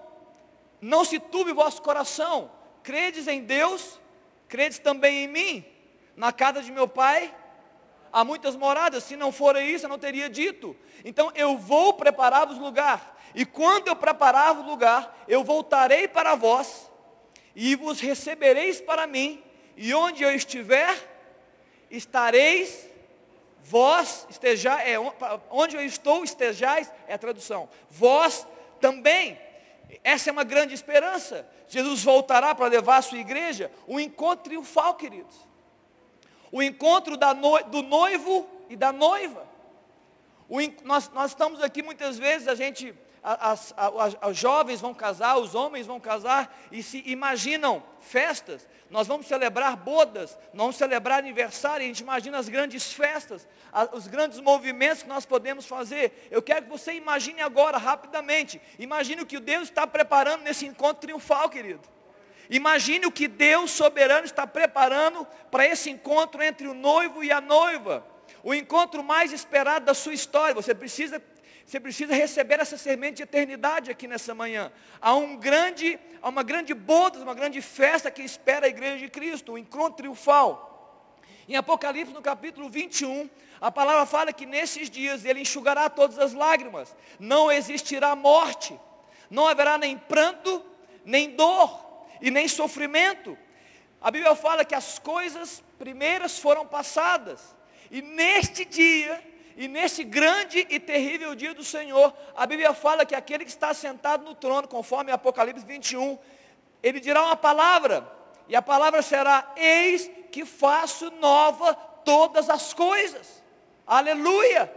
não 0.82 1.06
se 1.06 1.20
turbe 1.20 1.52
o 1.52 1.56
vosso 1.56 1.82
coração 1.82 2.59
credes 2.90 3.28
em 3.28 3.42
Deus, 3.42 4.00
credes 4.48 4.80
também 4.80 5.26
em 5.26 5.28
mim. 5.28 5.66
Na 6.16 6.34
casa 6.34 6.64
de 6.64 6.72
meu 6.72 6.88
pai 6.88 7.32
há 8.12 8.26
muitas 8.26 8.56
moradas, 8.56 9.04
se 9.04 9.16
não 9.16 9.32
for 9.32 9.56
isso, 9.58 9.86
eu 9.86 9.90
não 9.90 10.00
teria 10.00 10.28
dito. 10.28 10.76
Então 11.06 11.32
eu 11.36 11.56
vou 11.56 11.94
preparar-vos 11.94 12.58
lugar. 12.58 13.16
E 13.36 13.46
quando 13.46 13.90
eu 13.90 13.96
preparar 13.96 14.58
o 14.58 14.64
lugar, 14.64 15.24
eu 15.28 15.44
voltarei 15.44 16.08
para 16.08 16.34
vós 16.34 16.90
e 17.56 17.76
vos 17.76 18.00
recebereis 18.00 18.82
para 18.82 19.06
mim, 19.06 19.44
e 19.78 19.94
onde 19.94 20.24
eu 20.24 20.34
estiver, 20.34 20.98
estareis 21.92 22.90
vós 23.64 24.26
estejais, 24.32 24.90
é, 24.90 24.96
onde 25.52 25.76
eu 25.76 25.86
estou 25.86 26.24
estejais, 26.24 26.92
é 27.08 27.14
a 27.14 27.20
tradução. 27.20 27.70
Vós 27.88 28.48
também. 28.82 29.40
Essa 30.04 30.30
é 30.30 30.32
uma 30.32 30.44
grande 30.44 30.74
esperança. 30.74 31.48
Jesus 31.68 32.04
voltará 32.04 32.54
para 32.54 32.68
levar 32.68 32.98
a 32.98 33.02
sua 33.02 33.18
igreja 33.18 33.72
um 33.88 34.00
encontro 34.00 34.46
triunfal, 34.46 34.94
queridos. 34.96 35.36
O 36.52 36.62
encontro 36.62 37.18
no, 37.34 37.60
do 37.64 37.82
noivo 37.82 38.48
e 38.70 38.76
da 38.76 38.92
noiva. 38.92 39.48
O, 40.48 40.58
nós, 40.84 41.10
nós 41.10 41.32
estamos 41.32 41.62
aqui 41.62 41.82
muitas 41.82 42.18
vezes, 42.18 42.48
a 42.48 42.56
gente 42.56 42.94
as, 43.22 43.74
as, 43.76 44.18
as, 44.22 44.38
jovens 44.38 44.80
vão 44.80 44.94
casar, 44.94 45.38
os 45.38 45.54
homens 45.54 45.86
vão 45.86 46.00
casar 46.00 46.58
e 46.72 46.82
se 46.82 47.04
imaginam 47.06 47.84
festas. 48.00 48.68
Nós 48.90 49.08
vamos 49.08 49.28
celebrar 49.28 49.76
bodas, 49.76 50.38
nós 50.54 50.64
vamos 50.64 50.76
celebrar 50.78 51.20
aniversário, 51.20 51.84
a 51.84 51.88
gente 51.88 52.00
imagina 52.00 52.38
as 52.38 52.50
grandes 52.50 52.94
festas, 52.94 53.48
os 53.94 54.08
grandes 54.08 54.40
movimentos 54.40 55.04
que 55.04 55.10
nós 55.10 55.26
podemos 55.26 55.66
fazer. 55.66 56.28
Eu 56.32 56.42
quero 56.42 56.66
que 56.66 56.72
você 56.72 56.94
imagine 56.94 57.42
agora, 57.42 57.78
rapidamente, 57.78 58.62
imagine 58.80 59.22
o 59.22 59.26
que 59.26 59.40
Deus 59.40 59.64
está 59.64 59.86
preparando 59.86 60.44
nesse 60.44 60.66
encontro 60.66 61.02
triunfal, 61.02 61.50
querido. 61.50 61.82
Imagine 62.50 63.06
o 63.06 63.12
que 63.12 63.28
Deus 63.28 63.70
soberano 63.70 64.26
está 64.26 64.48
preparando 64.48 65.28
para 65.52 65.68
esse 65.68 65.90
encontro 65.90 66.42
entre 66.42 66.68
o 66.68 66.74
noivo 66.74 67.24
e 67.24 67.32
a 67.32 67.40
noiva. 67.40 68.04
O 68.42 68.56
encontro 68.56 69.04
mais 69.04 69.32
esperado 69.32 69.86
da 69.86 69.94
sua 69.94 70.14
história. 70.14 70.56
Você 70.56 70.74
precisa 70.74 71.22
você 71.70 71.80
precisa 71.80 72.16
receber 72.16 72.60
essa 72.60 72.80
semente 72.80 73.18
de 73.18 73.24
eternidade 73.24 73.92
aqui 73.92 74.08
nessa 74.08 74.34
manhã. 74.34 74.72
Há, 75.00 75.14
um 75.14 75.36
grande, 75.36 76.00
há 76.20 76.28
uma 76.28 76.42
grande 76.42 76.74
boda, 76.74 77.20
uma 77.20 77.36
grande 77.36 77.62
festa 77.62 78.10
que 78.10 78.24
espera 78.24 78.66
a 78.66 78.70
igreja 78.70 78.98
de 78.98 79.08
Cristo, 79.08 79.54
o 79.54 79.58
encontro 79.58 79.98
triunfal. 79.98 81.22
Em 81.48 81.56
Apocalipse, 81.56 82.12
no 82.12 82.24
capítulo 82.24 82.72
21, 82.72 83.30
a 83.62 83.72
palavra 83.72 84.08
fala 84.08 84.34
que 84.34 84.48
nesses 84.48 84.90
dias 84.90 85.24
ele 85.24 85.42
enxugará 85.42 85.92
todas 85.92 86.18
as 86.18 86.34
lágrimas, 86.34 86.96
não 87.20 87.52
existirá 87.52 88.16
morte, 88.16 88.76
não 89.30 89.48
haverá 89.48 89.78
nem 89.78 89.96
pranto, 89.96 90.66
nem 91.06 91.36
dor 91.36 92.08
e 92.20 92.32
nem 92.32 92.48
sofrimento. 92.48 93.38
A 94.02 94.10
Bíblia 94.10 94.34
fala 94.34 94.66
que 94.66 94.74
as 94.74 94.98
coisas 94.98 95.64
primeiras 95.78 96.40
foram 96.40 96.66
passadas, 96.66 97.56
e 97.92 98.02
neste 98.02 98.66
dia 98.66 99.29
e 99.60 99.68
nesse 99.68 100.06
grande 100.06 100.66
e 100.70 100.80
terrível 100.80 101.36
dia 101.36 101.54
do 101.54 101.66
Senhor, 101.66 102.14
a 102.34 102.46
Bíblia 102.46 102.74
fala 102.74 103.06
que 103.06 103.14
aquele 103.14 103.44
que 103.44 103.52
está 103.52 103.74
sentado 103.74 104.24
no 104.24 104.34
trono, 104.34 104.70
conforme 104.70 105.12
Apocalipse 105.12 105.66
21, 105.66 106.18
ele 106.82 107.02
dirá 107.02 107.26
uma 107.26 107.36
palavra, 107.36 108.10
e 108.48 108.56
a 108.56 108.62
palavra 108.62 109.02
será: 109.02 109.52
Eis 109.58 110.10
que 110.32 110.46
faço 110.46 111.12
nova 111.20 111.74
todas 111.74 112.50
as 112.50 112.74
coisas. 112.74 113.44
Aleluia! 113.86 114.74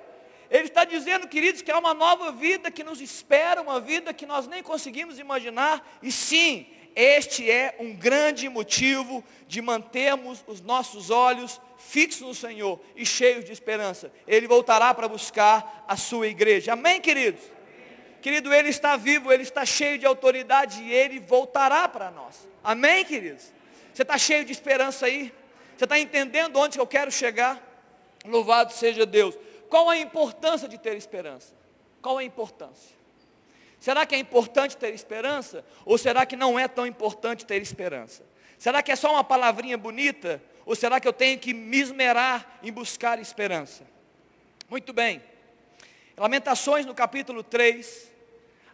Ele 0.51 0.65
está 0.65 0.85
dizendo, 0.85 1.29
queridos, 1.29 1.63
que 1.63 1.71
há 1.71 1.79
uma 1.79 1.95
nova 1.95 2.33
vida 2.33 2.69
que 2.69 2.83
nos 2.83 3.01
espera, 3.01 3.63
uma 3.63 3.81
vida 3.81 4.13
que 4.13 4.27
nós 4.27 4.49
nem 4.49 4.65
conseguimos 4.65 5.17
imaginar, 5.17 5.97
e 6.03 6.11
sim, 6.11 6.67
este 6.97 7.49
é 7.49 7.77
um 7.79 7.95
grande 7.95 8.49
motivo 8.49 9.23
de 9.47 9.63
mantermos 9.63 10.43
os 10.45 10.61
nossos 10.61 11.09
olhos 11.09 11.61
fixos 11.89 12.23
no 12.23 12.35
Senhor 12.35 12.81
e 12.95 13.05
cheios 13.05 13.45
de 13.45 13.53
esperança. 13.53 14.13
Ele 14.27 14.47
voltará 14.47 14.95
para 14.95 15.09
buscar 15.09 15.85
a 15.89 15.97
sua 15.97 16.29
igreja. 16.29 16.73
Amém, 16.73 17.01
queridos? 17.01 17.43
Querido, 18.21 18.55
Ele 18.55 18.69
está 18.69 18.97
vivo, 18.97 19.33
Ele 19.33 19.43
está 19.43 19.67
cheio 19.67 19.99
de 19.99 20.07
autoridade 20.07 20.83
e 20.83 20.93
Ele 20.93 21.19
voltará 21.19 21.89
para 21.89 22.11
nós. 22.11 22.49
Amém, 22.63 23.05
queridos? 23.05 23.53
Você 23.93 24.03
está 24.03 24.17
cheio 24.17 24.45
de 24.45 24.53
esperança 24.53 25.07
aí? 25.07 25.33
Você 25.77 25.85
está 25.85 25.99
entendendo 25.99 26.57
onde 26.57 26.79
eu 26.79 26.87
quero 26.87 27.11
chegar? 27.11 27.61
Louvado 28.25 28.73
seja 28.73 29.05
Deus. 29.05 29.37
Qual 29.69 29.91
a 29.91 29.99
importância 29.99 30.69
de 30.69 30.79
ter 30.79 30.97
esperança? 30.97 31.55
Qual 32.01 32.17
a 32.17 32.25
importância? 32.25 32.95
Será 33.81 34.07
que 34.07 34.15
é 34.15 34.19
importante 34.19 34.77
ter 34.77 34.95
esperança? 34.95 35.65
Ou 35.85 35.99
será 35.99 36.25
que 36.25 36.37
não 36.37 36.57
é 36.57 36.69
tão 36.69 36.87
importante 36.87 37.45
ter 37.45 37.61
esperança? 37.61 38.23
Será 38.57 38.81
que 38.81 38.93
é 38.93 38.97
só 38.97 39.11
uma 39.11 39.25
palavrinha 39.25 39.77
bonita? 39.77 40.41
Ou 40.65 40.75
será 40.75 41.01
que 41.01 41.09
eu 41.09 41.13
tenho 41.13 41.39
que 41.39 41.53
me 41.53 41.81
esmerar 41.81 42.61
em 42.63 42.73
buscar 42.73 43.19
esperança? 43.19 43.85
Muito 44.69 44.93
bem. 44.93 45.23
Lamentações 46.17 46.87
no 46.87 46.95
capítulo 46.95 47.43
3, 47.43 48.11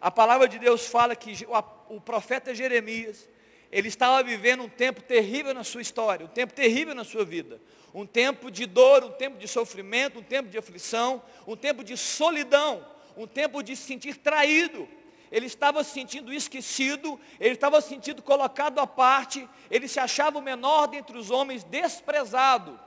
a 0.00 0.10
palavra 0.10 0.46
de 0.46 0.58
Deus 0.58 0.86
fala 0.86 1.16
que 1.16 1.46
o 1.88 2.00
profeta 2.00 2.54
Jeremias, 2.54 3.28
ele 3.70 3.88
estava 3.88 4.22
vivendo 4.22 4.62
um 4.62 4.68
tempo 4.68 5.02
terrível 5.02 5.54
na 5.54 5.64
sua 5.64 5.82
história, 5.82 6.26
um 6.26 6.28
tempo 6.28 6.52
terrível 6.52 6.94
na 6.94 7.04
sua 7.04 7.24
vida. 7.24 7.60
Um 7.94 8.06
tempo 8.06 8.50
de 8.50 8.66
dor, 8.66 9.02
um 9.02 9.10
tempo 9.10 9.38
de 9.38 9.48
sofrimento, 9.48 10.18
um 10.18 10.22
tempo 10.22 10.48
de 10.48 10.58
aflição, 10.58 11.22
um 11.46 11.56
tempo 11.56 11.82
de 11.82 11.96
solidão, 11.96 12.86
um 13.16 13.26
tempo 13.26 13.62
de 13.62 13.74
se 13.74 13.82
sentir 13.84 14.16
traído, 14.16 14.86
ele 15.30 15.46
estava 15.46 15.84
se 15.84 15.90
sentindo 15.90 16.32
esquecido, 16.32 17.18
ele 17.38 17.54
estava 17.54 17.80
se 17.80 17.88
sentindo 17.88 18.22
colocado 18.22 18.78
à 18.78 18.86
parte, 18.86 19.48
ele 19.70 19.88
se 19.88 20.00
achava 20.00 20.38
o 20.38 20.42
menor 20.42 20.86
dentre 20.86 21.16
os 21.16 21.30
homens, 21.30 21.64
desprezado. 21.64 22.78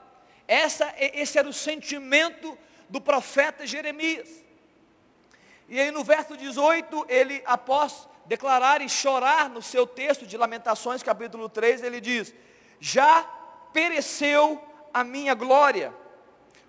Essa, 0.46 0.92
esse 0.98 1.38
era 1.38 1.48
o 1.48 1.52
sentimento 1.52 2.58
do 2.88 3.00
profeta 3.00 3.66
Jeremias. 3.66 4.42
E 5.68 5.80
aí 5.80 5.90
no 5.90 6.04
verso 6.04 6.36
18, 6.36 7.06
ele, 7.08 7.42
após 7.46 8.08
declarar 8.26 8.82
e 8.82 8.88
chorar 8.88 9.48
no 9.48 9.62
seu 9.62 9.86
texto 9.86 10.26
de 10.26 10.36
Lamentações, 10.36 11.02
capítulo 11.02 11.48
3, 11.48 11.82
ele 11.82 12.00
diz: 12.00 12.34
Já 12.78 13.22
pereceu 13.72 14.62
a 14.92 15.02
minha 15.02 15.34
glória, 15.34 15.94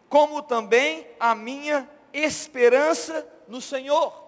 como 0.07 0.41
também 0.41 1.07
a 1.19 1.35
minha 1.35 1.89
esperança 2.13 3.27
no 3.47 3.59
Senhor. 3.59 4.22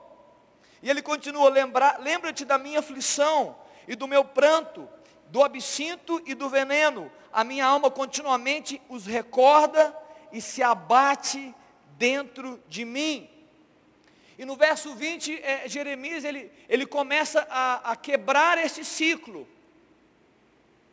E 0.85 0.89
ele 0.89 1.01
continua, 1.01 1.51
lembra-te 1.99 2.45
da 2.45 2.59
minha 2.59 2.77
aflição 2.77 3.55
e 3.87 3.95
do 3.95 4.07
meu 4.07 4.23
pranto, 4.23 4.87
do 5.29 5.43
absinto 5.43 6.21
e 6.27 6.35
do 6.35 6.47
veneno. 6.47 7.11
A 7.33 7.43
minha 7.43 7.65
alma 7.65 7.89
continuamente 7.89 8.79
os 8.87 9.07
recorda 9.07 9.97
e 10.31 10.39
se 10.39 10.61
abate 10.61 11.55
dentro 11.97 12.61
de 12.69 12.85
mim. 12.85 13.27
E 14.37 14.45
no 14.45 14.55
verso 14.55 14.93
20, 14.93 15.41
é, 15.41 15.67
Jeremias, 15.67 16.23
ele, 16.23 16.51
ele 16.69 16.85
começa 16.85 17.47
a, 17.49 17.93
a 17.93 17.95
quebrar 17.95 18.59
esse 18.59 18.85
ciclo. 18.85 19.47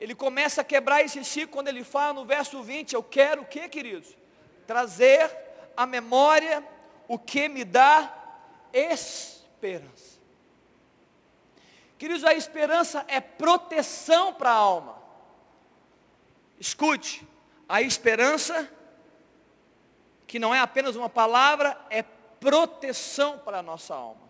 Ele 0.01 0.15
começa 0.15 0.63
a 0.63 0.65
quebrar 0.65 1.05
esse 1.05 1.23
ciclo 1.23 1.53
quando 1.53 1.69
ele 1.69 1.85
fala 1.85 2.15
no 2.15 2.25
verso 2.25 2.63
20, 2.63 2.95
eu 2.95 3.03
quero 3.03 3.43
o 3.43 3.47
que, 3.47 3.69
queridos? 3.69 4.17
Trazer 4.67 5.31
a 5.77 5.85
memória 5.85 6.67
o 7.07 7.19
que 7.19 7.47
me 7.47 7.63
dá 7.63 8.11
esperança 8.73 9.42
esperança. 9.63 10.21
Queridos, 11.97 12.25
a 12.25 12.35
esperança 12.35 13.05
é 13.07 13.21
proteção 13.21 14.35
para 14.35 14.51
a 14.51 14.55
alma. 14.55 15.01
Escute, 16.59 17.25
a 17.69 17.81
esperança, 17.81 18.69
que 20.27 20.41
não 20.41 20.53
é 20.53 20.59
apenas 20.59 20.97
uma 20.97 21.09
palavra, 21.09 21.81
é 21.91 22.03
proteção 22.03 23.39
para 23.39 23.61
a 23.61 23.63
nossa 23.63 23.95
alma. 23.95 24.23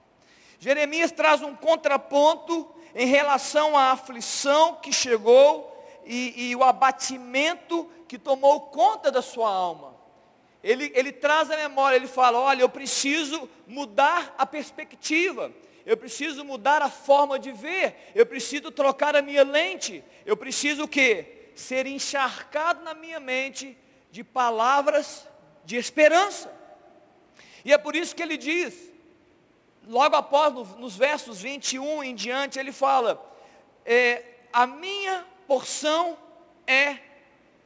Jeremias 0.58 1.10
traz 1.10 1.40
um 1.40 1.56
contraponto 1.56 2.70
em 2.94 3.06
relação 3.06 3.74
à 3.74 3.92
aflição 3.92 4.76
que 4.76 4.92
chegou 4.92 5.82
e, 6.04 6.50
e 6.50 6.56
o 6.56 6.62
abatimento 6.62 7.90
que 8.06 8.18
tomou 8.18 8.60
conta 8.60 9.10
da 9.10 9.22
sua 9.22 9.50
alma 9.50 9.91
ele, 10.62 10.92
ele 10.94 11.10
traz 11.10 11.50
a 11.50 11.56
memória, 11.56 11.96
ele 11.96 12.06
fala, 12.06 12.38
olha, 12.38 12.62
eu 12.62 12.68
preciso 12.68 13.48
mudar 13.66 14.34
a 14.38 14.46
perspectiva, 14.46 15.52
eu 15.84 15.96
preciso 15.96 16.44
mudar 16.44 16.80
a 16.82 16.90
forma 16.90 17.38
de 17.38 17.50
ver, 17.50 18.12
eu 18.14 18.24
preciso 18.24 18.70
trocar 18.70 19.16
a 19.16 19.22
minha 19.22 19.42
lente, 19.42 20.04
eu 20.24 20.36
preciso 20.36 20.84
o 20.84 20.88
quê? 20.88 21.50
Ser 21.56 21.86
encharcado 21.86 22.84
na 22.84 22.94
minha 22.94 23.18
mente 23.18 23.76
de 24.10 24.22
palavras 24.22 25.26
de 25.64 25.76
esperança. 25.76 26.52
E 27.64 27.72
é 27.72 27.78
por 27.78 27.96
isso 27.96 28.14
que 28.14 28.22
ele 28.22 28.36
diz, 28.36 28.92
logo 29.88 30.14
após, 30.14 30.54
no, 30.54 30.64
nos 30.78 30.96
versos 30.96 31.40
21 31.42 32.04
em 32.04 32.14
diante, 32.14 32.58
ele 32.58 32.72
fala, 32.72 33.20
é, 33.84 34.22
a 34.52 34.64
minha 34.64 35.26
porção 35.48 36.16
é 36.66 36.98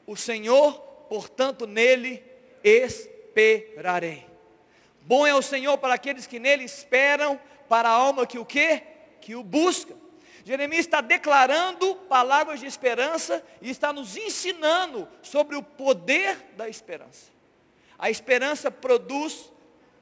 o 0.06 0.16
Senhor, 0.16 0.78
portanto 1.08 1.66
nele 1.66 2.24
esperarei. 2.66 4.26
Bom 5.02 5.24
é 5.24 5.32
o 5.32 5.40
Senhor 5.40 5.78
para 5.78 5.94
aqueles 5.94 6.26
que 6.26 6.40
nele 6.40 6.64
esperam, 6.64 7.40
para 7.68 7.88
a 7.88 7.92
alma 7.92 8.26
que 8.26 8.40
o 8.40 8.44
quê? 8.44 8.82
Que 9.20 9.36
o 9.36 9.44
busca. 9.44 9.94
Jeremias 10.44 10.80
está 10.80 11.00
declarando 11.00 11.94
palavras 12.08 12.58
de 12.58 12.66
esperança 12.66 13.44
e 13.62 13.70
está 13.70 13.92
nos 13.92 14.16
ensinando 14.16 15.08
sobre 15.22 15.54
o 15.54 15.62
poder 15.62 16.36
da 16.56 16.68
esperança. 16.68 17.30
A 17.96 18.10
esperança 18.10 18.68
produz 18.68 19.52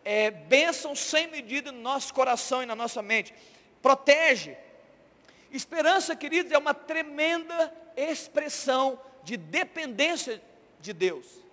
é, 0.02 0.30
bênção 0.30 0.94
sem 0.94 1.26
medida 1.26 1.70
no 1.70 1.80
nosso 1.80 2.14
coração 2.14 2.62
e 2.62 2.66
na 2.66 2.74
nossa 2.74 3.02
mente. 3.02 3.34
Protege. 3.82 4.56
Esperança, 5.50 6.16
queridos, 6.16 6.50
é 6.50 6.58
uma 6.58 6.74
tremenda 6.74 7.72
expressão 7.94 8.98
de 9.22 9.36
dependência 9.36 10.42
de 10.80 10.92
Deus. 10.92 11.43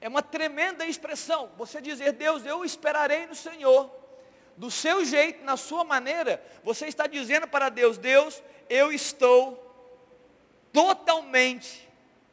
É 0.00 0.08
uma 0.08 0.22
tremenda 0.22 0.86
expressão. 0.86 1.50
Você 1.56 1.80
dizer, 1.80 2.12
Deus, 2.12 2.44
eu 2.44 2.64
esperarei 2.64 3.26
no 3.26 3.34
Senhor. 3.34 3.90
Do 4.56 4.70
seu 4.70 5.04
jeito, 5.04 5.44
na 5.44 5.56
sua 5.56 5.84
maneira, 5.84 6.42
você 6.64 6.86
está 6.86 7.06
dizendo 7.06 7.46
para 7.46 7.68
Deus, 7.68 7.96
Deus, 7.96 8.42
eu 8.68 8.92
estou 8.92 9.64
totalmente 10.72 11.88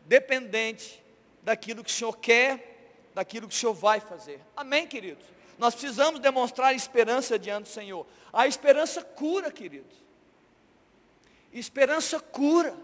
dependente 0.05 1.03
daquilo 1.41 1.83
que 1.83 1.89
o 1.89 1.93
Senhor 1.93 2.17
quer, 2.17 3.09
daquilo 3.13 3.47
que 3.47 3.53
o 3.53 3.57
Senhor 3.57 3.73
vai 3.73 3.99
fazer. 3.99 4.41
Amém, 4.55 4.87
queridos? 4.87 5.25
Nós 5.57 5.73
precisamos 5.73 6.19
demonstrar 6.19 6.75
esperança 6.75 7.39
diante 7.39 7.63
do 7.63 7.69
Senhor. 7.69 8.05
A 8.33 8.47
esperança 8.47 9.01
cura, 9.01 9.51
queridos. 9.51 10.03
Esperança 11.53 12.19
cura. 12.19 12.75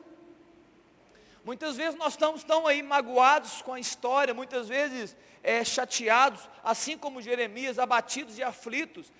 Muitas 1.43 1.75
vezes 1.75 1.95
nós 1.95 2.13
estamos 2.13 2.43
tão 2.43 2.67
aí 2.67 2.83
magoados 2.83 3.61
com 3.61 3.73
a 3.73 3.79
história, 3.79 4.33
muitas 4.33 4.67
vezes 4.67 5.15
é, 5.41 5.63
chateados, 5.63 6.47
assim 6.63 6.97
como 6.97 7.21
Jeremias, 7.21 7.79
abatidos 7.79 8.37
e 8.37 8.43
aflitos. 8.43 9.11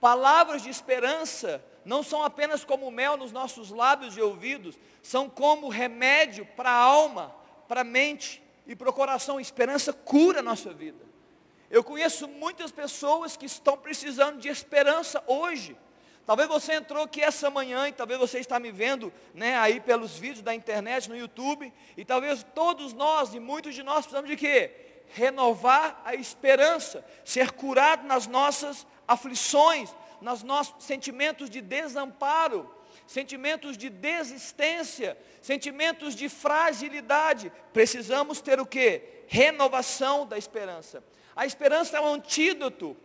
Palavras 0.00 0.62
de 0.62 0.70
esperança 0.70 1.64
não 1.84 2.02
são 2.02 2.22
apenas 2.22 2.64
como 2.64 2.90
mel 2.90 3.16
nos 3.16 3.32
nossos 3.32 3.70
lábios 3.70 4.16
e 4.16 4.20
ouvidos, 4.20 4.78
são 5.02 5.28
como 5.28 5.68
remédio 5.68 6.46
para 6.56 6.70
a 6.70 6.76
alma, 6.78 7.34
para 7.66 7.80
a 7.80 7.84
mente 7.84 8.42
e 8.66 8.76
para 8.76 8.88
o 8.88 8.92
coração. 8.92 9.40
Esperança 9.40 9.92
cura 9.92 10.40
a 10.40 10.42
nossa 10.42 10.72
vida. 10.72 11.04
Eu 11.70 11.82
conheço 11.82 12.28
muitas 12.28 12.70
pessoas 12.70 13.36
que 13.36 13.46
estão 13.46 13.76
precisando 13.76 14.38
de 14.38 14.48
esperança 14.48 15.22
hoje. 15.26 15.76
Talvez 16.26 16.48
você 16.48 16.74
entrou 16.74 17.04
aqui 17.04 17.20
essa 17.20 17.50
manhã 17.50 17.86
e 17.86 17.92
talvez 17.92 18.18
você 18.18 18.38
está 18.38 18.58
me 18.58 18.72
vendo 18.72 19.12
né, 19.34 19.56
aí 19.58 19.78
pelos 19.78 20.16
vídeos 20.16 20.42
da 20.42 20.54
internet, 20.54 21.08
no 21.08 21.16
YouTube. 21.16 21.72
E 21.96 22.04
talvez 22.04 22.44
todos 22.54 22.94
nós 22.94 23.34
e 23.34 23.40
muitos 23.40 23.74
de 23.74 23.82
nós 23.82 24.06
precisamos 24.06 24.30
de 24.30 24.36
quê? 24.36 24.70
Renovar 25.08 26.00
a 26.04 26.14
esperança, 26.14 27.04
ser 27.24 27.52
curado 27.52 28.06
nas 28.06 28.26
nossas 28.26 28.86
aflições, 29.06 29.94
nos 30.20 30.42
nossos 30.42 30.82
sentimentos 30.82 31.50
de 31.50 31.60
desamparo, 31.60 32.74
sentimentos 33.06 33.76
de 33.76 33.90
desistência, 33.90 35.18
sentimentos 35.42 36.14
de 36.14 36.30
fragilidade. 36.30 37.52
Precisamos 37.72 38.40
ter 38.40 38.58
o 38.58 38.64
quê? 38.66 39.24
Renovação 39.28 40.26
da 40.26 40.38
esperança. 40.38 41.04
A 41.36 41.44
esperança 41.44 41.98
é 41.98 42.00
um 42.00 42.14
antídoto 42.14 42.96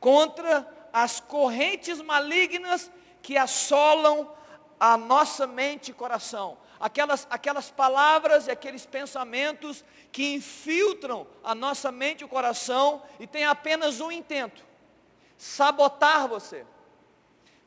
contra 0.00 0.75
as 0.96 1.20
correntes 1.20 2.00
malignas 2.00 2.90
que 3.20 3.36
assolam 3.36 4.32
a 4.80 4.96
nossa 4.96 5.46
mente 5.46 5.90
e 5.90 5.94
coração. 5.94 6.56
Aquelas, 6.80 7.26
aquelas 7.28 7.70
palavras 7.70 8.46
e 8.46 8.50
aqueles 8.50 8.86
pensamentos 8.86 9.84
que 10.10 10.32
infiltram 10.32 11.26
a 11.44 11.54
nossa 11.54 11.92
mente 11.92 12.22
e 12.22 12.24
o 12.24 12.28
coração 12.28 13.02
e 13.20 13.26
tem 13.26 13.44
apenas 13.44 14.00
um 14.00 14.10
intento: 14.10 14.64
sabotar 15.36 16.26
você, 16.28 16.64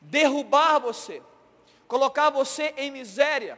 derrubar 0.00 0.80
você, 0.80 1.22
colocar 1.86 2.30
você 2.30 2.74
em 2.76 2.90
miséria, 2.90 3.56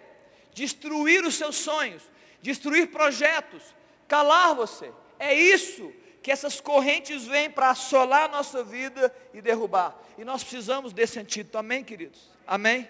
destruir 0.52 1.24
os 1.24 1.36
seus 1.36 1.56
sonhos, 1.56 2.02
destruir 2.42 2.90
projetos, 2.90 3.62
calar 4.06 4.54
você. 4.54 4.92
É 5.18 5.32
isso 5.32 5.90
que 6.22 6.30
essas 6.30 6.60
correntes 6.60 7.24
vêm 7.24 7.50
para 7.50 7.70
assolar 7.70 8.24
a 8.24 8.28
nossa 8.28 8.62
vida 8.62 9.12
e 9.34 9.42
derrubar. 9.42 9.98
E 10.16 10.24
nós 10.24 10.42
precisamos 10.42 10.92
desse 10.92 11.18
antídoto. 11.18 11.58
Amém, 11.58 11.82
queridos? 11.82 12.30
Amém? 12.46 12.88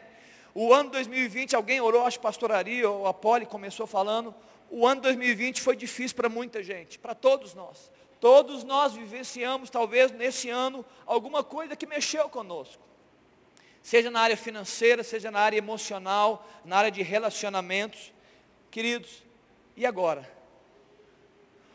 O 0.54 0.72
ano 0.74 0.90
2020, 0.90 1.56
alguém 1.56 1.80
orou, 1.80 2.04
acho 2.04 2.20
pastoraria 2.20 2.88
ou 2.88 3.06
a 3.06 3.14
Poli 3.14 3.46
começou 3.46 3.86
falando, 3.86 4.34
o 4.70 4.86
ano 4.86 5.00
2020 5.00 5.62
foi 5.62 5.74
difícil 5.74 6.14
para 6.14 6.28
muita 6.28 6.62
gente, 6.62 6.98
para 6.98 7.14
todos 7.14 7.54
nós. 7.54 7.90
Todos 8.20 8.62
nós 8.62 8.92
vivenciamos, 8.92 9.70
talvez, 9.70 10.12
nesse 10.12 10.48
ano, 10.48 10.84
alguma 11.06 11.42
coisa 11.42 11.74
que 11.74 11.86
mexeu 11.86 12.28
conosco. 12.28 12.82
Seja 13.82 14.10
na 14.10 14.20
área 14.20 14.36
financeira, 14.36 15.02
seja 15.02 15.30
na 15.30 15.40
área 15.40 15.56
emocional, 15.56 16.46
na 16.64 16.76
área 16.76 16.90
de 16.90 17.02
relacionamentos. 17.02 18.12
Queridos, 18.70 19.24
e 19.76 19.84
agora? 19.84 20.41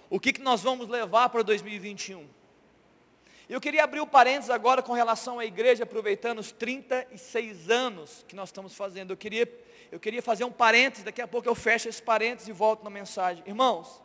O 0.10 0.20
que, 0.20 0.32
que 0.32 0.41
nós 0.41 0.62
vamos 0.62 0.88
levar 0.88 1.30
para 1.30 1.41
2021? 1.41 2.28
Eu 3.50 3.62
queria 3.62 3.84
abrir 3.84 4.00
o 4.00 4.08
parênteses 4.08 4.50
agora 4.50 4.82
com 4.82 4.93
relação 4.93 5.39
à 5.39 5.46
igreja, 5.46 5.84
aproveitando 5.84 6.39
os 6.39 6.52
36 6.52 7.70
anos 7.70 8.26
que 8.28 8.36
nós 8.36 8.50
estamos 8.50 8.74
fazendo. 8.74 9.12
Eu 9.12 9.17
queria, 9.17 9.50
eu 9.91 10.00
queria 10.00 10.22
fazer 10.22 10.43
um 10.43 10.52
parênteses, 10.52 11.04
daqui 11.04 11.22
a 11.22 11.28
pouco 11.28 11.48
eu 11.48 11.56
fecho 11.56 11.88
esse 11.88 12.02
parênteses 12.02 12.48
e 12.48 12.52
volto 12.52 12.84
na 12.84 12.89
mensagem. 12.89 13.43
Irmãos, 13.48 14.02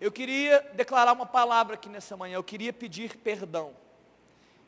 eu 0.00 0.10
queria 0.10 0.60
declarar 0.74 1.12
uma 1.12 1.26
palavra 1.26 1.74
aqui 1.74 1.88
nessa 1.88 2.16
manhã, 2.16 2.36
eu 2.36 2.44
queria 2.44 2.72
pedir 2.72 3.16
perdão. 3.16 3.74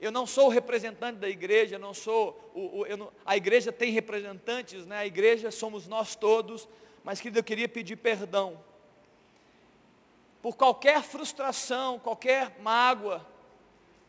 Eu 0.01 0.13
não 0.13 0.27
sou 0.27 0.47
o 0.47 0.51
representante 0.51 1.19
da 1.19 1.29
igreja, 1.29 1.79
não 1.79 1.95
sou, 1.95 2.51
o, 2.55 2.83
o, 2.83 2.97
não, 2.97 3.13
a 3.25 3.37
igreja 3.37 3.73
tem 3.73 3.91
representantes, 3.91 4.85
né? 4.87 4.99
a 4.99 5.07
igreja 5.07 5.51
somos 5.51 5.89
nós 5.89 6.15
todos, 6.15 6.69
mas 7.03 7.21
querido, 7.21 7.39
eu 7.39 7.45
queria 7.45 7.69
pedir 7.69 7.97
perdão. 7.97 8.63
Por 10.47 10.57
qualquer 10.57 11.03
frustração, 11.03 11.99
qualquer 11.99 12.57
mágoa, 12.61 13.27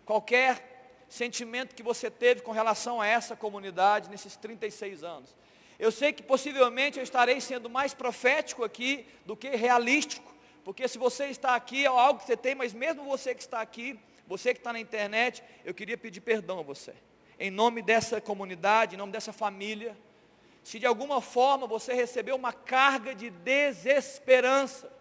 qualquer 0.06 1.04
sentimento 1.10 1.74
que 1.74 1.82
você 1.82 2.12
teve 2.12 2.42
com 2.42 2.52
relação 2.52 3.02
a 3.02 3.08
essa 3.08 3.36
comunidade 3.36 4.08
nesses 4.08 4.36
36 4.36 5.04
anos. 5.04 5.36
Eu 5.80 5.92
sei 5.92 6.14
que 6.14 6.22
possivelmente 6.22 7.00
eu 7.00 7.04
estarei 7.04 7.42
sendo 7.42 7.72
mais 7.72 7.96
profético 7.96 8.64
aqui 8.64 9.08
do 9.26 9.36
que 9.36 9.50
realístico, 9.50 10.32
porque 10.64 10.88
se 10.88 11.00
você 11.00 11.26
está 11.26 11.56
aqui, 11.56 11.86
é 11.86 11.88
algo 11.88 12.20
que 12.20 12.28
você 12.28 12.38
tem, 12.38 12.54
mas 12.54 12.72
mesmo 12.72 13.04
você 13.06 13.34
que 13.34 13.42
está 13.42 13.60
aqui, 13.60 14.00
você 14.28 14.54
que 14.54 14.60
está 14.60 14.72
na 14.72 14.80
internet, 14.80 15.44
eu 15.66 15.74
queria 15.74 15.98
pedir 15.98 16.22
perdão 16.22 16.60
a 16.60 16.62
você. 16.62 16.94
Em 17.40 17.50
nome 17.50 17.82
dessa 17.82 18.22
comunidade, 18.22 18.94
em 18.94 18.98
nome 19.00 19.12
dessa 19.12 19.34
família, 19.34 19.98
se 20.62 20.78
de 20.78 20.86
alguma 20.86 21.20
forma 21.20 21.66
você 21.66 21.94
recebeu 21.94 22.36
uma 22.36 22.54
carga 22.54 23.16
de 23.16 23.32
desesperança, 23.32 24.97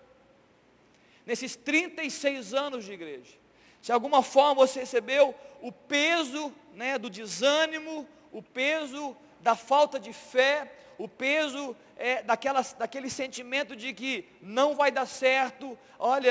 nesses 1.26 1.56
36 1.56 2.54
anos 2.54 2.84
de 2.84 2.92
igreja, 2.92 3.34
se 3.82 3.86
de 3.86 3.92
alguma 3.92 4.22
forma 4.22 4.66
você 4.66 4.80
recebeu 4.80 5.34
o 5.60 5.70
peso 5.70 6.52
né, 6.72 6.96
do 6.96 7.10
desânimo, 7.10 8.08
o 8.32 8.40
peso 8.40 9.16
da 9.40 9.54
falta 9.54 9.98
de 9.98 10.12
fé, 10.12 10.72
o 10.98 11.08
peso 11.08 11.76
é, 11.96 12.22
daquelas, 12.22 12.72
daquele 12.72 13.10
sentimento 13.10 13.76
de 13.76 13.92
que 13.92 14.28
não 14.40 14.74
vai 14.74 14.90
dar 14.90 15.06
certo, 15.06 15.78
olha, 15.98 16.30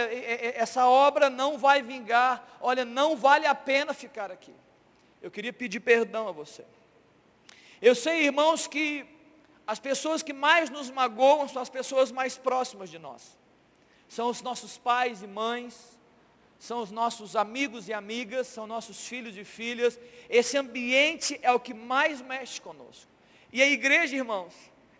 essa 0.55 0.87
obra 0.87 1.29
não 1.29 1.57
vai 1.57 1.81
vingar, 1.81 2.57
olha, 2.61 2.83
não 2.83 3.15
vale 3.15 3.45
a 3.45 3.55
pena 3.55 3.93
ficar 3.93 4.31
aqui. 4.31 4.53
Eu 5.21 5.31
queria 5.31 5.53
pedir 5.53 5.79
perdão 5.79 6.27
a 6.27 6.31
você. 6.31 6.63
Eu 7.81 7.95
sei, 7.95 8.23
irmãos, 8.23 8.67
que 8.67 9.05
as 9.65 9.79
pessoas 9.79 10.21
que 10.21 10.33
mais 10.33 10.69
nos 10.69 10.89
magoam 10.89 11.47
são 11.47 11.61
as 11.61 11.69
pessoas 11.69 12.11
mais 12.11 12.37
próximas 12.37 12.89
de 12.89 12.99
nós. 12.99 13.37
São 14.07 14.29
os 14.29 14.41
nossos 14.41 14.77
pais 14.77 15.21
e 15.21 15.27
mães, 15.27 15.95
são 16.59 16.81
os 16.81 16.91
nossos 16.91 17.35
amigos 17.35 17.87
e 17.87 17.93
amigas, 17.93 18.47
são 18.47 18.65
nossos 18.65 19.07
filhos 19.07 19.37
e 19.37 19.43
filhas. 19.43 19.99
Esse 20.29 20.57
ambiente 20.57 21.39
é 21.41 21.51
o 21.51 21.59
que 21.59 21.73
mais 21.73 22.21
mexe 22.21 22.59
conosco. 22.61 23.11
E 23.51 23.61
a 23.61 23.67
igreja, 23.67 24.15
irmãos, 24.15 24.53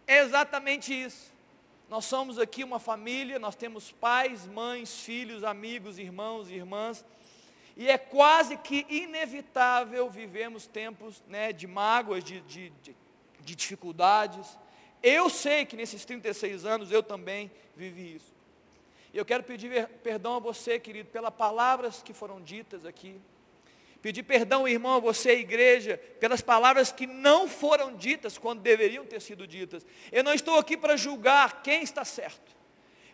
é 0.06 0.20
exatamente 0.20 0.94
isso. 0.94 1.34
Nós 1.90 2.06
somos 2.06 2.40
aqui 2.40 2.64
uma 2.64 2.80
família, 2.80 3.40
nós 3.40 3.56
temos 3.56 3.92
pais, 3.92 4.46
mães, 4.48 5.00
filhos, 5.02 5.44
amigos, 5.44 5.98
irmãos 5.98 6.50
e 6.50 6.54
irmãs. 6.54 7.06
E 7.78 7.90
é 7.90 7.98
quase 7.98 8.58
que 8.58 8.86
inevitável 8.90 10.10
vivemos 10.10 10.68
tempos 10.68 11.24
né, 11.28 11.52
de 11.52 11.68
mágoas, 11.68 12.24
de, 12.24 12.42
de, 12.42 12.70
de, 12.82 12.96
de 13.42 13.56
dificuldades. 13.56 14.58
Eu 15.02 15.30
sei 15.30 15.66
que 15.66 15.76
nesses 15.76 16.06
36 16.06 16.66
anos 16.66 16.92
eu 16.92 17.04
também 17.04 17.52
vivi 17.76 18.16
isso. 18.16 18.35
Eu 19.16 19.24
quero 19.24 19.44
pedir 19.44 19.88
perdão 20.04 20.36
a 20.36 20.40
você, 20.40 20.78
querido, 20.78 21.10
pelas 21.10 21.34
palavras 21.34 22.04
que 22.04 22.14
foram 22.14 22.42
ditas 22.42 22.86
aqui. 22.86 23.20
Pedir 24.02 24.24
perdão, 24.24 24.68
irmão, 24.68 24.96
a 24.96 25.00
você, 25.00 25.38
igreja, 25.38 25.98
pelas 26.20 26.42
palavras 26.42 26.92
que 26.92 27.08
não 27.08 27.48
foram 27.48 27.96
ditas 27.96 28.38
quando 28.38 28.60
deveriam 28.60 29.06
ter 29.06 29.22
sido 29.22 29.48
ditas. 29.48 29.86
Eu 30.12 30.22
não 30.22 30.34
estou 30.34 30.60
aqui 30.60 30.76
para 30.76 30.98
julgar 30.98 31.64
quem 31.64 31.82
está 31.82 32.04
certo. 32.04 32.54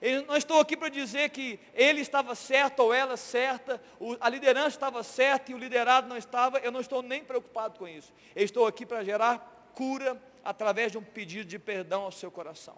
Eu 0.01 0.25
não 0.25 0.35
estou 0.35 0.59
aqui 0.59 0.75
para 0.75 0.89
dizer 0.89 1.29
que 1.29 1.59
ele 1.75 2.01
estava 2.01 2.33
certo 2.33 2.79
ou 2.79 2.91
ela 2.91 3.15
certa, 3.15 3.79
a 4.19 4.27
liderança 4.27 4.69
estava 4.69 5.03
certa 5.03 5.51
e 5.51 5.53
o 5.53 5.57
liderado 5.59 6.09
não 6.09 6.17
estava. 6.17 6.57
Eu 6.57 6.71
não 6.71 6.81
estou 6.81 7.03
nem 7.03 7.23
preocupado 7.23 7.77
com 7.77 7.87
isso. 7.87 8.11
Eu 8.35 8.43
estou 8.43 8.65
aqui 8.65 8.87
para 8.87 9.03
gerar 9.03 9.71
cura 9.75 10.19
através 10.43 10.91
de 10.91 10.97
um 10.97 11.03
pedido 11.03 11.45
de 11.45 11.59
perdão 11.59 12.01
ao 12.01 12.11
seu 12.11 12.31
coração. 12.31 12.75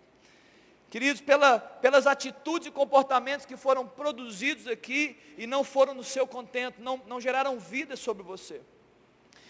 Queridos, 0.94 1.22
pela, 1.22 1.58
pelas 1.58 2.06
atitudes 2.06 2.68
e 2.68 2.72
comportamentos 2.72 3.48
que 3.48 3.58
foram 3.58 3.88
produzidos 3.88 4.68
aqui 4.68 5.18
e 5.40 5.48
não 5.48 5.64
foram 5.64 5.96
no 5.96 6.04
seu 6.04 6.28
contento, 6.28 6.80
não, 6.80 7.02
não 7.08 7.20
geraram 7.20 7.58
vida 7.58 7.96
sobre 7.96 8.22
você. 8.22 8.62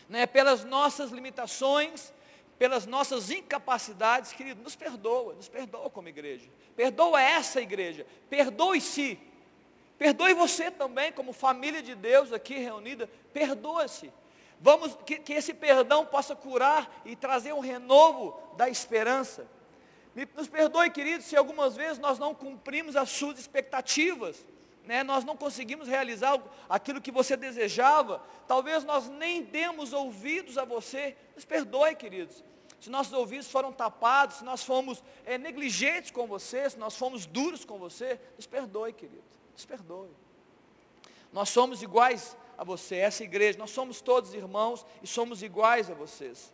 Né? 0.08 0.26
Pelas 0.26 0.64
nossas 0.64 1.12
limitações, 1.12 2.14
pelas 2.58 2.86
nossas 2.86 3.30
incapacidades, 3.30 4.32
querido, 4.32 4.64
nos 4.64 4.78
perdoa, 4.78 5.34
nos 5.34 5.50
perdoa 5.50 5.90
como 5.90 6.08
igreja. 6.08 6.50
Perdoa 6.78 7.22
essa 7.22 7.60
igreja, 7.60 8.08
perdoe-se. 8.30 9.20
Perdoe 9.98 10.34
você 10.34 10.72
também, 10.72 11.12
como 11.12 11.34
família 11.34 11.84
de 11.84 11.94
Deus 11.94 12.32
aqui 12.32 12.58
reunida, 12.58 13.10
perdoa-se. 13.34 14.14
Vamos, 14.62 14.98
que, 15.06 15.20
que 15.20 15.34
esse 15.34 15.54
perdão 15.54 16.06
possa 16.06 16.38
curar 16.38 17.02
e 17.04 17.18
trazer 17.18 17.52
um 17.52 17.60
renovo 17.60 18.34
da 18.56 18.70
esperança. 18.70 19.46
Nos 20.36 20.48
perdoe, 20.48 20.90
queridos, 20.92 21.26
se 21.26 21.36
algumas 21.36 21.76
vezes 21.76 21.98
nós 21.98 22.20
não 22.20 22.36
cumprimos 22.36 22.96
as 22.96 23.10
suas 23.10 23.40
expectativas. 23.40 24.46
Né? 24.86 25.04
Nós 25.04 25.24
não 25.24 25.36
conseguimos 25.36 25.88
realizar 25.88 26.40
aquilo 26.70 27.02
que 27.02 27.12
você 27.12 27.36
desejava. 27.36 28.22
Talvez 28.48 28.84
nós 28.84 29.10
nem 29.10 29.42
demos 29.42 29.92
ouvidos 29.92 30.58
a 30.58 30.66
você. 30.66 31.16
Nos 31.36 31.46
perdoe, 31.46 31.96
queridos. 31.96 32.44
Se 32.80 32.90
nossos 32.90 33.14
ouvidos 33.14 33.50
foram 33.50 33.72
tapados, 33.72 34.38
se 34.38 34.44
nós 34.44 34.62
fomos 34.62 35.02
é, 35.26 35.38
negligentes 35.38 36.12
com 36.12 36.28
você, 36.28 36.70
se 36.70 36.78
nós 36.78 36.96
fomos 36.96 37.26
duros 37.26 37.64
com 37.64 37.80
você, 37.80 38.20
nos 38.36 38.46
perdoe, 38.46 38.94
querido. 38.94 39.24
Nos 39.54 39.66
perdoe. 39.66 40.10
Nós 41.32 41.50
somos 41.50 41.82
iguais 41.82 42.38
a 42.58 42.64
você, 42.64 42.98
essa 42.98 43.24
igreja. 43.24 43.58
Nós 43.58 43.72
somos 43.72 44.02
todos 44.02 44.34
irmãos 44.34 44.86
e 45.02 45.08
somos 45.08 45.42
iguais 45.42 45.90
a 45.90 45.94
vocês. 45.96 46.53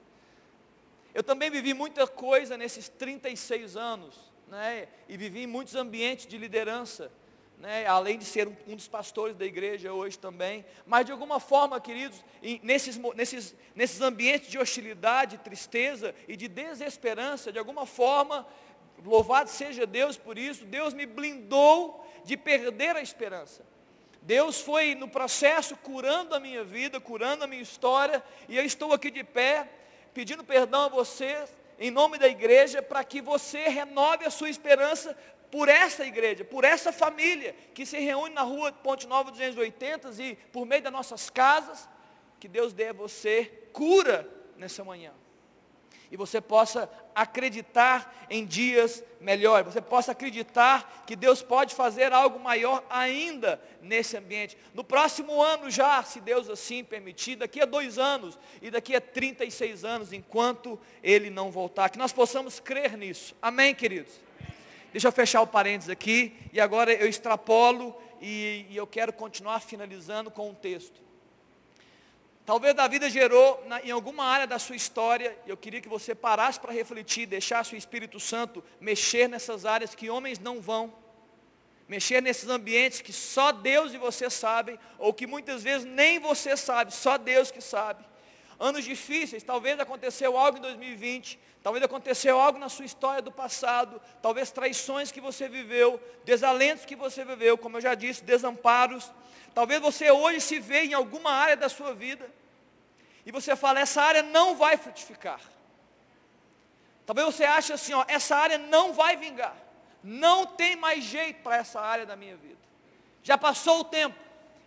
Eu 1.13 1.23
também 1.23 1.49
vivi 1.49 1.73
muita 1.73 2.07
coisa 2.07 2.57
nesses 2.57 2.87
36 2.87 3.75
anos, 3.75 4.15
né? 4.47 4.87
E 5.07 5.17
vivi 5.17 5.43
em 5.43 5.47
muitos 5.47 5.75
ambientes 5.75 6.27
de 6.27 6.37
liderança, 6.37 7.11
né? 7.57 7.85
Além 7.87 8.17
de 8.17 8.25
ser 8.25 8.47
um, 8.47 8.55
um 8.67 8.75
dos 8.75 8.87
pastores 8.87 9.35
da 9.35 9.45
igreja 9.45 9.91
hoje 9.91 10.17
também. 10.19 10.63
Mas 10.85 11.05
de 11.05 11.11
alguma 11.11 11.39
forma, 11.39 11.79
queridos, 11.81 12.23
em, 12.43 12.59
nesses, 12.63 12.97
nesses, 13.15 13.55
nesses 13.75 14.01
ambientes 14.01 14.49
de 14.49 14.59
hostilidade, 14.59 15.37
tristeza 15.39 16.13
e 16.27 16.35
de 16.35 16.47
desesperança, 16.47 17.51
de 17.51 17.57
alguma 17.57 17.85
forma, 17.85 18.45
louvado 19.03 19.49
seja 19.49 19.85
Deus 19.85 20.17
por 20.17 20.37
isso, 20.37 20.65
Deus 20.65 20.93
me 20.93 21.05
blindou 21.05 22.05
de 22.23 22.37
perder 22.37 22.95
a 22.95 23.01
esperança. 23.01 23.65
Deus 24.21 24.59
foi 24.59 24.95
no 24.95 25.07
processo 25.07 25.75
curando 25.77 26.35
a 26.35 26.39
minha 26.39 26.63
vida, 26.63 26.99
curando 26.99 27.45
a 27.45 27.47
minha 27.47 27.61
história, 27.61 28.23
e 28.47 28.57
eu 28.57 28.65
estou 28.65 28.93
aqui 28.93 29.09
de 29.09 29.23
pé 29.23 29.67
pedindo 30.13 30.43
perdão 30.43 30.83
a 30.83 30.87
você, 30.89 31.45
em 31.77 31.91
nome 31.91 32.17
da 32.17 32.27
igreja, 32.27 32.81
para 32.81 33.03
que 33.03 33.21
você 33.21 33.67
renove 33.67 34.25
a 34.25 34.29
sua 34.29 34.49
esperança 34.49 35.17
por 35.51 35.67
essa 35.67 36.05
igreja, 36.05 36.45
por 36.45 36.63
essa 36.63 36.91
família 36.91 37.55
que 37.73 37.85
se 37.85 37.99
reúne 37.99 38.35
na 38.35 38.41
rua 38.41 38.71
Ponte 38.71 39.07
Nova 39.07 39.31
280 39.31 40.09
e 40.21 40.35
por 40.51 40.65
meio 40.65 40.81
das 40.81 40.93
nossas 40.93 41.29
casas, 41.29 41.87
que 42.39 42.47
Deus 42.47 42.73
dê 42.73 42.89
a 42.89 42.93
você 42.93 43.45
cura 43.73 44.29
nessa 44.57 44.83
manhã. 44.83 45.11
E 46.11 46.17
você 46.17 46.41
possa 46.41 46.89
acreditar 47.13 48.25
em 48.29 48.45
dias 48.45 49.03
melhores, 49.19 49.73
você 49.73 49.81
possa 49.81 50.11
acreditar 50.11 51.03
que 51.05 51.15
Deus 51.15 51.41
pode 51.41 51.75
fazer 51.75 52.13
algo 52.13 52.39
maior 52.39 52.83
ainda 52.89 53.61
nesse 53.81 54.17
ambiente. 54.17 54.57
No 54.73 54.83
próximo 54.83 55.41
ano 55.41 55.69
já, 55.69 56.01
se 56.03 56.19
Deus 56.19 56.49
assim 56.49 56.83
permitir, 56.83 57.35
daqui 57.35 57.61
a 57.61 57.65
dois 57.65 57.97
anos 57.97 58.39
e 58.61 58.71
daqui 58.71 58.95
a 58.95 59.01
36 59.01 59.83
anos, 59.83 60.13
enquanto 60.13 60.79
Ele 61.03 61.29
não 61.29 61.51
voltar, 61.51 61.89
que 61.89 61.99
nós 61.99 62.13
possamos 62.13 62.59
crer 62.59 62.97
nisso. 62.97 63.35
Amém, 63.41 63.75
queridos? 63.75 64.13
Deixa 64.91 65.07
eu 65.07 65.11
fechar 65.11 65.41
o 65.41 65.47
parênteses 65.47 65.89
aqui, 65.89 66.35
e 66.51 66.59
agora 66.59 66.91
eu 66.91 67.07
extrapolo 67.07 67.95
e, 68.19 68.65
e 68.69 68.75
eu 68.75 68.87
quero 68.87 69.13
continuar 69.13 69.59
finalizando 69.59 70.31
com 70.31 70.49
um 70.49 70.55
texto. 70.55 71.08
Talvez 72.49 72.73
vida 72.89 73.07
gerou 73.11 73.63
na, 73.67 73.79
em 73.83 73.91
alguma 73.91 74.25
área 74.25 74.47
da 74.47 74.57
sua 74.57 74.75
história, 74.75 75.37
e 75.45 75.51
eu 75.51 75.55
queria 75.55 75.79
que 75.79 75.87
você 75.87 76.15
parasse 76.15 76.59
para 76.59 76.73
refletir, 76.73 77.27
deixasse 77.27 77.75
o 77.75 77.77
Espírito 77.77 78.19
Santo 78.19 78.63
mexer 78.81 79.29
nessas 79.29 79.67
áreas 79.67 79.93
que 79.93 80.09
homens 80.09 80.39
não 80.39 80.59
vão, 80.59 80.91
mexer 81.87 82.23
nesses 82.23 82.49
ambientes 82.49 83.01
que 83.01 83.13
só 83.13 83.51
Deus 83.51 83.93
e 83.93 83.99
você 83.99 84.31
sabem, 84.31 84.79
ou 84.97 85.13
que 85.13 85.27
muitas 85.27 85.61
vezes 85.61 85.85
nem 85.85 86.17
você 86.17 86.57
sabe, 86.57 86.91
só 86.91 87.19
Deus 87.19 87.51
que 87.51 87.61
sabe. 87.61 88.03
Anos 88.59 88.83
difíceis, 88.83 89.43
talvez 89.43 89.79
aconteceu 89.79 90.35
algo 90.35 90.57
em 90.57 90.61
2020, 90.61 91.39
talvez 91.61 91.85
aconteceu 91.85 92.39
algo 92.39 92.57
na 92.57 92.67
sua 92.67 92.85
história 92.85 93.21
do 93.21 93.31
passado, 93.31 94.01
talvez 94.23 94.49
traições 94.49 95.11
que 95.11 95.21
você 95.21 95.47
viveu, 95.47 96.01
desalentos 96.25 96.83
que 96.83 96.95
você 96.95 97.23
viveu, 97.23 97.59
como 97.59 97.77
eu 97.77 97.81
já 97.81 97.93
disse, 97.93 98.23
desamparos. 98.23 99.11
Talvez 99.53 99.81
você 99.81 100.11
hoje 100.11 100.41
se 100.41 100.59
vê 100.59 100.83
em 100.83 100.93
alguma 100.93 101.31
área 101.31 101.57
da 101.57 101.69
sua 101.69 101.93
vida 101.93 102.29
e 103.25 103.31
você 103.31 103.55
fala, 103.55 103.79
essa 103.79 104.01
área 104.01 104.23
não 104.23 104.55
vai 104.55 104.77
frutificar. 104.77 105.41
Talvez 107.05 107.25
você 107.27 107.43
ache 107.43 107.73
assim, 107.73 107.93
ó, 107.93 108.05
essa 108.07 108.35
área 108.35 108.57
não 108.57 108.93
vai 108.93 109.17
vingar. 109.17 109.55
Não 110.03 110.45
tem 110.45 110.75
mais 110.75 111.03
jeito 111.03 111.41
para 111.41 111.57
essa 111.57 111.79
área 111.79 112.05
da 112.05 112.15
minha 112.15 112.37
vida. 112.37 112.59
Já 113.23 113.37
passou 113.37 113.79
o 113.79 113.83
tempo. 113.83 114.15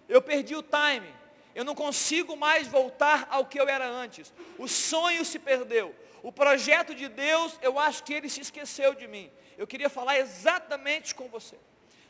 Eu 0.08 0.20
perdi 0.20 0.54
o 0.54 0.62
time. 0.62 1.12
Eu 1.54 1.64
não 1.64 1.74
consigo 1.74 2.36
mais 2.36 2.66
voltar 2.66 3.26
ao 3.30 3.46
que 3.46 3.60
eu 3.60 3.68
era 3.68 3.86
antes. 3.86 4.32
O 4.58 4.66
sonho 4.66 5.24
se 5.24 5.38
perdeu. 5.38 5.94
O 6.22 6.30
projeto 6.30 6.94
de 6.94 7.08
Deus, 7.08 7.58
eu 7.62 7.78
acho 7.78 8.02
que 8.04 8.12
ele 8.12 8.28
se 8.28 8.40
esqueceu 8.40 8.94
de 8.94 9.06
mim. 9.06 9.30
Eu 9.58 9.66
queria 9.66 9.90
falar 9.90 10.18
exatamente 10.18 11.14
com 11.14 11.28
você. 11.28 11.56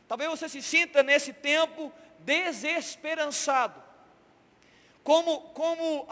Talvez 0.07 0.29
você 0.29 0.49
se 0.49 0.61
sinta 0.61 1.01
nesse 1.01 1.33
tempo 1.33 1.91
desesperançado 2.23 3.83
como, 5.03 5.41
como, 5.49 6.07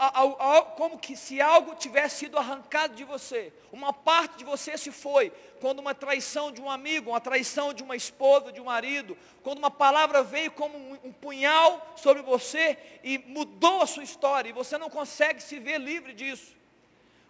como 0.76 0.98
que 0.98 1.16
se 1.16 1.40
algo 1.40 1.74
tivesse 1.74 2.16
sido 2.16 2.36
arrancado 2.36 2.94
de 2.94 3.04
você, 3.04 3.50
uma 3.72 3.90
parte 3.90 4.36
de 4.36 4.44
você 4.44 4.76
se 4.76 4.92
foi, 4.92 5.32
quando 5.60 5.78
uma 5.78 5.94
traição 5.94 6.52
de 6.52 6.60
um 6.60 6.70
amigo, 6.70 7.10
uma 7.10 7.20
traição 7.20 7.72
de 7.72 7.82
uma 7.82 7.96
esposa, 7.96 8.52
de 8.52 8.60
um 8.60 8.64
marido, 8.64 9.16
quando 9.42 9.58
uma 9.58 9.70
palavra 9.70 10.22
veio 10.22 10.50
como 10.50 10.76
um, 10.76 10.98
um 11.04 11.12
punhal 11.12 11.94
sobre 11.96 12.22
você 12.22 12.76
e 13.02 13.16
mudou 13.16 13.80
a 13.80 13.86
sua 13.86 14.04
história, 14.04 14.50
e 14.50 14.52
você 14.52 14.76
não 14.76 14.90
consegue 14.90 15.42
se 15.42 15.58
ver 15.58 15.78
livre 15.78 16.12
disso. 16.12 16.54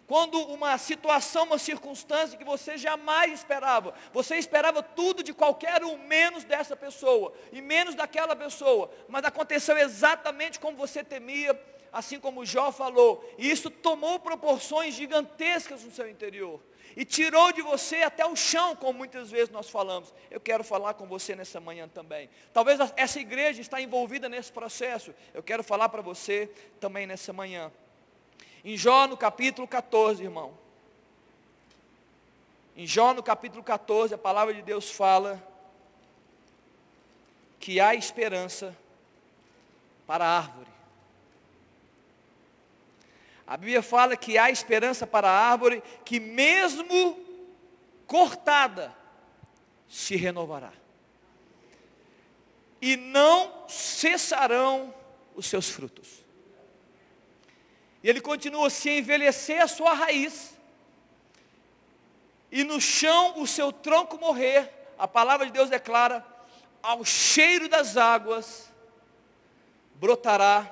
Quando 0.07 0.37
uma 0.37 0.77
situação, 0.77 1.45
uma 1.45 1.57
circunstância 1.57 2.37
que 2.37 2.43
você 2.43 2.77
jamais 2.77 3.31
esperava, 3.31 3.93
você 4.11 4.35
esperava 4.35 4.83
tudo 4.83 5.23
de 5.23 5.33
qualquer 5.33 5.83
um, 5.83 5.97
menos 5.97 6.43
dessa 6.43 6.75
pessoa, 6.75 7.33
e 7.51 7.61
menos 7.61 7.95
daquela 7.95 8.35
pessoa, 8.35 8.91
mas 9.07 9.23
aconteceu 9.23 9.77
exatamente 9.77 10.59
como 10.59 10.75
você 10.75 11.03
temia, 11.03 11.57
assim 11.91 12.19
como 12.19 12.45
Jó 12.45 12.71
falou, 12.71 13.23
e 13.37 13.49
isso 13.49 13.69
tomou 13.69 14.19
proporções 14.19 14.93
gigantescas 14.93 15.83
no 15.83 15.91
seu 15.91 16.09
interior, 16.09 16.59
e 16.97 17.05
tirou 17.05 17.53
de 17.53 17.61
você 17.61 17.97
até 18.03 18.25
o 18.25 18.35
chão, 18.35 18.75
como 18.75 18.97
muitas 18.97 19.31
vezes 19.31 19.49
nós 19.49 19.69
falamos. 19.69 20.13
Eu 20.29 20.39
quero 20.39 20.63
falar 20.63 20.93
com 20.95 21.07
você 21.07 21.35
nessa 21.35 21.59
manhã 21.59 21.87
também. 21.87 22.29
Talvez 22.51 22.77
essa 22.95 23.19
igreja 23.19 23.61
está 23.61 23.81
envolvida 23.81 24.27
nesse 24.27 24.51
processo, 24.51 25.13
eu 25.33 25.41
quero 25.41 25.63
falar 25.63 25.87
para 25.89 26.01
você 26.01 26.51
também 26.79 27.07
nessa 27.07 27.31
manhã. 27.31 27.71
Em 28.63 28.77
Jó 28.77 29.07
no 29.07 29.17
capítulo 29.17 29.67
14, 29.67 30.23
irmão. 30.23 30.57
Em 32.75 32.87
Jó 32.87 33.13
no 33.13 33.21
capítulo 33.21 33.61
14, 33.61 34.13
a 34.13 34.17
palavra 34.17 34.53
de 34.53 34.61
Deus 34.61 34.89
fala 34.89 35.41
que 37.59 37.79
há 37.79 37.93
esperança 37.93 38.75
para 40.07 40.25
a 40.25 40.37
árvore. 40.37 40.71
A 43.45 43.57
Bíblia 43.57 43.83
fala 43.83 44.15
que 44.15 44.37
há 44.37 44.49
esperança 44.49 45.05
para 45.05 45.29
a 45.29 45.51
árvore 45.51 45.83
que 46.05 46.19
mesmo 46.19 47.19
cortada 48.07 48.95
se 49.89 50.15
renovará. 50.15 50.71
E 52.81 52.95
não 52.95 53.67
cessarão 53.67 54.93
os 55.35 55.45
seus 55.45 55.69
frutos. 55.69 56.22
E 58.03 58.09
ele 58.09 58.19
continua, 58.19 58.69
se 58.69 58.89
envelhecer 58.89 59.61
a 59.61 59.67
sua 59.67 59.93
raiz, 59.93 60.57
e 62.51 62.63
no 62.63 62.79
chão 62.79 63.41
o 63.41 63.47
seu 63.47 63.71
tronco 63.71 64.17
morrer, 64.19 64.69
a 64.99 65.07
palavra 65.07 65.45
de 65.45 65.53
Deus 65.53 65.69
declara, 65.69 66.23
ao 66.81 67.05
cheiro 67.05 67.69
das 67.69 67.95
águas, 67.95 68.69
brotará, 69.95 70.69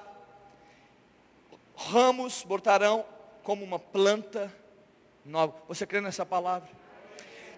ramos 1.75 2.43
brotarão 2.43 3.05
como 3.43 3.63
uma 3.63 3.79
planta 3.79 4.53
nova. 5.25 5.55
Você 5.69 5.87
crê 5.87 6.01
nessa 6.01 6.25
palavra? 6.25 6.69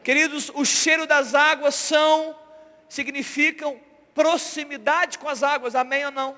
Queridos, 0.03 0.51
o 0.53 0.63
cheiro 0.63 1.07
das 1.07 1.33
águas 1.33 1.73
são, 1.73 2.38
significam 2.88 3.79
proximidade 4.13 5.17
com 5.17 5.27
as 5.27 5.41
águas, 5.41 5.73
amém 5.73 6.05
ou 6.05 6.12
não? 6.12 6.38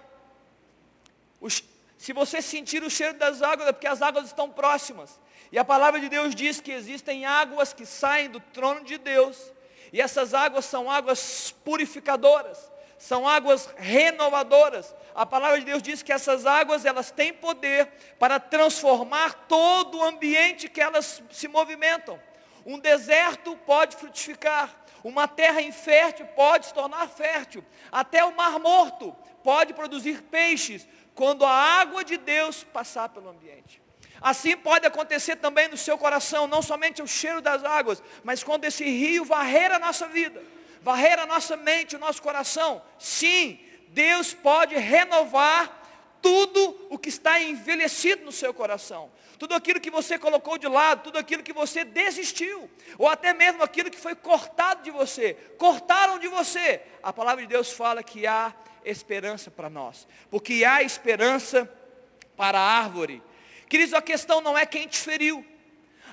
Se 2.06 2.14
você 2.14 2.40
sentir 2.40 2.84
o 2.84 2.90
cheiro 2.98 3.16
das 3.16 3.42
águas, 3.42 3.68
é 3.68 3.72
porque 3.72 3.88
as 3.88 4.00
águas 4.00 4.26
estão 4.26 4.48
próximas. 4.48 5.20
E 5.52 5.58
a 5.58 5.66
palavra 5.66 6.00
de 6.00 6.08
Deus 6.08 6.36
diz 6.36 6.62
que 6.62 6.72
existem 6.72 7.26
águas 7.26 7.74
que 7.74 7.84
saem 7.84 8.30
do 8.30 8.40
trono 8.40 8.84
de 8.84 9.00
Deus. 9.00 9.52
E 9.92 10.00
essas 10.00 10.36
águas 10.36 10.66
são 10.66 10.92
águas 10.92 11.50
purificadoras, 11.66 12.72
são 13.00 13.28
águas 13.28 13.68
renovadoras. 13.76 14.94
A 15.16 15.26
palavra 15.26 15.58
de 15.58 15.66
Deus 15.66 15.82
diz 15.82 16.04
que 16.04 16.14
essas 16.14 16.46
águas, 16.46 16.86
elas 16.86 17.10
têm 17.10 17.34
poder 17.34 17.88
para 18.20 18.40
transformar 18.40 19.48
todo 19.48 19.98
o 19.98 20.04
ambiente 20.04 20.70
que 20.70 20.82
elas 20.82 21.24
se 21.32 21.48
movimentam. 21.48 22.22
Um 22.64 22.78
deserto 22.78 23.58
pode 23.66 23.96
frutificar, 23.96 24.70
uma 25.04 25.28
terra 25.28 25.60
infértil 25.60 26.28
pode 26.36 26.68
se 26.68 26.74
tornar 26.74 27.08
fértil, 27.08 27.66
até 27.92 28.24
o 28.24 28.36
mar 28.36 28.60
morto 28.60 29.16
pode 29.44 29.76
produzir 29.76 30.24
peixes, 30.24 30.88
quando 31.16 31.46
a 31.46 31.50
água 31.50 32.04
de 32.04 32.18
Deus 32.18 32.64
passar 32.64 33.10
pelo 33.10 33.30
ambiente. 33.30 33.82
Assim 34.22 34.56
pode 34.58 34.86
acontecer 34.86 35.38
também 35.38 35.68
no 35.68 35.78
seu 35.78 35.98
coração, 35.98 36.48
não 36.48 36.62
somente 36.62 37.02
o 37.02 37.08
cheiro 37.08 37.42
das 37.42 37.64
águas, 37.64 38.04
mas 38.24 38.44
quando 38.44 38.66
esse 38.66 38.84
rio 38.84 39.24
varrer 39.26 39.72
a 39.72 39.80
nossa 39.80 40.08
vida, 40.08 40.44
varrer 40.82 41.20
a 41.20 41.26
nossa 41.26 41.56
mente, 41.56 41.96
o 41.96 42.00
nosso 42.00 42.22
coração. 42.22 42.82
Sim, 43.00 43.60
Deus 43.90 44.34
pode 44.34 44.76
renovar 44.76 45.84
tudo 46.22 46.88
o 46.90 46.98
que 46.98 47.10
está 47.10 47.40
envelhecido 47.40 48.26
no 48.26 48.32
seu 48.32 48.54
coração. 48.54 49.12
Tudo 49.38 49.54
aquilo 49.54 49.80
que 49.80 49.92
você 49.92 50.18
colocou 50.18 50.58
de 50.58 50.68
lado, 50.68 51.04
tudo 51.04 51.20
aquilo 51.20 51.44
que 51.44 51.54
você 51.54 51.84
desistiu, 51.84 52.70
ou 52.98 53.08
até 53.08 53.34
mesmo 53.34 53.62
aquilo 53.62 53.92
que 53.92 53.98
foi 53.98 54.16
cortado 54.16 54.82
de 54.82 54.92
você, 54.92 55.36
cortaram 55.58 56.18
de 56.18 56.28
você. 56.28 56.82
A 57.04 57.14
palavra 57.14 57.44
de 57.44 57.48
Deus 57.48 57.72
fala 57.72 58.02
que 58.02 58.26
há 58.26 58.54
esperança 58.86 59.50
para 59.50 59.70
nós, 59.70 60.08
porque 60.30 60.64
há 60.64 60.82
esperança 60.82 61.70
para 62.38 62.60
a 62.60 62.80
árvore. 62.80 63.22
Queridos, 63.68 63.94
a 63.94 64.02
questão 64.02 64.42
não 64.42 64.58
é 64.58 64.66
quem 64.66 64.88
te 64.88 65.00
feriu, 65.00 65.46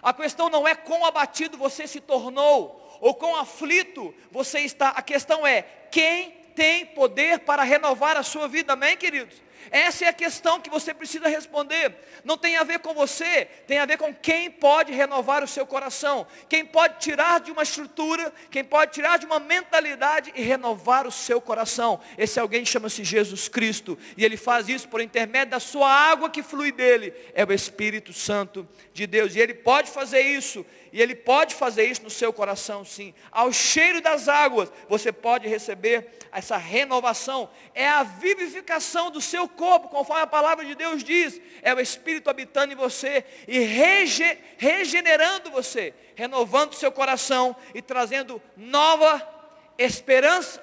a 0.02 0.12
questão 0.12 0.48
não 0.48 0.66
é 0.66 0.74
quão 0.74 1.04
abatido 1.04 1.56
você 1.56 1.86
se 1.86 2.00
tornou, 2.00 2.98
ou 3.00 3.14
quão 3.14 3.36
aflito 3.36 4.14
você 4.30 4.60
está, 4.60 4.90
a 4.90 5.02
questão 5.02 5.46
é 5.46 5.62
quem 5.90 6.30
tem 6.54 6.86
poder 6.86 7.40
para 7.40 7.62
renovar 7.62 8.16
a 8.16 8.22
sua 8.22 8.46
vida, 8.46 8.74
amém, 8.74 8.96
queridos? 8.96 9.42
Essa 9.70 10.04
é 10.04 10.08
a 10.08 10.12
questão 10.12 10.60
que 10.60 10.70
você 10.70 10.92
precisa 10.92 11.28
responder. 11.28 11.94
Não 12.24 12.36
tem 12.36 12.56
a 12.56 12.64
ver 12.64 12.80
com 12.80 12.94
você, 12.94 13.46
tem 13.66 13.78
a 13.78 13.86
ver 13.86 13.98
com 13.98 14.14
quem 14.14 14.50
pode 14.50 14.92
renovar 14.92 15.42
o 15.42 15.48
seu 15.48 15.66
coração, 15.66 16.26
quem 16.48 16.64
pode 16.64 16.98
tirar 16.98 17.40
de 17.40 17.50
uma 17.50 17.62
estrutura, 17.62 18.32
quem 18.50 18.64
pode 18.64 18.92
tirar 18.92 19.18
de 19.18 19.26
uma 19.26 19.38
mentalidade 19.38 20.32
e 20.34 20.42
renovar 20.42 21.06
o 21.06 21.12
seu 21.12 21.40
coração. 21.40 22.00
Esse 22.16 22.38
alguém 22.40 22.64
chama-se 22.64 23.04
Jesus 23.04 23.48
Cristo, 23.48 23.98
e 24.16 24.24
ele 24.24 24.36
faz 24.36 24.68
isso 24.68 24.88
por 24.88 25.00
intermédio 25.00 25.50
da 25.50 25.60
sua 25.60 25.90
água 25.90 26.30
que 26.30 26.42
flui 26.42 26.72
dele, 26.72 27.12
é 27.34 27.44
o 27.44 27.52
Espírito 27.52 28.12
Santo 28.12 28.68
de 28.92 29.06
Deus. 29.06 29.34
E 29.34 29.40
ele 29.40 29.54
pode 29.54 29.90
fazer 29.90 30.20
isso, 30.20 30.64
e 30.92 31.00
ele 31.00 31.14
pode 31.14 31.54
fazer 31.54 31.84
isso 31.86 32.02
no 32.02 32.10
seu 32.10 32.32
coração, 32.32 32.84
sim. 32.84 33.14
Ao 33.30 33.50
cheiro 33.50 34.02
das 34.02 34.28
águas, 34.28 34.70
você 34.88 35.10
pode 35.10 35.48
receber 35.48 36.06
essa 36.30 36.58
renovação, 36.58 37.48
é 37.74 37.88
a 37.88 38.02
vivificação 38.02 39.10
do 39.10 39.20
seu 39.20 39.48
corpo, 39.48 39.88
conforme 39.88 40.22
a 40.22 40.26
palavra 40.26 40.64
de 40.66 40.74
Deus 40.74 41.02
diz, 41.02 41.40
é 41.62 41.74
o 41.74 41.80
Espírito 41.80 42.28
habitando 42.28 42.74
em 42.74 42.76
você 42.76 43.24
e 43.48 43.58
rege, 43.60 44.38
regenerando 44.58 45.50
você, 45.50 45.94
renovando 46.14 46.74
seu 46.74 46.92
coração 46.92 47.56
e 47.74 47.80
trazendo 47.80 48.40
nova 48.54 49.26
esperança. 49.78 50.62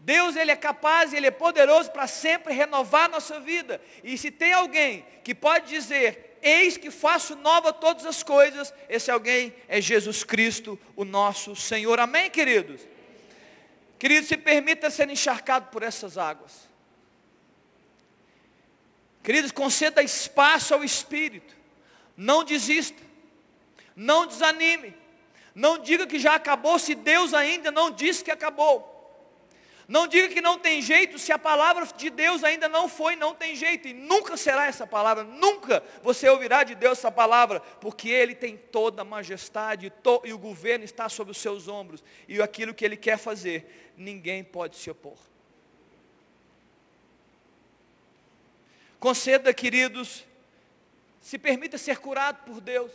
Deus 0.00 0.36
ele 0.36 0.50
é 0.50 0.56
capaz, 0.56 1.12
ele 1.12 1.26
é 1.26 1.30
poderoso 1.30 1.90
para 1.90 2.06
sempre 2.06 2.54
renovar 2.54 3.10
nossa 3.10 3.38
vida. 3.40 3.78
E 4.02 4.16
se 4.16 4.30
tem 4.30 4.54
alguém 4.54 5.04
que 5.22 5.34
pode 5.34 5.68
dizer, 5.68 6.27
eis 6.42 6.76
que 6.76 6.90
faço 6.90 7.36
nova 7.36 7.72
todas 7.72 8.06
as 8.06 8.22
coisas, 8.22 8.72
esse 8.88 9.10
alguém 9.10 9.54
é 9.68 9.80
Jesus 9.80 10.24
Cristo, 10.24 10.78
o 10.96 11.04
nosso 11.04 11.54
Senhor. 11.54 11.98
Amém, 12.00 12.30
queridos? 12.30 12.80
Queridos, 13.98 14.28
se 14.28 14.36
permita 14.36 14.90
ser 14.90 15.08
encharcado 15.10 15.68
por 15.70 15.82
essas 15.82 16.16
águas. 16.16 16.68
Queridos, 19.22 19.52
conceda 19.52 20.02
espaço 20.02 20.72
ao 20.72 20.84
Espírito. 20.84 21.56
Não 22.16 22.44
desista. 22.44 23.02
Não 23.94 24.26
desanime. 24.26 24.96
Não 25.54 25.78
diga 25.78 26.06
que 26.06 26.18
já 26.18 26.34
acabou 26.34 26.78
se 26.78 26.94
Deus 26.94 27.34
ainda 27.34 27.70
não 27.70 27.90
disse 27.90 28.24
que 28.24 28.30
acabou. 28.30 28.97
Não 29.88 30.06
diga 30.06 30.28
que 30.28 30.42
não 30.42 30.58
tem 30.58 30.82
jeito 30.82 31.18
se 31.18 31.32
a 31.32 31.38
palavra 31.38 31.86
de 31.86 32.10
Deus 32.10 32.44
ainda 32.44 32.68
não 32.68 32.90
foi, 32.90 33.16
não 33.16 33.34
tem 33.34 33.56
jeito. 33.56 33.88
E 33.88 33.94
nunca 33.94 34.36
será 34.36 34.66
essa 34.66 34.86
palavra, 34.86 35.24
nunca 35.24 35.82
você 36.02 36.28
ouvirá 36.28 36.62
de 36.62 36.74
Deus 36.74 36.98
essa 36.98 37.10
palavra, 37.10 37.60
porque 37.80 38.10
Ele 38.10 38.34
tem 38.34 38.54
toda 38.54 39.00
a 39.00 39.04
majestade 39.04 39.90
e 40.24 40.32
o 40.34 40.38
governo 40.38 40.84
está 40.84 41.08
sobre 41.08 41.30
os 41.30 41.38
seus 41.38 41.68
ombros. 41.68 42.04
E 42.28 42.40
aquilo 42.42 42.74
que 42.74 42.84
Ele 42.84 42.98
quer 42.98 43.16
fazer, 43.16 43.92
ninguém 43.96 44.44
pode 44.44 44.76
se 44.76 44.90
opor. 44.90 45.16
Conceda, 49.00 49.54
queridos, 49.54 50.26
se 51.18 51.38
permita 51.38 51.78
ser 51.78 51.96
curado 51.96 52.44
por 52.44 52.60
Deus. 52.60 52.92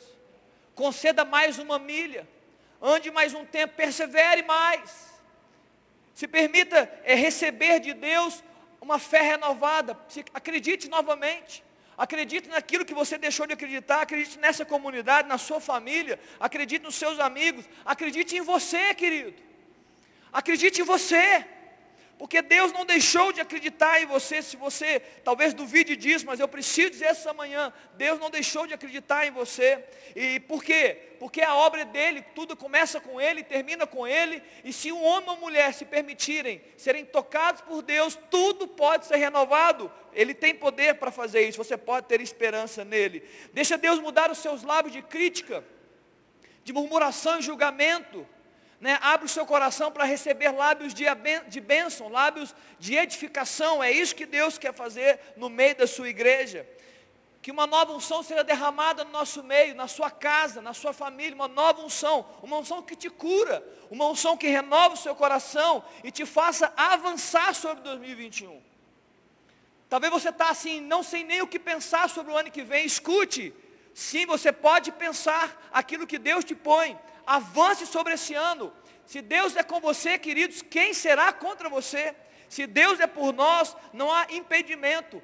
Conceda 0.75 1.25
mais 1.25 1.57
uma 1.57 1.79
milha. 1.79 2.27
Ande 2.79 3.09
mais 3.09 3.33
um 3.33 3.45
tempo, 3.45 3.73
persevere 3.75 4.43
mais. 4.43 5.12
Se 6.13 6.27
permita 6.27 6.91
é, 7.03 7.15
receber 7.15 7.79
de 7.79 7.93
Deus 7.93 8.43
uma 8.79 8.99
fé 8.99 9.21
renovada. 9.21 9.97
Se, 10.07 10.23
acredite 10.33 10.87
novamente. 10.89 11.63
Acredite 11.97 12.49
naquilo 12.49 12.85
que 12.85 12.93
você 12.93 13.17
deixou 13.17 13.45
de 13.47 13.53
acreditar. 13.53 14.01
Acredite 14.01 14.37
nessa 14.39 14.65
comunidade, 14.65 15.27
na 15.27 15.37
sua 15.37 15.59
família. 15.59 16.19
Acredite 16.39 16.83
nos 16.83 16.95
seus 16.95 17.19
amigos. 17.19 17.65
Acredite 17.85 18.35
em 18.35 18.41
você, 18.41 18.93
querido. 18.93 19.33
Acredite 20.31 20.81
em 20.81 20.83
você. 20.83 21.45
Porque 22.23 22.41
Deus 22.41 22.71
não 22.71 22.85
deixou 22.85 23.33
de 23.33 23.41
acreditar 23.41 24.01
em 24.01 24.05
você, 24.05 24.41
se 24.41 24.55
você 24.55 25.01
talvez 25.25 25.53
duvide 25.53 25.93
disso, 25.97 26.25
mas 26.25 26.39
eu 26.39 26.47
preciso 26.47 26.91
dizer 26.91 27.07
essa 27.07 27.33
manhã, 27.33 27.73
Deus 27.97 28.17
não 28.17 28.29
deixou 28.29 28.65
de 28.65 28.73
acreditar 28.73 29.27
em 29.27 29.31
você. 29.31 29.83
E 30.15 30.39
por 30.39 30.63
quê? 30.63 31.15
Porque 31.19 31.41
a 31.41 31.53
obra 31.53 31.81
é 31.81 31.85
dele, 31.85 32.21
tudo 32.33 32.55
começa 32.55 33.01
com 33.01 33.19
ele, 33.19 33.43
termina 33.43 33.85
com 33.85 34.07
ele, 34.07 34.41
e 34.63 34.71
se 34.71 34.89
um 34.89 35.03
homem 35.03 35.31
ou 35.31 35.35
mulher 35.35 35.73
se 35.73 35.83
permitirem 35.83 36.61
serem 36.77 37.03
tocados 37.03 37.59
por 37.59 37.81
Deus, 37.81 38.17
tudo 38.31 38.69
pode 38.69 39.05
ser 39.05 39.17
renovado. 39.17 39.91
Ele 40.13 40.33
tem 40.33 40.55
poder 40.55 40.95
para 40.95 41.11
fazer 41.11 41.45
isso, 41.45 41.57
você 41.57 41.75
pode 41.75 42.07
ter 42.07 42.21
esperança 42.21 42.85
nele. 42.85 43.21
Deixa 43.51 43.77
Deus 43.77 43.99
mudar 43.99 44.31
os 44.31 44.37
seus 44.37 44.63
lábios 44.63 44.93
de 44.93 45.01
crítica, 45.01 45.61
de 46.63 46.71
murmuração 46.71 47.39
e 47.39 47.41
julgamento 47.41 48.25
né, 48.83 48.99
abre 49.01 49.27
o 49.27 49.29
seu 49.29 49.45
coração 49.45 49.89
para 49.93 50.03
receber 50.03 50.51
lábios 50.51 50.93
de, 50.93 51.05
bênção, 51.61 52.09
lábios 52.09 52.53
de 52.77 52.97
edificação. 52.97 53.81
É 53.81 53.89
isso 53.89 54.13
que 54.13 54.25
Deus 54.25 54.57
quer 54.57 54.73
fazer 54.73 55.17
no 55.37 55.49
meio 55.49 55.73
da 55.73 55.87
sua 55.87 56.09
igreja. 56.09 56.67
Que 57.41 57.49
uma 57.49 57.65
nova 57.65 57.93
unção 57.93 58.21
seja 58.21 58.43
derramada 58.43 59.05
no 59.05 59.11
nosso 59.11 59.41
meio, 59.41 59.73
na 59.73 59.87
sua 59.87 60.11
casa, 60.11 60.61
na 60.61 60.73
sua 60.73 60.91
família, 60.91 61.33
uma 61.33 61.47
nova 61.47 61.81
unção, 61.81 62.25
uma 62.41 62.57
unção 62.57 62.83
que 62.83 62.93
te 62.93 63.09
cura, 63.09 63.65
uma 63.89 64.05
unção 64.05 64.35
que 64.35 64.47
renova 64.47 64.95
o 64.95 64.97
seu 64.97 65.15
coração 65.15 65.81
e 66.03 66.11
te 66.11 66.25
faça 66.25 66.73
avançar 66.75 67.55
sobre 67.55 67.85
2021. 67.85 68.61
Talvez 69.87 70.11
você 70.11 70.27
está 70.27 70.49
assim, 70.49 70.81
não 70.81 71.03
sei 71.03 71.23
nem 71.23 71.41
o 71.41 71.47
que 71.47 71.57
pensar 71.57 72.09
sobre 72.09 72.33
o 72.33 72.37
ano 72.37 72.51
que 72.51 72.63
vem. 72.65 72.85
Escute, 72.85 73.53
sim, 73.93 74.25
você 74.25 74.51
pode 74.51 74.91
pensar 74.91 75.69
aquilo 75.71 76.05
que 76.05 76.19
Deus 76.19 76.43
te 76.43 76.53
põe 76.53 76.99
avance 77.25 77.85
sobre 77.85 78.13
esse 78.13 78.33
ano. 78.33 78.73
Se 79.05 79.21
Deus 79.21 79.55
é 79.55 79.63
com 79.63 79.79
você, 79.79 80.17
queridos, 80.17 80.61
quem 80.61 80.93
será 80.93 81.31
contra 81.33 81.69
você? 81.69 82.15
Se 82.49 82.67
Deus 82.67 82.99
é 82.99 83.07
por 83.07 83.33
nós, 83.33 83.75
não 83.91 84.11
há 84.11 84.27
impedimento. 84.29 85.21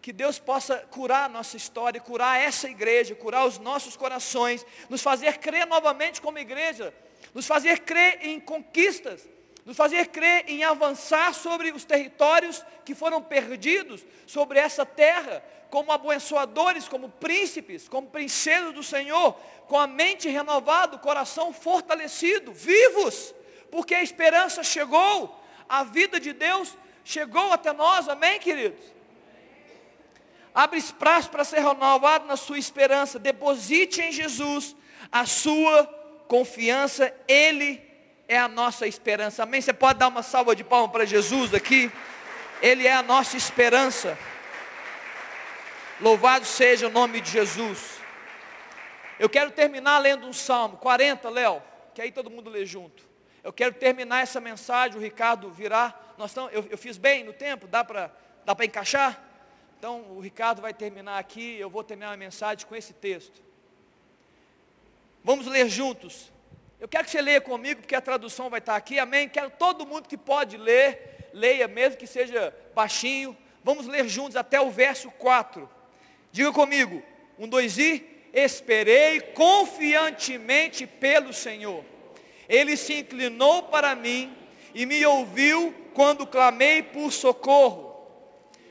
Que 0.00 0.12
Deus 0.12 0.38
possa 0.38 0.76
curar 0.90 1.24
a 1.24 1.28
nossa 1.28 1.56
história, 1.56 2.00
curar 2.00 2.40
essa 2.40 2.68
igreja, 2.68 3.14
curar 3.14 3.46
os 3.46 3.58
nossos 3.58 3.96
corações, 3.96 4.64
nos 4.88 5.02
fazer 5.02 5.38
crer 5.38 5.66
novamente 5.66 6.20
como 6.20 6.38
igreja, 6.38 6.94
nos 7.32 7.46
fazer 7.46 7.80
crer 7.80 8.18
em 8.22 8.38
conquistas, 8.38 9.28
nos 9.64 9.76
fazer 9.76 10.08
crer 10.08 10.44
em 10.46 10.62
avançar 10.62 11.32
sobre 11.32 11.72
os 11.72 11.84
territórios 11.84 12.62
que 12.84 12.94
foram 12.94 13.22
perdidos, 13.22 14.04
sobre 14.26 14.58
essa 14.58 14.84
terra, 14.84 15.42
como 15.70 15.90
abençoadores, 15.90 16.86
como 16.86 17.08
príncipes, 17.08 17.88
como 17.88 18.08
princesas 18.08 18.74
do 18.74 18.82
Senhor, 18.82 19.32
com 19.66 19.78
a 19.78 19.86
mente 19.86 20.28
renovada, 20.28 20.96
o 20.96 21.00
coração 21.00 21.52
fortalecido, 21.52 22.52
vivos, 22.52 23.34
porque 23.70 23.94
a 23.94 24.02
esperança 24.02 24.62
chegou, 24.62 25.42
a 25.68 25.82
vida 25.82 26.20
de 26.20 26.32
Deus 26.32 26.76
chegou 27.02 27.50
até 27.50 27.72
nós, 27.72 28.08
amém, 28.08 28.38
queridos? 28.38 28.84
Abre 30.54 30.78
espaço 30.78 31.30
para 31.30 31.42
ser 31.42 31.60
renovado 31.60 32.26
na 32.26 32.36
sua 32.36 32.58
esperança, 32.58 33.18
deposite 33.18 34.00
em 34.00 34.12
Jesus 34.12 34.76
a 35.10 35.26
sua 35.26 35.84
confiança, 36.28 37.12
Ele 37.26 37.93
é 38.26 38.38
a 38.38 38.48
nossa 38.48 38.86
esperança, 38.86 39.42
amém? 39.42 39.60
Você 39.60 39.72
pode 39.72 39.98
dar 39.98 40.08
uma 40.08 40.22
salva 40.22 40.56
de 40.56 40.64
palmas 40.64 40.90
para 40.90 41.04
Jesus 41.04 41.52
aqui? 41.52 41.90
Ele 42.62 42.86
é 42.86 42.92
a 42.92 43.02
nossa 43.02 43.36
esperança. 43.36 44.16
Louvado 46.00 46.44
seja 46.44 46.86
o 46.86 46.90
nome 46.90 47.20
de 47.20 47.30
Jesus. 47.30 48.00
Eu 49.18 49.28
quero 49.28 49.50
terminar 49.50 49.98
lendo 49.98 50.26
um 50.26 50.32
salmo, 50.32 50.76
40, 50.78 51.28
Léo, 51.30 51.62
que 51.94 52.02
aí 52.02 52.10
todo 52.10 52.30
mundo 52.30 52.50
lê 52.50 52.66
junto. 52.66 53.02
Eu 53.42 53.52
quero 53.52 53.74
terminar 53.74 54.22
essa 54.22 54.40
mensagem, 54.40 54.96
o 54.96 55.00
Ricardo 55.00 55.50
virá. 55.50 55.94
Nós 56.16 56.30
estamos, 56.30 56.52
eu, 56.52 56.66
eu 56.70 56.78
fiz 56.78 56.96
bem 56.96 57.22
no 57.22 57.32
tempo, 57.32 57.66
dá 57.66 57.84
para 57.84 58.10
dá 58.44 58.56
encaixar? 58.64 59.22
Então 59.78 60.00
o 60.10 60.20
Ricardo 60.20 60.62
vai 60.62 60.72
terminar 60.72 61.18
aqui, 61.18 61.56
eu 61.58 61.68
vou 61.68 61.84
terminar 61.84 62.12
a 62.12 62.16
mensagem 62.16 62.66
com 62.66 62.74
esse 62.74 62.92
texto. 62.94 63.42
Vamos 65.22 65.46
ler 65.46 65.68
juntos. 65.68 66.32
Eu 66.84 66.88
quero 66.88 67.06
que 67.06 67.12
você 67.12 67.22
leia 67.22 67.40
comigo, 67.40 67.80
porque 67.80 67.94
a 67.94 68.00
tradução 68.02 68.50
vai 68.50 68.58
estar 68.58 68.76
aqui, 68.76 68.98
amém? 68.98 69.26
Quero 69.26 69.48
todo 69.48 69.86
mundo 69.86 70.06
que 70.06 70.18
pode 70.18 70.58
ler, 70.58 71.30
leia, 71.32 71.66
mesmo 71.66 71.96
que 71.96 72.06
seja 72.06 72.54
baixinho. 72.74 73.34
Vamos 73.62 73.86
ler 73.86 74.06
juntos 74.06 74.36
até 74.36 74.60
o 74.60 74.70
verso 74.70 75.10
4. 75.12 75.66
Diga 76.30 76.52
comigo, 76.52 77.02
um, 77.38 77.48
dois 77.48 77.78
e 77.78 78.04
esperei 78.34 79.18
confiantemente 79.18 80.86
pelo 80.86 81.32
Senhor. 81.32 81.82
Ele 82.46 82.76
se 82.76 82.98
inclinou 82.98 83.62
para 83.62 83.94
mim 83.94 84.36
e 84.74 84.84
me 84.84 85.06
ouviu 85.06 85.74
quando 85.94 86.26
clamei 86.26 86.82
por 86.82 87.10
socorro. 87.10 88.06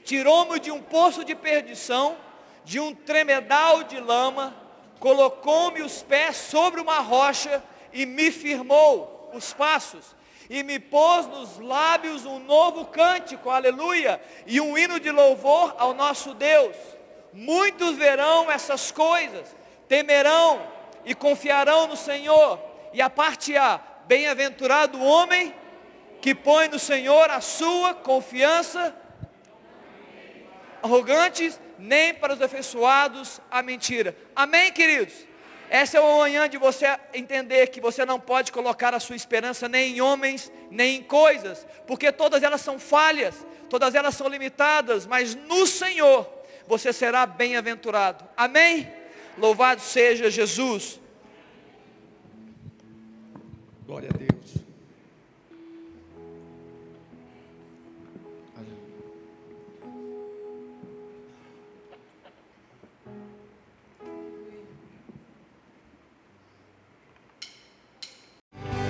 Tirou-me 0.04 0.60
de 0.60 0.70
um 0.70 0.84
poço 0.84 1.26
de 1.26 1.34
perdição, 1.34 2.16
de 2.64 2.80
um 2.80 2.94
tremedal 2.94 3.82
de 3.82 4.00
lama, 4.00 4.56
colocou-me 5.00 5.82
os 5.82 6.04
pés 6.04 6.38
sobre 6.38 6.80
uma 6.80 7.00
rocha 7.00 7.73
e 7.94 8.06
me 8.06 8.32
firmou 8.32 9.32
os 9.34 9.54
passos 9.54 10.16
e 10.50 10.64
me 10.64 10.80
pôs 10.80 11.26
nos 11.28 11.58
lábios 11.60 12.26
um 12.26 12.40
novo 12.40 12.86
cântico, 12.86 13.50
aleluia, 13.50 14.22
e 14.46 14.60
um 14.60 14.78
hino 14.78 15.00
de 15.00 15.10
louvor 15.10 15.74
ao 15.78 15.94
nosso 15.94 16.34
Deus. 16.34 16.76
Muitos 17.32 17.96
verão 17.96 18.52
essas 18.52 18.92
coisas, 18.92 19.56
temerão 19.88 20.62
e 21.06 21.16
confiarão 21.16 21.88
no 21.88 21.96
Senhor. 21.96 22.60
E 22.94 23.02
a 23.02 23.10
parte 23.10 23.58
A, 23.58 23.80
bem-aventurado 24.06 24.98
o 25.00 25.04
homem 25.04 25.54
que 26.22 26.36
põe 26.36 26.68
no 26.68 26.78
Senhor 26.78 27.30
a 27.30 27.42
sua 27.42 27.94
confiança. 27.94 28.96
Arrogantes, 30.82 31.60
nem 31.80 32.14
para 32.14 32.34
os 32.34 32.42
afeiçoados 32.42 33.40
a 33.50 33.64
mentira. 33.64 34.16
Amém, 34.36 34.72
queridos? 34.72 35.33
Essa 35.74 35.98
é 35.98 36.00
a 36.00 36.18
manhã 36.18 36.48
de 36.48 36.56
você 36.56 36.86
entender 37.16 37.66
que 37.66 37.82
você 37.82 38.06
não 38.06 38.20
pode 38.20 38.52
colocar 38.52 38.94
a 38.94 39.00
sua 39.00 39.16
esperança 39.16 39.68
nem 39.68 39.96
em 39.96 40.02
homens, 40.02 40.52
nem 40.70 40.98
em 40.98 41.02
coisas, 41.02 41.66
porque 41.88 42.12
todas 42.12 42.44
elas 42.44 42.62
são 42.62 42.78
falhas, 42.78 43.44
todas 43.72 43.96
elas 43.96 44.14
são 44.14 44.28
limitadas, 44.28 45.08
mas 45.08 45.34
no 45.34 45.66
Senhor 45.66 46.32
você 46.68 46.94
será 46.94 47.26
bem-aventurado. 47.26 48.24
Amém? 48.38 48.88
Louvado 49.36 49.82
seja 49.82 50.30
Jesus. 50.30 51.00
Glória 53.88 54.10
a 54.14 54.16
Deus. 54.16 54.23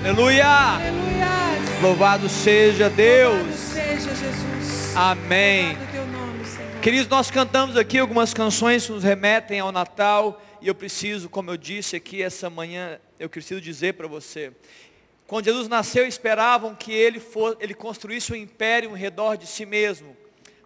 Aleluia. 0.03 0.45
Aleluia. 0.45 1.27
Louvado 1.81 2.27
seja 2.27 2.89
Deus. 2.89 3.35
Louvado 3.35 3.53
seja 3.57 4.09
Jesus. 4.13 4.95
Amém. 4.97 5.77
Nome. 6.11 6.81
Queridos, 6.81 7.07
nós 7.07 7.31
cantamos 7.31 7.77
aqui 7.77 7.97
algumas 7.97 8.33
canções 8.33 8.85
que 8.85 8.91
nos 8.91 9.01
remetem 9.01 9.61
ao 9.61 9.71
Natal 9.71 10.41
e 10.61 10.67
eu 10.67 10.75
preciso, 10.75 11.29
como 11.29 11.51
eu 11.51 11.55
disse 11.55 11.95
aqui 11.95 12.21
essa 12.21 12.49
manhã, 12.49 12.99
eu 13.17 13.29
preciso 13.29 13.61
dizer 13.61 13.93
para 13.93 14.05
você. 14.05 14.51
Quando 15.25 15.45
Jesus 15.45 15.69
nasceu, 15.69 16.05
esperavam 16.05 16.75
que 16.75 16.91
ele, 16.91 17.21
for, 17.21 17.55
ele 17.61 17.73
construísse 17.73 18.33
um 18.33 18.35
império 18.35 18.91
em 18.93 18.99
redor 18.99 19.37
de 19.37 19.47
si 19.47 19.65
mesmo. 19.65 20.17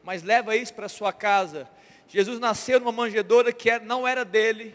Mas 0.04 0.24
leva 0.24 0.56
isso 0.56 0.74
para 0.74 0.90
sua 0.90 1.14
casa. 1.14 1.70
Jesus 2.08 2.40
nasceu 2.40 2.80
numa 2.80 2.92
manjedoura 2.92 3.54
que 3.54 3.70
era- 3.70 3.84
não 3.84 4.08
era 4.08 4.26
dele. 4.26 4.74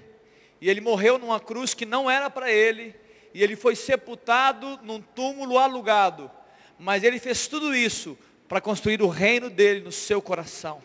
E 0.61 0.71
ele 0.71 0.81
morreu 0.81 1.19
numa 1.19 1.41
cruz 1.41 1.75
que 1.75 1.85
não 1.85 2.09
era 2.09 2.31
para 2.31 2.49
ele. 2.49 2.95
E 3.35 3.43
ele 3.43 3.57
foi 3.57 3.74
sepultado 3.74 4.78
num 4.83 5.01
túmulo 5.01 5.59
alugado. 5.59 6.30
Mas 6.78 7.03
ele 7.03 7.18
fez 7.18 7.47
tudo 7.47 7.74
isso 7.74 8.18
para 8.49 8.61
construir 8.61 9.01
o 9.03 9.09
reino 9.09 9.49
dele 9.49 9.80
no 9.80 9.93
seu 9.93 10.20
coração. 10.20 10.83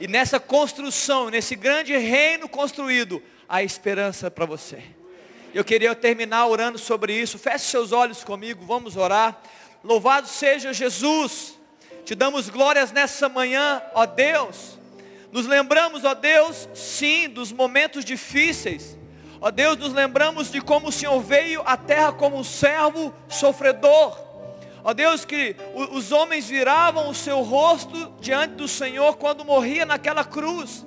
E 0.00 0.06
nessa 0.06 0.38
construção, 0.38 1.30
nesse 1.30 1.54
grande 1.54 1.96
reino 1.96 2.48
construído, 2.48 3.22
há 3.48 3.62
esperança 3.62 4.30
para 4.30 4.46
você. 4.46 4.82
Eu 5.52 5.64
queria 5.64 5.94
terminar 5.94 6.46
orando 6.46 6.78
sobre 6.78 7.14
isso. 7.14 7.38
Feche 7.38 7.66
seus 7.66 7.92
olhos 7.92 8.24
comigo, 8.24 8.64
vamos 8.66 8.96
orar. 8.96 9.40
Louvado 9.82 10.26
seja 10.26 10.72
Jesus. 10.72 11.58
Te 12.04 12.14
damos 12.14 12.48
glórias 12.48 12.92
nessa 12.92 13.28
manhã, 13.28 13.82
ó 13.94 14.04
Deus. 14.04 14.78
Nos 15.32 15.46
lembramos, 15.46 16.04
ó 16.04 16.14
Deus, 16.14 16.68
sim, 16.74 17.28
dos 17.28 17.50
momentos 17.50 18.04
difíceis. 18.04 18.96
Ó 19.44 19.50
Deus, 19.50 19.76
nos 19.76 19.92
lembramos 19.92 20.50
de 20.50 20.58
como 20.58 20.88
o 20.88 20.92
Senhor 20.92 21.20
veio 21.20 21.60
à 21.66 21.76
terra 21.76 22.10
como 22.12 22.38
um 22.38 22.42
servo 22.42 23.12
sofredor. 23.28 24.18
Ó 24.82 24.94
Deus, 24.94 25.26
que 25.26 25.54
os 25.92 26.12
homens 26.12 26.48
viravam 26.48 27.10
o 27.10 27.14
seu 27.14 27.42
rosto 27.42 28.10
diante 28.22 28.54
do 28.54 28.66
Senhor 28.66 29.18
quando 29.18 29.44
morria 29.44 29.84
naquela 29.84 30.24
cruz, 30.24 30.82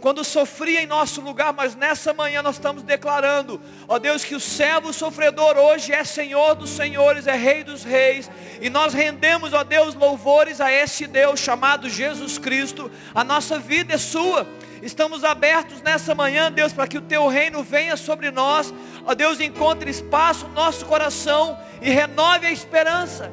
quando 0.00 0.22
sofria 0.22 0.82
em 0.82 0.86
nosso 0.86 1.20
lugar, 1.20 1.52
mas 1.52 1.74
nessa 1.74 2.14
manhã 2.14 2.42
nós 2.42 2.54
estamos 2.54 2.84
declarando, 2.84 3.60
ó 3.88 3.98
Deus, 3.98 4.24
que 4.24 4.36
o 4.36 4.40
servo 4.40 4.92
sofredor 4.92 5.56
hoje 5.56 5.92
é 5.92 6.04
Senhor 6.04 6.54
dos 6.54 6.70
senhores, 6.70 7.26
é 7.26 7.34
Rei 7.34 7.64
dos 7.64 7.82
reis, 7.82 8.30
e 8.60 8.70
nós 8.70 8.94
rendemos, 8.94 9.52
ó 9.52 9.64
Deus, 9.64 9.96
louvores 9.96 10.60
a 10.60 10.70
esse 10.70 11.08
Deus 11.08 11.40
chamado 11.40 11.90
Jesus 11.90 12.38
Cristo, 12.38 12.88
a 13.12 13.24
nossa 13.24 13.58
vida 13.58 13.94
é 13.94 13.98
sua. 13.98 14.46
Estamos 14.86 15.24
abertos 15.24 15.82
nessa 15.82 16.14
manhã, 16.14 16.50
Deus, 16.50 16.72
para 16.72 16.86
que 16.86 16.96
o 16.96 17.02
teu 17.02 17.26
reino 17.26 17.60
venha 17.60 17.96
sobre 17.96 18.30
nós. 18.30 18.72
Ó 19.04 19.16
Deus, 19.16 19.40
encontre 19.40 19.90
espaço 19.90 20.46
no 20.46 20.54
nosso 20.54 20.86
coração 20.86 21.58
e 21.82 21.90
renove 21.90 22.46
a 22.46 22.52
esperança. 22.52 23.28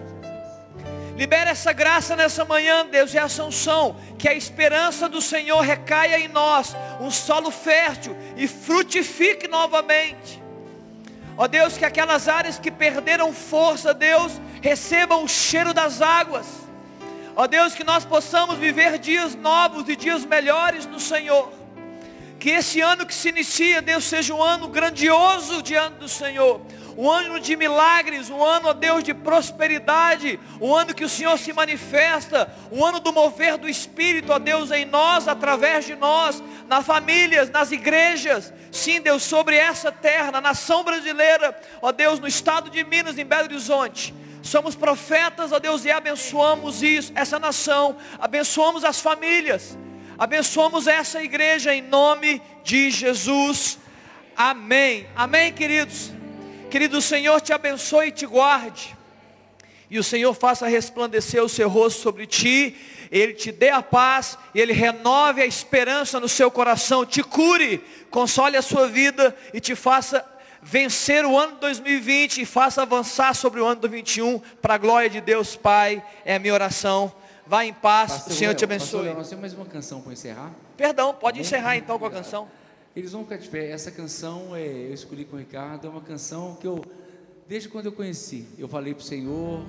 Libera 1.15 1.51
essa 1.51 1.71
graça 1.71 2.15
nessa 2.15 2.43
manhã, 2.43 2.87
Deus, 2.87 3.13
e 3.13 3.19
essa 3.19 3.43
unção, 3.43 3.95
que 4.17 4.27
a 4.27 4.33
esperança 4.33 5.07
do 5.07 5.21
Senhor 5.21 5.61
recaia 5.61 6.19
em 6.19 6.27
nós, 6.27 6.75
um 6.99 7.11
solo 7.11 7.51
fértil 7.51 8.17
e 8.35 8.47
frutifique 8.47 9.47
novamente. 9.47 10.41
Ó 11.37 11.47
Deus, 11.47 11.77
que 11.77 11.85
aquelas 11.85 12.27
áreas 12.27 12.57
que 12.57 12.71
perderam 12.71 13.31
força, 13.31 13.93
Deus, 13.93 14.41
recebam 14.59 15.23
o 15.23 15.27
cheiro 15.27 15.71
das 15.71 16.01
águas. 16.01 16.62
Ó 17.35 17.47
Deus, 17.47 17.73
que 17.73 17.83
nós 17.83 18.05
possamos 18.05 18.57
viver 18.57 18.99
dias 18.99 19.35
novos 19.35 19.89
e 19.89 19.95
dias 19.95 20.23
melhores 20.23 20.85
no 20.85 20.99
Senhor. 20.99 21.51
Que 22.39 22.51
esse 22.51 22.79
ano 22.81 23.05
que 23.05 23.15
se 23.15 23.29
inicia, 23.29 23.81
Deus, 23.81 24.03
seja 24.03 24.35
um 24.35 24.43
ano 24.43 24.67
grandioso 24.67 25.63
diante 25.63 25.95
do 25.95 26.09
Senhor. 26.09 26.61
Um 26.95 27.09
ano 27.09 27.39
de 27.39 27.55
milagres, 27.55 28.29
um 28.29 28.43
ano, 28.43 28.67
ó 28.67 28.73
Deus, 28.73 29.03
de 29.03 29.15
prosperidade. 29.15 30.39
Um 30.61 30.75
ano 30.75 30.93
que 30.93 31.03
o 31.03 31.09
Senhor 31.09 31.39
se 31.39 31.51
manifesta. 31.51 32.53
Um 32.71 32.85
ano 32.85 32.99
do 32.99 33.11
mover 33.11 33.57
do 33.57 33.67
Espírito, 33.67 34.31
ó 34.31 34.37
Deus, 34.37 34.69
em 34.69 34.85
nós, 34.85 35.27
através 35.27 35.85
de 35.85 35.95
nós, 35.95 36.43
nas 36.67 36.85
famílias, 36.85 37.49
nas 37.49 37.71
igrejas. 37.71 38.53
Sim, 38.71 39.01
Deus, 39.01 39.23
sobre 39.23 39.55
essa 39.55 39.91
terra, 39.91 40.31
na 40.31 40.41
nação 40.41 40.83
brasileira, 40.83 41.59
ó 41.81 41.91
Deus, 41.91 42.19
no 42.19 42.27
estado 42.27 42.69
de 42.69 42.83
Minas, 42.83 43.17
em 43.17 43.25
Belo 43.25 43.45
Horizonte. 43.45 44.13
Somos 44.43 44.75
profetas, 44.75 45.53
ó 45.53 45.57
Deus, 45.57 45.85
e 45.85 45.89
abençoamos 45.89 46.83
isso, 46.83 47.13
essa 47.15 47.39
nação, 47.39 47.95
abençoamos 48.19 48.83
as 48.83 48.99
famílias, 48.99 49.77
abençoamos 50.17 50.85
essa 50.85 51.23
igreja 51.23 51.73
em 51.73 51.81
nome 51.81 52.41
de 52.61 52.91
Jesus. 52.91 53.79
Amém. 54.35 55.07
Amém, 55.15 55.53
queridos. 55.53 56.11
Querido, 56.69 56.97
o 56.97 57.01
Senhor 57.01 57.39
te 57.39 57.53
abençoe 57.53 58.07
e 58.07 58.11
te 58.11 58.25
guarde. 58.25 58.97
E 59.89 59.97
o 59.97 60.03
Senhor 60.03 60.33
faça 60.33 60.67
resplandecer 60.67 61.41
o 61.41 61.47
seu 61.47 61.69
rosto 61.69 62.01
sobre 62.01 62.27
ti, 62.27 62.75
Ele 63.09 63.33
te 63.33 63.49
dê 63.49 63.69
a 63.69 63.81
paz, 63.81 64.37
Ele 64.53 64.73
renove 64.73 65.41
a 65.41 65.45
esperança 65.45 66.19
no 66.19 66.27
seu 66.27 66.51
coração, 66.51 67.05
te 67.05 67.23
cure, 67.23 67.77
console 68.09 68.57
a 68.57 68.61
sua 68.61 68.89
vida 68.89 69.33
e 69.53 69.61
te 69.61 69.73
faça 69.73 70.32
vencer 70.63 71.25
o 71.25 71.37
ano 71.37 71.57
2020 71.59 72.41
e 72.41 72.45
faça 72.45 72.81
avançar 72.81 73.33
sobre 73.35 73.59
o 73.59 73.65
ano 73.65 73.81
2021 73.81 74.39
para 74.61 74.75
a 74.75 74.77
glória 74.77 75.09
de 75.09 75.21
Deus 75.21 75.55
Pai. 75.55 76.03
É 76.23 76.35
a 76.35 76.39
minha 76.39 76.53
oração. 76.53 77.11
Vá 77.45 77.65
em 77.65 77.73
paz, 77.73 78.13
Pastor 78.13 78.31
o 78.31 78.35
Senhor 78.35 78.49
Léo, 78.51 78.57
te 78.57 78.67
Pastor 78.67 78.75
abençoe. 78.75 79.05
Léo, 79.05 79.17
nós 79.17 79.29
temos 79.29 79.41
mais 79.41 79.53
uma 79.53 79.65
canção 79.65 80.01
para 80.01 80.13
encerrar. 80.13 80.51
Perdão, 80.77 81.13
pode 81.13 81.41
encerrar 81.41 81.75
então 81.75 81.99
com 81.99 82.05
a 82.05 82.11
canção. 82.11 82.47
Eles 82.95 83.11
vão 83.11 83.23
ficar 83.23 83.37
de 83.37 83.49
pé. 83.49 83.69
Essa 83.69 83.91
canção 83.91 84.55
é, 84.55 84.65
eu 84.65 84.93
escolhi 84.93 85.25
com 85.25 85.35
o 85.35 85.39
Ricardo, 85.39 85.87
é 85.87 85.89
uma 85.89 86.01
canção 86.01 86.55
que 86.55 86.65
eu, 86.65 86.83
desde 87.47 87.67
quando 87.67 87.87
eu 87.87 87.91
conheci, 87.91 88.47
eu 88.57 88.67
falei 88.67 88.93
para 88.93 89.01
o 89.01 89.05
Senhor, 89.05 89.65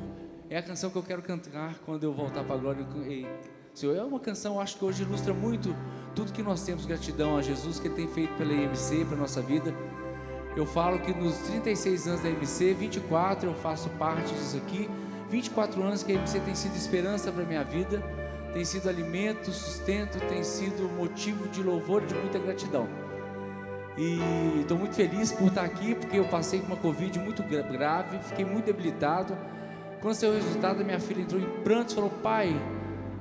é 0.49 0.59
a 0.59 0.63
canção 0.63 0.91
que 0.91 0.97
eu 0.97 1.03
quero 1.03 1.23
cantar 1.23 1.75
quando 1.85 2.05
eu 2.05 2.13
voltar 2.13 2.45
para 2.45 2.55
a 2.55 2.59
glória. 2.59 2.87
E, 3.09 3.27
Senhor, 3.75 3.97
é 3.97 4.03
uma 4.05 4.21
canção, 4.21 4.61
acho 4.61 4.79
que 4.79 4.85
hoje 4.85 5.03
ilustra 5.03 5.35
muito 5.35 5.75
tudo 6.15 6.33
que 6.33 6.43
nós 6.43 6.63
temos, 6.63 6.87
gratidão 6.87 7.37
a 7.37 7.43
Jesus, 7.43 7.81
que 7.81 7.89
Ele 7.89 7.97
tem 7.97 8.09
feito 8.09 8.33
pela 8.35 8.53
IMC, 8.53 9.05
para 9.05 9.17
a 9.17 9.19
nossa 9.19 9.43
vida. 9.43 9.75
Eu 10.57 10.65
falo 10.67 11.01
que 11.01 11.13
nos 11.13 11.37
36 11.39 12.07
anos 12.07 12.21
da 12.23 12.29
IMC, 12.31 12.75
24 12.75 13.49
eu 13.51 13.55
faço 13.55 13.89
parte 13.91 14.33
disso 14.33 14.57
aqui, 14.57 14.89
24 15.29 15.83
anos 15.83 16.03
que 16.03 16.13
a 16.13 16.15
IMC 16.15 16.41
tem 16.41 16.55
sido 16.55 16.77
esperança 16.77 17.33
para 17.33 17.43
minha 17.45 17.65
vida, 17.65 18.01
tem 18.53 18.65
sido 18.65 18.89
alimento, 18.89 19.51
sustento, 19.51 20.19
tem 20.29 20.45
sido 20.45 20.89
motivo 20.97 21.49
de 21.49 21.61
louvor 21.63 22.03
e 22.05 22.07
de 22.07 22.15
muita 22.15 22.39
gratidão. 22.39 22.87
E 23.99 24.61
estou 24.61 24.79
muito 24.79 24.95
feliz 24.95 25.33
por 25.33 25.49
estar 25.49 25.63
aqui, 25.65 25.95
porque 25.95 26.19
eu 26.19 26.25
passei 26.25 26.61
com 26.61 26.67
uma 26.67 26.77
Covid 26.77 27.19
muito 27.19 27.43
gra- 27.43 27.63
grave, 27.63 28.19
fiquei 28.21 28.45
muito 28.45 28.67
debilitado. 28.67 29.37
Quando 30.01 30.15
saiu 30.15 30.33
o 30.33 30.35
resultado, 30.35 30.85
minha 30.85 31.01
filha 31.01 31.23
entrou 31.23 31.41
em 31.41 31.47
prantos, 31.63 31.95
falou, 31.95 32.11
pai, 32.11 32.55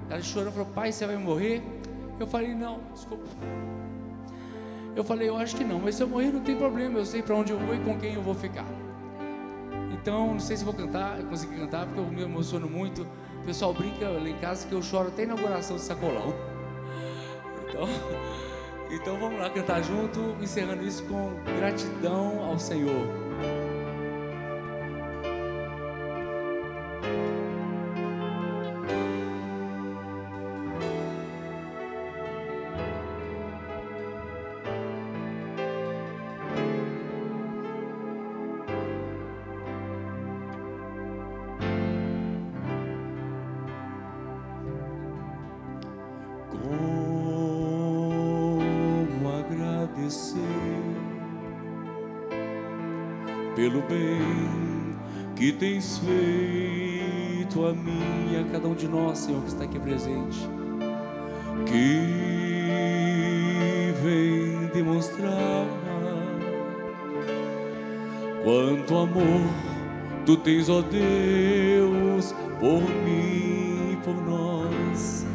ela 0.10 0.22
chorou, 0.22 0.52
falou, 0.52 0.68
pai, 0.68 0.92
você 0.92 1.06
vai 1.08 1.18
morrer? 1.18 1.64
Eu 2.20 2.28
falei, 2.28 2.54
não, 2.54 2.80
desculpa. 2.94 3.24
Eu 4.96 5.04
falei, 5.04 5.28
eu 5.28 5.38
acho 5.38 5.56
que 5.56 5.64
não, 5.64 5.80
mas 5.80 5.96
se 5.96 6.04
eu 6.04 6.08
morrer 6.08 6.32
não 6.32 6.42
tem 6.42 6.56
problema, 6.56 7.00
eu 7.00 7.06
sei 7.06 7.22
para 7.22 7.36
onde 7.36 7.52
eu 7.52 7.58
vou 7.58 7.76
e 7.76 7.80
com 7.80 7.98
quem 7.98 8.14
eu 8.14 8.22
vou 8.22 8.36
ficar. 8.36 8.66
Então, 9.92 10.34
não 10.34 10.40
sei 10.40 10.58
se 10.58 10.64
vou 10.64 10.74
cantar, 10.74 11.20
eu 11.20 11.26
consegui 11.28 11.56
cantar, 11.56 11.86
porque 11.86 12.00
eu 12.00 12.06
me 12.06 12.22
emociono 12.22 12.70
muito. 12.70 13.08
O 13.42 13.46
pessoal 13.46 13.74
brinca 13.74 14.08
lá 14.08 14.30
em 14.30 14.38
casa 14.38 14.68
que 14.68 14.74
eu 14.74 14.82
choro 14.82 15.08
até 15.08 15.24
inauguração 15.24 15.78
de 15.78 15.82
sacolão. 15.82 16.34
Então, 17.68 17.88
então 18.92 19.20
vamos 19.20 19.40
lá 19.40 19.50
cantar 19.50 19.82
junto, 19.82 20.36
encerrando 20.42 20.86
isso 20.86 21.04
com 21.06 21.32
gratidão 21.58 22.44
ao 22.44 22.60
Senhor. 22.60 23.23
Senhor, 59.24 59.42
que 59.42 59.48
está 59.48 59.64
aqui 59.64 59.80
presente, 59.80 60.50
que 61.66 62.04
vem 64.04 64.68
demonstrar 64.74 65.66
quanto 68.44 68.98
amor 68.98 69.48
tu 70.26 70.36
tens, 70.36 70.68
ó 70.68 70.82
Deus, 70.82 72.36
por 72.60 72.82
mim 73.06 73.94
e 73.94 73.98
por 74.04 74.16
nós. 74.26 75.26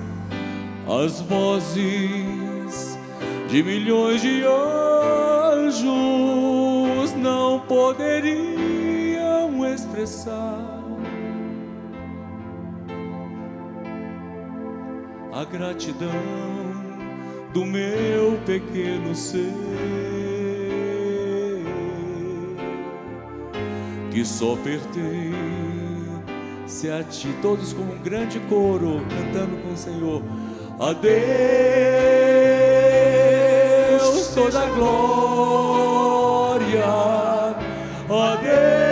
As 0.87 1.23
vozes 1.23 2.99
de 3.49 3.63
milhões 3.63 4.21
de 4.21 4.43
anjos 5.65 5.87
não 7.17 7.61
poderiam 7.61 8.37
expressar 9.67 10.78
a 15.39 15.45
gratidão 15.45 16.11
do 17.53 17.65
meu 17.65 18.41
pequeno 18.45 19.15
ser 19.15 19.55
que 24.11 24.25
só 24.25 24.57
pertence 24.57 24.91
a 26.91 27.05
ti. 27.05 27.29
Todos 27.41 27.73
como 27.73 27.93
um 27.93 27.99
grande 27.99 28.41
coro 28.49 29.01
cantando 29.09 29.57
com 29.63 29.75
o 29.75 29.77
Senhor. 29.77 30.25
A 30.81 30.93
Deus 30.93 31.15
toda 34.35 34.61
a 34.61 34.67
glória. 34.71 36.05
A 38.11 38.37
Deus 38.43 38.88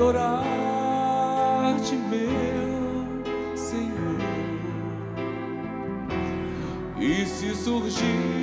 adorar-te, 0.00 1.94
meu 1.94 3.20
Senhor. 3.54 4.16
E 6.98 7.26
se 7.26 7.54
surgir 7.54 8.39